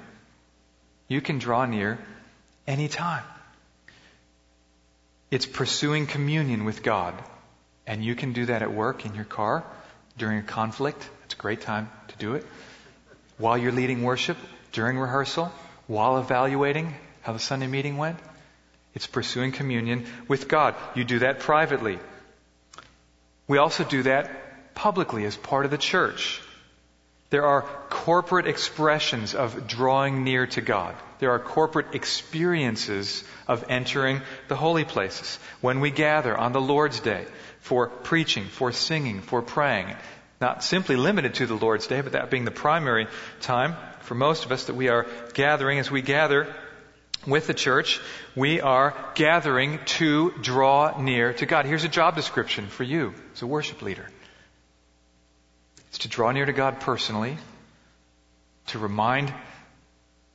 You 1.08 1.22
can 1.22 1.38
draw 1.38 1.66
near 1.66 2.00
any 2.66 2.88
time. 2.88 3.24
It's 5.30 5.46
pursuing 5.46 6.08
communion 6.08 6.66
with 6.66 6.82
God. 6.82 7.14
And 7.88 8.04
you 8.04 8.16
can 8.16 8.34
do 8.34 8.48
that 8.48 8.64
at 8.64 8.74
work, 8.74 9.06
in 9.06 9.14
your 9.14 9.26
car, 9.26 9.64
during 10.18 10.40
a 10.40 10.44
conflict. 10.44 11.08
It's 11.26 11.36
a 11.36 11.38
great 11.38 11.62
time 11.62 11.90
to 12.08 12.18
do 12.18 12.34
it. 12.34 12.46
While 13.38 13.58
you're 13.58 13.72
leading 13.72 14.02
worship, 14.02 14.38
during 14.72 14.98
rehearsal, 14.98 15.52
while 15.88 16.18
evaluating 16.18 16.94
how 17.22 17.34
the 17.34 17.40
Sunday 17.40 17.68
meeting 17.68 17.98
went. 17.98 18.18
It's 18.96 19.08
pursuing 19.08 19.52
communion 19.52 20.06
with 20.28 20.48
God. 20.48 20.74
You 20.96 21.04
do 21.04 21.20
that 21.20 21.40
privately. 21.40 22.00
We 23.48 23.58
also 23.58 23.84
do 23.84 24.04
that 24.04 24.74
publicly 24.74 25.26
as 25.26 25.36
part 25.36 25.66
of 25.66 25.72
the 25.72 25.78
church. 25.78 26.42
There 27.30 27.46
are 27.46 27.64
corporate 27.90 28.48
expressions 28.48 29.36
of 29.36 29.68
drawing 29.68 30.24
near 30.24 30.48
to 30.48 30.62
God. 30.62 30.96
There 31.20 31.32
are 31.32 31.40
corporate 31.40 31.94
experiences 31.94 33.24
of 33.48 33.66
entering 33.68 34.22
the 34.48 34.56
holy 34.56 34.86
places. 34.86 35.40
When 35.60 35.82
we 35.82 35.92
gather 35.92 36.38
on 36.38 36.54
the 36.54 36.62
Lord's 36.62 37.00
Day 37.00 37.26
for 37.60 37.88
preaching, 37.88 38.46
for 38.46 38.72
singing, 38.72 39.22
for 39.22 39.42
praying, 39.42 39.94
not 40.40 40.64
simply 40.64 40.96
limited 40.96 41.36
to 41.36 41.46
the 41.46 41.56
Lord's 41.56 41.88
Day, 41.88 42.02
but 42.02 42.14
that 42.14 42.30
being 42.30 42.46
the 42.46 42.52
primary 42.52 43.08
time 43.42 43.76
for 44.02 44.16
most 44.16 44.46
of 44.46 44.52
us 44.52 44.66
that 44.66 44.76
we 44.76 44.88
are 44.88 45.08
gathering 45.34 45.80
as 45.80 45.90
we 45.90 46.02
gather 46.02 46.54
with 47.26 47.48
the 47.48 47.54
church, 47.54 48.00
we 48.36 48.62
are 48.62 48.96
gathering 49.16 49.80
to 49.86 50.32
draw 50.42 51.00
near 51.02 51.34
to 51.34 51.46
God. 51.46 51.66
Here's 51.66 51.84
a 51.84 51.90
job 51.90 52.16
description 52.16 52.68
for 52.68 52.84
you 52.84 53.14
as 53.34 53.42
a 53.42 53.48
worship 53.48 53.82
leader. 53.82 54.10
It's 55.90 56.00
to 56.00 56.08
draw 56.08 56.32
near 56.32 56.46
to 56.46 56.54
God 56.54 56.82
personally, 56.82 57.38
to 58.68 58.80
remind 58.80 59.34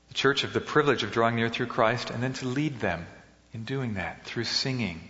the 0.09 0.15
church 0.15 0.45
of 0.45 0.53
the 0.53 0.61
privilege 0.61 1.03
of 1.03 1.13
drawing 1.13 1.37
near 1.37 1.49
through 1.49 1.67
Christ, 1.67 2.11
and 2.11 2.23
then 2.23 2.33
to 2.35 2.47
lead 2.47 2.81
them 2.81 3.07
in 3.53 3.65
doing 3.65 3.95
that 3.95 4.25
through 4.25 4.45
singing. 4.45 5.01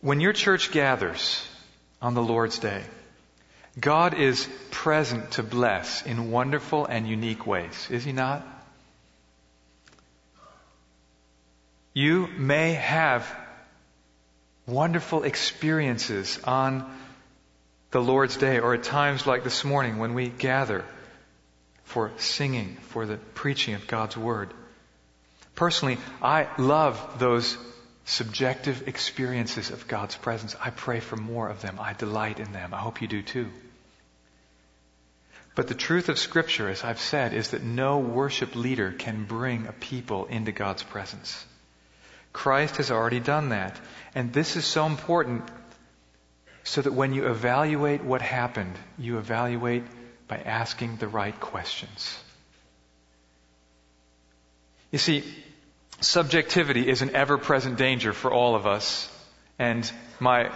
When 0.00 0.20
your 0.20 0.32
church 0.32 0.72
gathers 0.72 1.46
on 2.00 2.14
the 2.14 2.22
Lord's 2.22 2.58
Day, 2.58 2.82
God 3.78 4.14
is 4.14 4.48
present 4.70 5.32
to 5.32 5.42
bless 5.42 6.02
in 6.06 6.30
wonderful 6.30 6.86
and 6.86 7.06
unique 7.06 7.46
ways, 7.46 7.88
is 7.90 8.04
He 8.04 8.12
not? 8.12 8.46
You 11.92 12.26
may 12.26 12.74
have 12.74 13.30
wonderful 14.66 15.24
experiences 15.24 16.38
on 16.44 16.90
the 17.90 18.00
Lord's 18.00 18.36
Day 18.36 18.60
or 18.60 18.74
at 18.74 18.82
times 18.82 19.26
like 19.26 19.44
this 19.44 19.64
morning 19.64 19.98
when 19.98 20.14
we 20.14 20.28
gather 20.28 20.84
for 21.84 22.12
singing, 22.16 22.76
for 22.88 23.06
the 23.06 23.16
preaching 23.34 23.74
of 23.74 23.86
God's 23.86 24.16
Word. 24.16 24.52
Personally, 25.54 25.98
I 26.20 26.48
love 26.58 27.18
those 27.18 27.56
subjective 28.04 28.88
experiences 28.88 29.70
of 29.70 29.88
God's 29.88 30.16
presence. 30.16 30.54
I 30.60 30.70
pray 30.70 31.00
for 31.00 31.16
more 31.16 31.48
of 31.48 31.62
them. 31.62 31.78
I 31.80 31.92
delight 31.92 32.40
in 32.40 32.52
them. 32.52 32.74
I 32.74 32.78
hope 32.78 33.00
you 33.00 33.08
do 33.08 33.22
too. 33.22 33.50
But 35.56 35.68
the 35.68 35.74
truth 35.74 36.10
of 36.10 36.18
Scripture, 36.18 36.68
as 36.68 36.84
I've 36.84 37.00
said, 37.00 37.32
is 37.32 37.50
that 37.50 37.62
no 37.62 37.98
worship 37.98 38.54
leader 38.54 38.92
can 38.92 39.24
bring 39.24 39.66
a 39.66 39.72
people 39.72 40.26
into 40.26 40.52
God's 40.52 40.82
presence. 40.82 41.44
Christ 42.34 42.76
has 42.76 42.90
already 42.90 43.20
done 43.20 43.48
that. 43.48 43.80
And 44.14 44.34
this 44.34 44.56
is 44.56 44.66
so 44.66 44.84
important 44.84 45.44
so 46.62 46.82
that 46.82 46.92
when 46.92 47.14
you 47.14 47.28
evaluate 47.28 48.04
what 48.04 48.20
happened, 48.20 48.74
you 48.98 49.16
evaluate 49.16 49.84
by 50.28 50.36
asking 50.36 50.96
the 50.96 51.08
right 51.08 51.38
questions. 51.40 52.18
You 54.92 54.98
see, 54.98 55.24
subjectivity 56.02 56.86
is 56.86 57.00
an 57.00 57.16
ever 57.16 57.38
present 57.38 57.78
danger 57.78 58.12
for 58.12 58.30
all 58.30 58.56
of 58.56 58.66
us. 58.66 59.10
And 59.58 59.90
my 60.20 60.52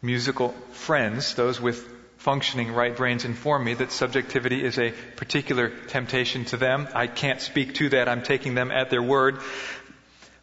musical 0.00 0.54
friends, 0.72 1.34
those 1.34 1.60
with 1.60 1.97
functioning 2.18 2.72
right 2.72 2.94
brains, 2.94 3.24
inform 3.24 3.64
me 3.64 3.74
that 3.74 3.92
subjectivity 3.92 4.62
is 4.62 4.78
a 4.78 4.92
particular 5.16 5.70
temptation 5.86 6.44
to 6.46 6.56
them. 6.56 6.88
I 6.94 7.06
can't 7.06 7.40
speak 7.40 7.74
to 7.74 7.88
that. 7.90 8.08
I'm 8.08 8.22
taking 8.22 8.54
them 8.54 8.70
at 8.70 8.90
their 8.90 9.02
word. 9.02 9.38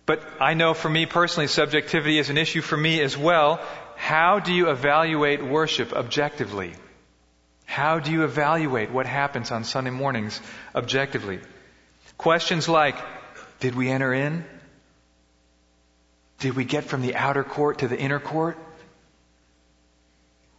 But 0.06 0.24
I 0.40 0.54
know 0.54 0.74
for 0.74 0.90
me 0.90 1.06
personally, 1.06 1.48
subjectivity 1.48 2.18
is 2.18 2.30
an 2.30 2.38
issue 2.38 2.62
for 2.62 2.78
me 2.78 3.02
as 3.02 3.18
well. 3.18 3.60
How 3.96 4.40
do 4.40 4.54
you 4.54 4.70
evaluate 4.70 5.44
worship 5.44 5.94
objectively? 5.94 6.74
How 7.66 8.00
do 8.00 8.12
you 8.12 8.24
evaluate 8.24 8.92
what 8.92 9.06
happens 9.06 9.52
on 9.52 9.64
Sunday 9.64 9.90
mornings 9.90 10.40
objectively? 10.74 11.40
Questions 12.18 12.70
like, 12.70 12.98
did 13.60 13.76
we 13.76 13.90
enter 13.90 14.14
in? 14.14 14.46
Did 16.40 16.56
we 16.56 16.64
get 16.64 16.84
from 16.84 17.02
the 17.02 17.16
outer 17.16 17.44
court 17.44 17.80
to 17.80 17.88
the 17.88 17.98
inner 17.98 18.20
court? 18.20 18.58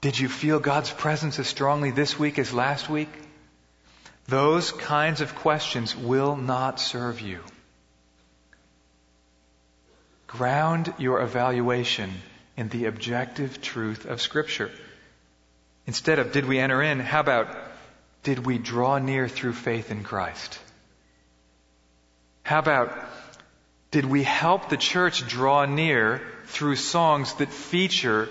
Did 0.00 0.18
you 0.18 0.28
feel 0.28 0.60
God's 0.60 0.90
presence 0.90 1.38
as 1.38 1.46
strongly 1.46 1.90
this 1.90 2.18
week 2.18 2.38
as 2.38 2.52
last 2.52 2.88
week? 2.88 3.08
Those 4.28 4.72
kinds 4.72 5.20
of 5.20 5.34
questions 5.34 5.96
will 5.96 6.36
not 6.36 6.80
serve 6.80 7.20
you. 7.20 7.40
Ground 10.26 10.92
your 10.98 11.22
evaluation 11.22 12.12
in 12.56 12.68
the 12.68 12.86
objective 12.86 13.60
truth 13.60 14.04
of 14.06 14.20
Scripture. 14.20 14.70
Instead 15.86 16.18
of, 16.18 16.32
did 16.32 16.46
we 16.46 16.58
enter 16.58 16.82
in? 16.82 16.98
How 16.98 17.20
about, 17.20 17.48
did 18.24 18.44
we 18.44 18.58
draw 18.58 18.98
near 18.98 19.28
through 19.28 19.52
faith 19.52 19.90
in 19.90 20.02
Christ? 20.02 20.58
How 22.42 22.58
about, 22.58 22.92
did 23.92 24.04
we 24.04 24.24
help 24.24 24.68
the 24.68 24.76
church 24.76 25.26
draw 25.28 25.64
near 25.64 26.20
through 26.46 26.76
songs 26.76 27.34
that 27.34 27.50
feature 27.50 28.28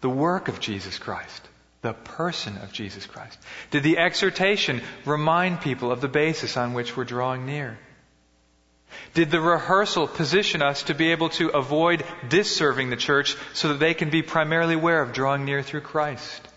the 0.00 0.10
work 0.10 0.48
of 0.48 0.60
Jesus 0.60 0.98
Christ? 0.98 1.48
The 1.82 1.92
person 1.92 2.56
of 2.58 2.72
Jesus 2.72 3.06
Christ? 3.06 3.38
Did 3.70 3.82
the 3.82 3.98
exhortation 3.98 4.82
remind 5.04 5.60
people 5.60 5.92
of 5.92 6.00
the 6.00 6.08
basis 6.08 6.56
on 6.56 6.74
which 6.74 6.96
we're 6.96 7.04
drawing 7.04 7.46
near? 7.46 7.78
Did 9.14 9.30
the 9.30 9.40
rehearsal 9.40 10.08
position 10.08 10.62
us 10.62 10.84
to 10.84 10.94
be 10.94 11.12
able 11.12 11.28
to 11.30 11.48
avoid 11.48 12.04
disserving 12.28 12.90
the 12.90 12.96
church 12.96 13.36
so 13.52 13.68
that 13.68 13.78
they 13.78 13.94
can 13.94 14.10
be 14.10 14.22
primarily 14.22 14.74
aware 14.74 15.02
of 15.02 15.12
drawing 15.12 15.44
near 15.44 15.62
through 15.62 15.82
Christ? 15.82 16.48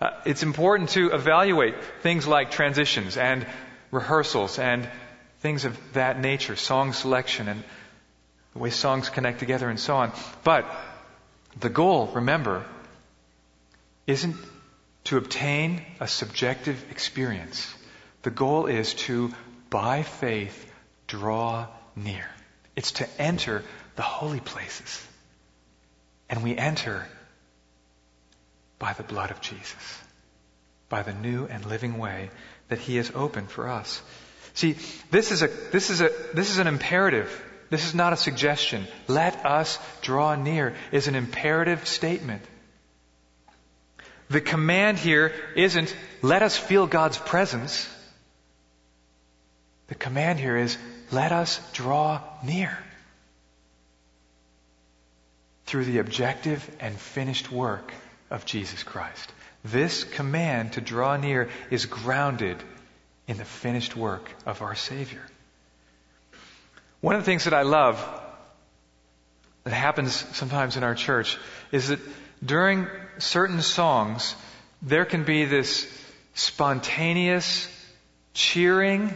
Uh, 0.00 0.10
it's 0.24 0.42
important 0.42 0.90
to 0.90 1.10
evaluate 1.10 1.74
things 2.02 2.26
like 2.26 2.50
transitions 2.50 3.16
and 3.16 3.46
rehearsals 3.90 4.58
and 4.58 4.88
things 5.40 5.64
of 5.64 5.76
that 5.94 6.20
nature, 6.20 6.56
song 6.56 6.92
selection 6.92 7.48
and 7.48 7.64
the 8.52 8.58
way 8.58 8.70
songs 8.70 9.08
connect 9.08 9.38
together 9.38 9.68
and 9.68 9.78
so 9.78 9.96
on. 9.96 10.12
But 10.44 10.70
the 11.60 11.68
goal, 11.68 12.06
remember, 12.14 12.64
isn't 14.06 14.36
to 15.04 15.16
obtain 15.16 15.82
a 16.00 16.08
subjective 16.08 16.84
experience. 16.90 17.74
The 18.22 18.30
goal 18.30 18.66
is 18.66 18.94
to, 18.94 19.32
by 19.70 20.02
faith, 20.02 20.70
draw 21.06 21.66
near. 21.96 22.26
It's 22.76 22.92
to 22.92 23.08
enter 23.20 23.64
the 23.96 24.02
holy 24.02 24.40
places. 24.40 25.06
And 26.28 26.42
we 26.42 26.56
enter 26.56 27.06
by 28.78 28.92
the 28.92 29.02
blood 29.02 29.30
of 29.30 29.40
Jesus, 29.40 30.02
by 30.88 31.02
the 31.02 31.14
new 31.14 31.46
and 31.46 31.64
living 31.66 31.98
way 31.98 32.30
that 32.68 32.78
He 32.78 32.96
has 32.96 33.10
opened 33.14 33.50
for 33.50 33.68
us. 33.68 34.00
See, 34.54 34.76
this 35.10 35.32
is 35.32 35.42
a, 35.42 35.48
this 35.72 35.90
is 35.90 36.00
a, 36.00 36.10
this 36.34 36.50
is 36.50 36.58
an 36.58 36.66
imperative. 36.66 37.30
This 37.70 37.86
is 37.86 37.94
not 37.94 38.12
a 38.12 38.16
suggestion. 38.16 38.86
Let 39.06 39.44
us 39.44 39.78
draw 40.00 40.34
near 40.34 40.74
is 40.90 41.08
an 41.08 41.14
imperative 41.14 41.86
statement. 41.86 42.42
The 44.30 44.40
command 44.40 44.98
here 44.98 45.32
isn't 45.56 45.94
let 46.22 46.42
us 46.42 46.56
feel 46.56 46.86
God's 46.86 47.18
presence. 47.18 47.88
The 49.88 49.94
command 49.94 50.38
here 50.38 50.56
is 50.56 50.76
let 51.10 51.32
us 51.32 51.60
draw 51.72 52.22
near 52.44 52.76
through 55.64 55.84
the 55.84 55.98
objective 55.98 56.68
and 56.80 56.98
finished 56.98 57.50
work 57.52 57.92
of 58.30 58.44
Jesus 58.44 58.82
Christ. 58.82 59.32
This 59.64 60.04
command 60.04 60.74
to 60.74 60.80
draw 60.80 61.16
near 61.16 61.48
is 61.70 61.86
grounded 61.86 62.62
in 63.26 63.36
the 63.36 63.44
finished 63.44 63.96
work 63.96 64.30
of 64.46 64.62
our 64.62 64.74
Savior. 64.74 65.22
One 67.00 67.14
of 67.14 67.20
the 67.22 67.26
things 67.26 67.44
that 67.44 67.54
I 67.54 67.62
love 67.62 68.04
that 69.64 69.72
happens 69.72 70.14
sometimes 70.36 70.76
in 70.76 70.82
our 70.82 70.94
church 70.94 71.38
is 71.70 71.88
that 71.88 72.00
during 72.44 72.86
certain 73.18 73.62
songs, 73.62 74.34
there 74.82 75.04
can 75.04 75.24
be 75.24 75.44
this 75.44 75.86
spontaneous 76.34 77.68
cheering 78.34 79.12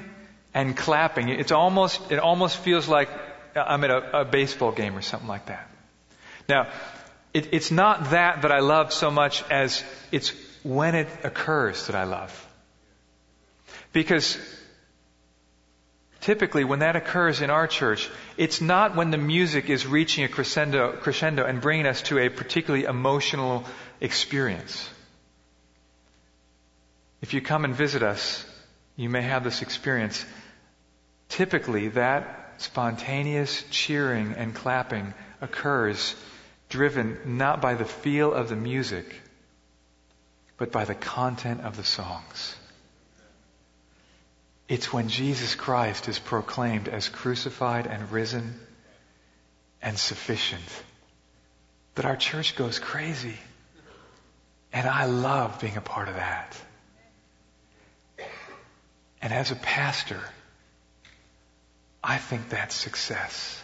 and 0.54 0.76
clapping. 0.76 1.28
It's 1.28 1.52
almost, 1.52 2.10
it 2.10 2.18
almost 2.18 2.56
feels 2.58 2.88
like 2.88 3.08
I'm 3.54 3.84
at 3.84 3.90
a, 3.90 4.20
a 4.20 4.24
baseball 4.24 4.72
game 4.72 4.96
or 4.96 5.02
something 5.02 5.28
like 5.28 5.46
that. 5.46 5.68
Now, 6.48 6.68
it, 7.32 7.48
it's 7.52 7.70
not 7.70 8.10
that 8.10 8.42
that 8.42 8.52
I 8.52 8.60
love 8.60 8.92
so 8.92 9.10
much 9.10 9.42
as 9.50 9.82
it's 10.10 10.32
when 10.62 10.94
it 10.94 11.08
occurs 11.24 11.86
that 11.86 11.96
I 11.96 12.04
love. 12.04 12.46
Because 13.92 14.38
typically 16.22 16.64
when 16.64 16.78
that 16.78 16.96
occurs 16.96 17.42
in 17.42 17.50
our 17.50 17.66
church, 17.66 18.08
it's 18.36 18.60
not 18.60 18.96
when 18.96 19.10
the 19.10 19.18
music 19.18 19.68
is 19.68 19.86
reaching 19.86 20.24
a 20.24 20.28
crescendo, 20.28 20.92
crescendo 20.92 21.44
and 21.44 21.60
bringing 21.60 21.86
us 21.86 22.00
to 22.02 22.18
a 22.18 22.28
particularly 22.28 22.84
emotional 22.84 23.64
experience. 24.00 24.88
If 27.20 27.34
you 27.34 27.40
come 27.40 27.64
and 27.64 27.74
visit 27.74 28.02
us, 28.02 28.44
you 28.96 29.08
may 29.08 29.22
have 29.22 29.44
this 29.44 29.62
experience. 29.62 30.24
Typically, 31.28 31.88
that 31.88 32.54
spontaneous 32.58 33.64
cheering 33.70 34.34
and 34.36 34.54
clapping 34.54 35.14
occurs 35.40 36.14
driven 36.68 37.18
not 37.24 37.60
by 37.60 37.74
the 37.74 37.84
feel 37.84 38.32
of 38.32 38.48
the 38.48 38.56
music, 38.56 39.14
but 40.56 40.72
by 40.72 40.84
the 40.84 40.94
content 40.94 41.60
of 41.62 41.76
the 41.76 41.84
songs. 41.84 42.56
It's 44.72 44.90
when 44.90 45.08
Jesus 45.08 45.54
Christ 45.54 46.08
is 46.08 46.18
proclaimed 46.18 46.88
as 46.88 47.10
crucified 47.10 47.86
and 47.86 48.10
risen 48.10 48.58
and 49.82 49.98
sufficient 49.98 50.64
that 51.94 52.06
our 52.06 52.16
church 52.16 52.56
goes 52.56 52.78
crazy. 52.78 53.36
And 54.72 54.88
I 54.88 55.04
love 55.04 55.60
being 55.60 55.76
a 55.76 55.82
part 55.82 56.08
of 56.08 56.14
that. 56.14 56.56
And 59.20 59.30
as 59.30 59.50
a 59.50 59.56
pastor, 59.56 60.20
I 62.02 62.16
think 62.16 62.48
that's 62.48 62.74
success. 62.74 63.62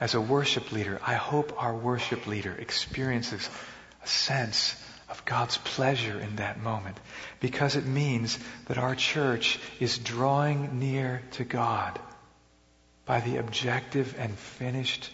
As 0.00 0.16
a 0.16 0.20
worship 0.20 0.72
leader, 0.72 1.00
I 1.06 1.14
hope 1.14 1.62
our 1.62 1.76
worship 1.76 2.26
leader 2.26 2.56
experiences 2.58 3.48
a 4.02 4.08
sense 4.08 4.74
of 5.08 5.24
God's 5.24 5.56
pleasure 5.58 6.18
in 6.18 6.36
that 6.36 6.60
moment 6.60 6.98
because 7.40 7.76
it 7.76 7.86
means 7.86 8.38
that 8.66 8.78
our 8.78 8.94
church 8.94 9.58
is 9.80 9.98
drawing 9.98 10.78
near 10.78 11.22
to 11.32 11.44
God 11.44 11.98
by 13.06 13.20
the 13.20 13.38
objective 13.38 14.14
and 14.18 14.36
finished 14.36 15.10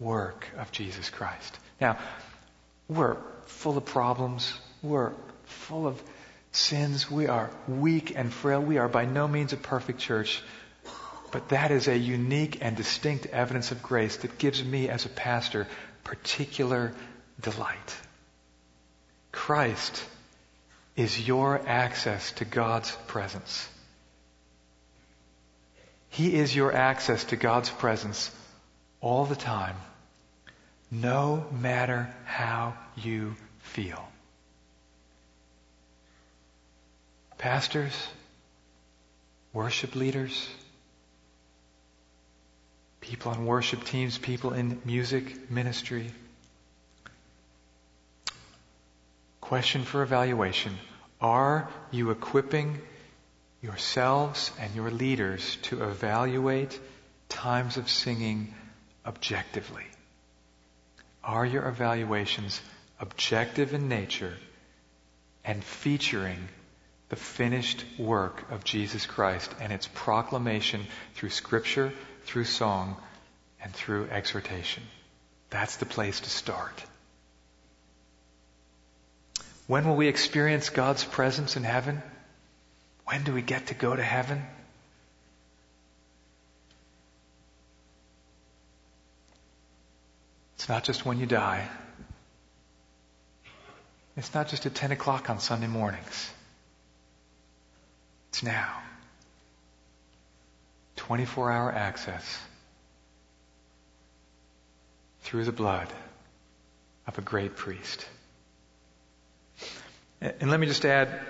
work 0.00 0.48
of 0.58 0.72
Jesus 0.72 1.10
Christ. 1.10 1.58
Now, 1.80 1.98
we're 2.88 3.16
full 3.46 3.76
of 3.76 3.84
problems. 3.84 4.52
We're 4.82 5.12
full 5.44 5.86
of 5.86 6.02
sins. 6.52 7.10
We 7.10 7.26
are 7.26 7.50
weak 7.68 8.16
and 8.16 8.32
frail. 8.32 8.62
We 8.62 8.78
are 8.78 8.88
by 8.88 9.04
no 9.04 9.28
means 9.28 9.52
a 9.52 9.58
perfect 9.58 9.98
church. 9.98 10.42
But 11.32 11.48
that 11.50 11.70
is 11.70 11.88
a 11.88 11.96
unique 11.96 12.58
and 12.60 12.76
distinct 12.76 13.26
evidence 13.26 13.72
of 13.72 13.82
grace 13.82 14.18
that 14.18 14.38
gives 14.38 14.62
me 14.62 14.88
as 14.88 15.04
a 15.04 15.08
pastor 15.08 15.66
particular 16.04 16.92
delight. 17.40 17.96
Christ 19.34 20.02
is 20.96 21.26
your 21.26 21.60
access 21.66 22.30
to 22.32 22.44
God's 22.44 22.92
presence. 23.08 23.68
He 26.08 26.36
is 26.36 26.54
your 26.54 26.72
access 26.72 27.24
to 27.24 27.36
God's 27.36 27.68
presence 27.68 28.30
all 29.00 29.24
the 29.24 29.34
time, 29.34 29.74
no 30.88 31.44
matter 31.50 32.14
how 32.24 32.74
you 32.96 33.34
feel. 33.58 34.06
Pastors, 37.36 37.92
worship 39.52 39.96
leaders, 39.96 40.48
people 43.00 43.32
on 43.32 43.44
worship 43.46 43.82
teams, 43.82 44.16
people 44.16 44.52
in 44.52 44.80
music 44.84 45.50
ministry. 45.50 46.12
Question 49.44 49.84
for 49.84 50.02
evaluation. 50.02 50.76
Are 51.20 51.68
you 51.90 52.10
equipping 52.10 52.80
yourselves 53.62 54.50
and 54.60 54.74
your 54.74 54.90
leaders 54.90 55.56
to 55.62 55.84
evaluate 55.84 56.78
times 57.28 57.76
of 57.76 57.88
singing 57.88 58.54
objectively? 59.06 59.84
Are 61.22 61.46
your 61.46 61.66
evaluations 61.68 62.60
objective 63.00 63.72
in 63.74 63.88
nature 63.88 64.34
and 65.44 65.62
featuring 65.62 66.48
the 67.08 67.16
finished 67.16 67.84
work 67.98 68.50
of 68.50 68.64
Jesus 68.64 69.06
Christ 69.06 69.54
and 69.60 69.72
its 69.72 69.88
proclamation 69.94 70.86
through 71.14 71.30
Scripture 71.30 71.92
through 72.24 72.44
song, 72.44 72.96
and 73.62 73.72
through 73.72 74.08
exhortation. 74.10 74.82
That's 75.50 75.76
the 75.76 75.86
place 75.86 76.20
to 76.20 76.30
start. 76.30 76.84
When 79.66 79.86
will 79.86 79.96
we 79.96 80.08
experience 80.08 80.70
God's 80.70 81.04
presence 81.04 81.56
in 81.56 81.64
heaven? 81.64 82.02
When 83.06 83.24
do 83.24 83.32
we 83.32 83.42
get 83.42 83.68
to 83.68 83.74
go 83.74 83.94
to 83.94 84.02
heaven? 84.02 84.44
It's 90.56 90.68
not 90.68 90.84
just 90.84 91.04
when 91.04 91.18
you 91.18 91.26
die. 91.26 91.68
It's 94.16 94.32
not 94.32 94.48
just 94.48 94.66
at 94.66 94.74
10 94.74 94.92
o'clock 94.92 95.28
on 95.28 95.40
Sunday 95.40 95.66
mornings. 95.66 96.30
It's 98.30 98.42
now. 98.42 98.80
24 100.96 101.52
hour 101.52 101.72
access 101.72 102.38
through 105.22 105.44
the 105.44 105.52
blood 105.52 105.88
of 107.06 107.18
a 107.18 107.20
great 107.20 107.56
priest. 107.56 108.06
And 110.24 110.50
let 110.50 110.58
me 110.58 110.66
just 110.66 110.86
add 110.86 111.20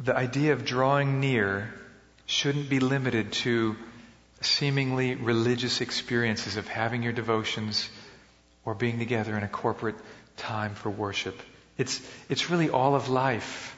the 0.00 0.16
idea 0.16 0.52
of 0.52 0.64
drawing 0.64 1.20
near 1.20 1.72
shouldn't 2.26 2.68
be 2.68 2.80
limited 2.80 3.30
to 3.32 3.76
seemingly 4.40 5.14
religious 5.14 5.80
experiences 5.80 6.56
of 6.56 6.66
having 6.66 7.04
your 7.04 7.12
devotions 7.12 7.88
or 8.64 8.74
being 8.74 8.98
together 8.98 9.36
in 9.36 9.44
a 9.44 9.48
corporate 9.48 9.94
time 10.38 10.74
for 10.74 10.90
worship. 10.90 11.40
It's, 11.78 12.00
it's 12.28 12.50
really 12.50 12.68
all 12.68 12.96
of 12.96 13.08
life. 13.08 13.76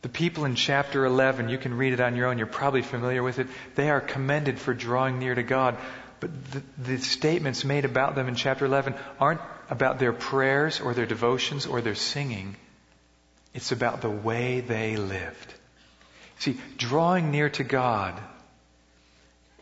The 0.00 0.08
people 0.08 0.46
in 0.46 0.54
chapter 0.54 1.04
11, 1.04 1.50
you 1.50 1.58
can 1.58 1.74
read 1.74 1.92
it 1.92 2.00
on 2.00 2.16
your 2.16 2.28
own, 2.28 2.38
you're 2.38 2.46
probably 2.46 2.80
familiar 2.80 3.22
with 3.22 3.40
it. 3.40 3.48
They 3.74 3.90
are 3.90 4.00
commended 4.00 4.58
for 4.58 4.72
drawing 4.72 5.18
near 5.18 5.34
to 5.34 5.42
God. 5.42 5.76
But 6.18 6.30
the, 6.50 6.62
the, 6.78 6.98
statements 6.98 7.62
made 7.62 7.84
about 7.84 8.14
them 8.14 8.28
in 8.28 8.36
chapter 8.36 8.64
11 8.64 8.94
aren't 9.18 9.40
about 9.68 9.98
their 9.98 10.12
prayers 10.12 10.80
or 10.80 10.94
their 10.94 11.06
devotions 11.06 11.66
or 11.66 11.82
their 11.82 11.94
singing. 11.94 12.56
It's 13.54 13.72
about 13.72 14.00
the 14.00 14.10
way 14.10 14.60
they 14.60 14.96
lived. 14.96 15.54
See, 16.38 16.58
drawing 16.76 17.30
near 17.30 17.50
to 17.50 17.64
God 17.64 18.20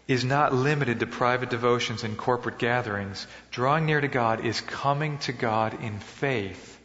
is 0.06 0.24
not 0.24 0.54
limited 0.54 1.00
to 1.00 1.06
private 1.06 1.50
devotions 1.50 2.04
and 2.04 2.16
corporate 2.16 2.58
gatherings. 2.58 3.26
Drawing 3.50 3.86
near 3.86 4.00
to 4.00 4.08
God 4.08 4.44
is 4.44 4.60
coming 4.60 5.18
to 5.18 5.32
God 5.32 5.82
in 5.82 5.98
faith 5.98 6.78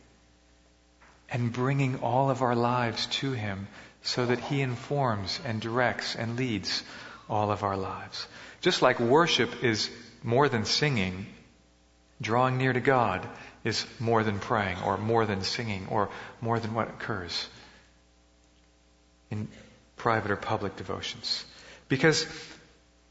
and 1.29 1.53
bringing 1.53 1.99
all 1.99 2.29
of 2.29 2.41
our 2.41 2.55
lives 2.55 3.05
to 3.07 3.31
Him 3.31 3.67
so 4.01 4.25
that 4.25 4.39
He 4.39 4.61
informs 4.61 5.39
and 5.45 5.61
directs 5.61 6.15
and 6.15 6.37
leads 6.37 6.83
all 7.29 7.51
of 7.51 7.63
our 7.63 7.77
lives. 7.77 8.27
Just 8.61 8.81
like 8.81 8.99
worship 8.99 9.63
is 9.63 9.89
more 10.23 10.49
than 10.49 10.65
singing, 10.65 11.27
Drawing 12.23 12.57
near 12.57 12.71
to 12.71 12.79
God 12.79 13.27
is 13.63 13.85
more 13.99 14.23
than 14.23 14.39
praying 14.39 14.77
or 14.85 14.97
more 14.97 15.25
than 15.25 15.41
singing 15.41 15.87
or 15.89 16.09
more 16.41 16.59
than 16.59 16.73
what 16.73 16.89
occurs 16.89 17.47
in 19.31 19.47
private 19.95 20.31
or 20.31 20.35
public 20.35 20.75
devotions. 20.75 21.45
Because 21.87 22.25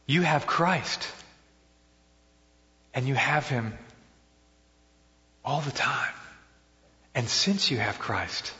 you 0.07 0.23
have 0.23 0.47
Christ. 0.47 1.07
And 2.95 3.09
you 3.09 3.15
have 3.15 3.49
Him 3.49 3.73
all 5.45 5.61
the 5.61 5.71
time. 5.71 6.13
And 7.15 7.29
since 7.29 7.71
you 7.71 7.79
have 7.79 7.99
Christ, 7.99 8.53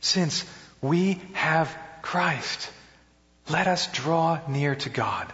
since 0.00 0.44
we 0.82 1.20
have 1.32 1.74
Christ, 2.02 2.70
let 3.48 3.66
us 3.66 3.86
draw 3.92 4.40
near 4.48 4.74
to 4.74 4.90
God. 4.90 5.32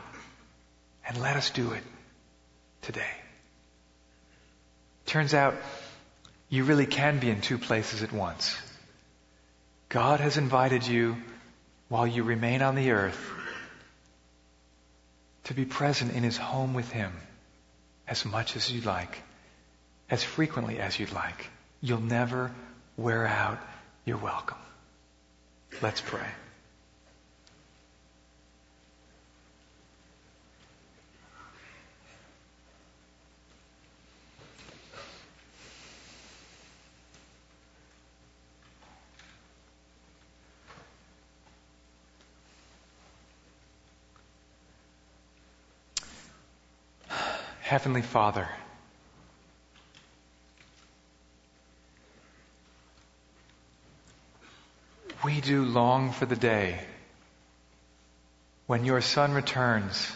And 1.06 1.20
let 1.20 1.36
us 1.36 1.50
do 1.50 1.72
it 1.72 1.82
today. 2.82 3.14
Turns 5.06 5.34
out 5.34 5.54
you 6.54 6.62
really 6.62 6.86
can 6.86 7.18
be 7.18 7.30
in 7.30 7.40
two 7.40 7.58
places 7.58 8.02
at 8.04 8.12
once. 8.12 8.56
God 9.88 10.20
has 10.20 10.36
invited 10.36 10.86
you 10.86 11.16
while 11.88 12.06
you 12.06 12.22
remain 12.22 12.62
on 12.62 12.76
the 12.76 12.92
earth 12.92 13.18
to 15.44 15.54
be 15.54 15.64
present 15.64 16.14
in 16.14 16.22
His 16.22 16.36
home 16.36 16.74
with 16.74 16.90
Him 16.90 17.12
as 18.06 18.24
much 18.24 18.54
as 18.54 18.70
you'd 18.72 18.84
like, 18.84 19.22
as 20.08 20.22
frequently 20.22 20.78
as 20.78 20.98
you'd 20.98 21.12
like. 21.12 21.50
You'll 21.80 22.00
never 22.00 22.52
wear 22.96 23.26
out 23.26 23.58
your 24.04 24.18
welcome. 24.18 24.58
Let's 25.82 26.00
pray. 26.00 26.28
Heavenly 47.74 48.02
Father, 48.02 48.48
we 55.24 55.40
do 55.40 55.64
long 55.64 56.12
for 56.12 56.24
the 56.24 56.36
day 56.36 56.78
when 58.68 58.84
your 58.84 59.00
Son 59.00 59.32
returns 59.32 60.08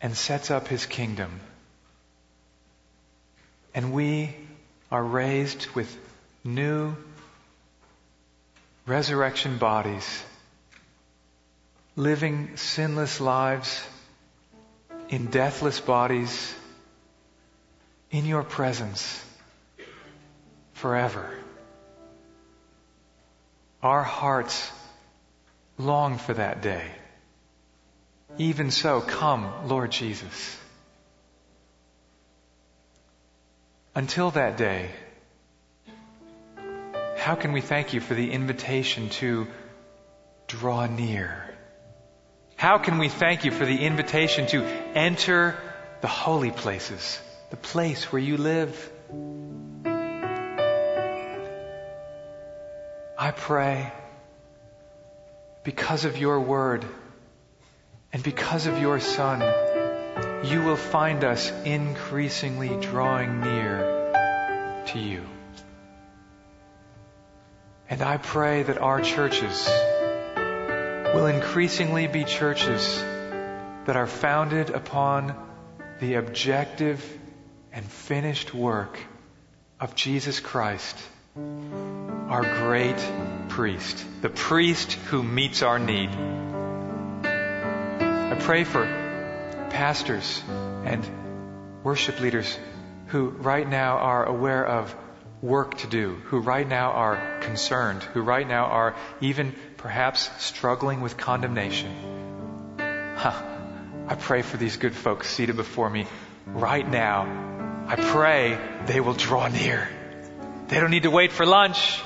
and 0.00 0.16
sets 0.16 0.52
up 0.52 0.68
his 0.68 0.86
kingdom, 0.86 1.40
and 3.74 3.92
we 3.92 4.36
are 4.92 5.02
raised 5.02 5.66
with 5.74 5.92
new 6.44 6.94
resurrection 8.86 9.58
bodies, 9.58 10.22
living 11.96 12.56
sinless 12.56 13.20
lives 13.20 13.82
in 15.08 15.26
deathless 15.26 15.80
bodies 15.80 16.54
in 18.10 18.26
your 18.26 18.42
presence 18.42 19.24
forever. 20.74 21.28
Our 23.82 24.02
hearts 24.02 24.70
long 25.78 26.18
for 26.18 26.34
that 26.34 26.62
day. 26.62 26.84
Even 28.36 28.70
so, 28.70 29.00
come, 29.00 29.68
Lord 29.68 29.90
Jesus. 29.90 30.56
Until 33.94 34.30
that 34.32 34.56
day, 34.56 34.90
how 37.16 37.34
can 37.34 37.52
we 37.52 37.60
thank 37.60 37.94
you 37.94 38.00
for 38.00 38.14
the 38.14 38.30
invitation 38.30 39.08
to 39.10 39.46
draw 40.46 40.86
near? 40.86 41.47
How 42.58 42.78
can 42.78 42.98
we 42.98 43.08
thank 43.08 43.44
you 43.44 43.52
for 43.52 43.64
the 43.64 43.84
invitation 43.84 44.48
to 44.48 44.64
enter 44.92 45.56
the 46.00 46.08
holy 46.08 46.50
places, 46.50 47.20
the 47.50 47.56
place 47.56 48.10
where 48.10 48.20
you 48.20 48.36
live? 48.36 48.90
I 53.16 53.30
pray 53.30 53.92
because 55.62 56.04
of 56.04 56.18
your 56.18 56.40
word 56.40 56.84
and 58.12 58.24
because 58.24 58.66
of 58.66 58.80
your 58.80 58.98
son, 58.98 59.40
you 60.44 60.60
will 60.64 60.74
find 60.74 61.22
us 61.22 61.52
increasingly 61.64 62.76
drawing 62.80 63.40
near 63.40 64.82
to 64.88 64.98
you. 64.98 65.22
And 67.88 68.02
I 68.02 68.16
pray 68.16 68.64
that 68.64 68.78
our 68.78 69.00
churches 69.00 69.70
will 71.18 71.26
increasingly 71.26 72.06
be 72.06 72.22
churches 72.22 72.96
that 73.86 73.96
are 73.96 74.06
founded 74.06 74.70
upon 74.70 75.34
the 75.98 76.14
objective 76.14 77.04
and 77.72 77.84
finished 77.84 78.54
work 78.54 79.00
of 79.80 79.96
Jesus 79.96 80.38
Christ, 80.38 80.96
our 81.36 82.44
great 82.60 83.04
priest, 83.48 84.04
the 84.22 84.28
priest 84.28 84.92
who 84.92 85.24
meets 85.24 85.62
our 85.62 85.80
need. 85.80 86.10
I 87.24 88.36
pray 88.38 88.62
for 88.62 88.84
pastors 89.70 90.40
and 90.84 91.04
worship 91.82 92.20
leaders 92.20 92.56
who 93.08 93.30
right 93.30 93.68
now 93.68 93.96
are 93.98 94.24
aware 94.24 94.64
of 94.64 94.94
work 95.42 95.78
to 95.78 95.88
do, 95.88 96.14
who 96.26 96.38
right 96.38 96.68
now 96.68 96.92
are 96.92 97.40
concerned, 97.40 98.04
who 98.04 98.22
right 98.22 98.46
now 98.46 98.66
are 98.66 98.94
even 99.20 99.56
perhaps 99.78 100.28
struggling 100.44 101.00
with 101.00 101.16
condemnation. 101.16 102.76
Huh. 103.16 103.42
I 104.08 104.14
pray 104.14 104.42
for 104.42 104.56
these 104.56 104.76
good 104.76 104.94
folks 104.94 105.28
seated 105.30 105.56
before 105.56 105.88
me 105.88 106.06
right 106.46 106.88
now. 106.88 107.84
I 107.86 107.96
pray 107.96 108.58
they 108.86 109.00
will 109.00 109.14
draw 109.14 109.48
near. 109.48 109.88
They 110.68 110.80
don't 110.80 110.90
need 110.90 111.04
to 111.04 111.10
wait 111.10 111.32
for 111.32 111.46
lunch. 111.46 112.02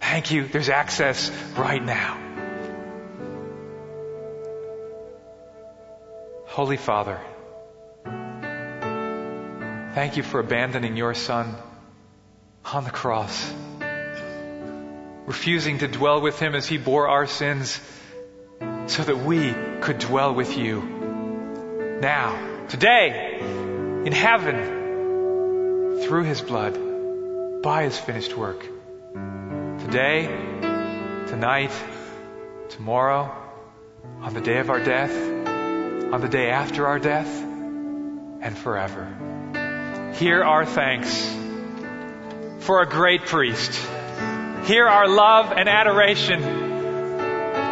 Thank 0.00 0.30
you. 0.30 0.46
There's 0.46 0.68
access 0.68 1.30
right 1.56 1.82
now. 1.82 2.18
Holy 6.46 6.76
Father, 6.76 7.20
thank 9.94 10.16
you 10.16 10.24
for 10.24 10.40
abandoning 10.40 10.96
your 10.96 11.14
Son 11.14 11.54
on 12.64 12.84
the 12.84 12.90
cross 12.90 13.54
refusing 15.30 15.78
to 15.78 15.86
dwell 15.86 16.20
with 16.20 16.40
him 16.40 16.56
as 16.56 16.66
he 16.66 16.76
bore 16.76 17.06
our 17.06 17.24
sins 17.24 17.80
so 18.86 19.04
that 19.04 19.16
we 19.16 19.54
could 19.80 20.00
dwell 20.00 20.34
with 20.34 20.58
you. 20.58 20.82
Now, 22.00 22.66
today, 22.66 23.38
in 24.04 24.10
heaven, 24.10 26.00
through 26.02 26.24
his 26.24 26.40
blood, 26.40 26.74
by 27.62 27.84
his 27.84 27.96
finished 27.96 28.36
work. 28.36 28.66
Today, 29.84 30.26
tonight, 31.28 31.70
tomorrow, 32.70 33.32
on 34.22 34.34
the 34.34 34.40
day 34.40 34.58
of 34.58 34.68
our 34.68 34.82
death, 34.82 35.14
on 36.12 36.20
the 36.20 36.28
day 36.28 36.50
after 36.50 36.88
our 36.88 36.98
death, 36.98 37.32
and 38.42 38.58
forever. 38.58 39.04
Hear 40.16 40.42
our 40.42 40.66
thanks 40.66 41.14
for 42.66 42.82
a 42.82 42.86
great 42.88 43.26
priest 43.26 43.80
Hear 44.64 44.86
our 44.86 45.08
love 45.08 45.52
and 45.52 45.68
adoration 45.68 46.42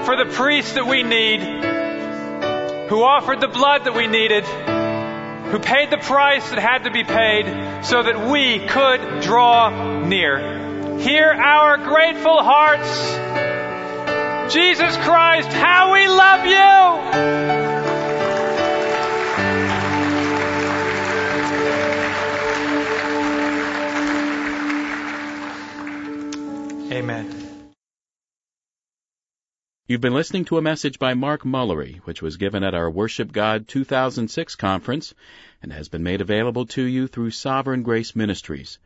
for 0.04 0.16
the 0.16 0.30
priest 0.32 0.74
that 0.74 0.86
we 0.86 1.02
need, 1.02 1.40
who 2.88 3.02
offered 3.02 3.40
the 3.40 3.48
blood 3.48 3.84
that 3.84 3.94
we 3.94 4.06
needed, 4.06 4.44
who 4.44 5.58
paid 5.58 5.90
the 5.90 5.98
price 5.98 6.48
that 6.50 6.58
had 6.58 6.84
to 6.84 6.90
be 6.90 7.04
paid 7.04 7.84
so 7.84 8.02
that 8.02 8.30
we 8.30 8.66
could 8.66 9.20
draw 9.22 10.04
near. 10.04 10.98
Hear 10.98 11.26
our 11.30 11.76
grateful 11.76 12.42
hearts. 12.42 12.88
Jesus 14.52 14.96
Christ, 14.96 15.48
how 15.48 15.92
we 15.92 16.08
love 16.08 16.46
you! 16.46 17.67
Amen. 26.98 27.30
You've 29.86 30.00
been 30.00 30.14
listening 30.14 30.46
to 30.46 30.58
a 30.58 30.62
message 30.62 30.98
by 30.98 31.14
Mark 31.14 31.44
Mullery, 31.44 31.98
which 31.98 32.20
was 32.20 32.38
given 32.38 32.64
at 32.64 32.74
our 32.74 32.90
Worship 32.90 33.30
God 33.30 33.68
2006 33.68 34.56
conference 34.56 35.14
and 35.62 35.72
has 35.72 35.88
been 35.88 36.02
made 36.02 36.20
available 36.20 36.66
to 36.66 36.82
you 36.82 37.06
through 37.06 37.30
Sovereign 37.30 37.84
Grace 37.84 38.16
Ministries. 38.16 38.80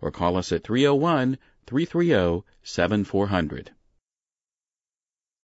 or 0.00 0.10
call 0.10 0.38
us 0.38 0.52
at 0.52 0.64
301 0.64 1.36
330 1.66 2.42
7400. 2.64 3.70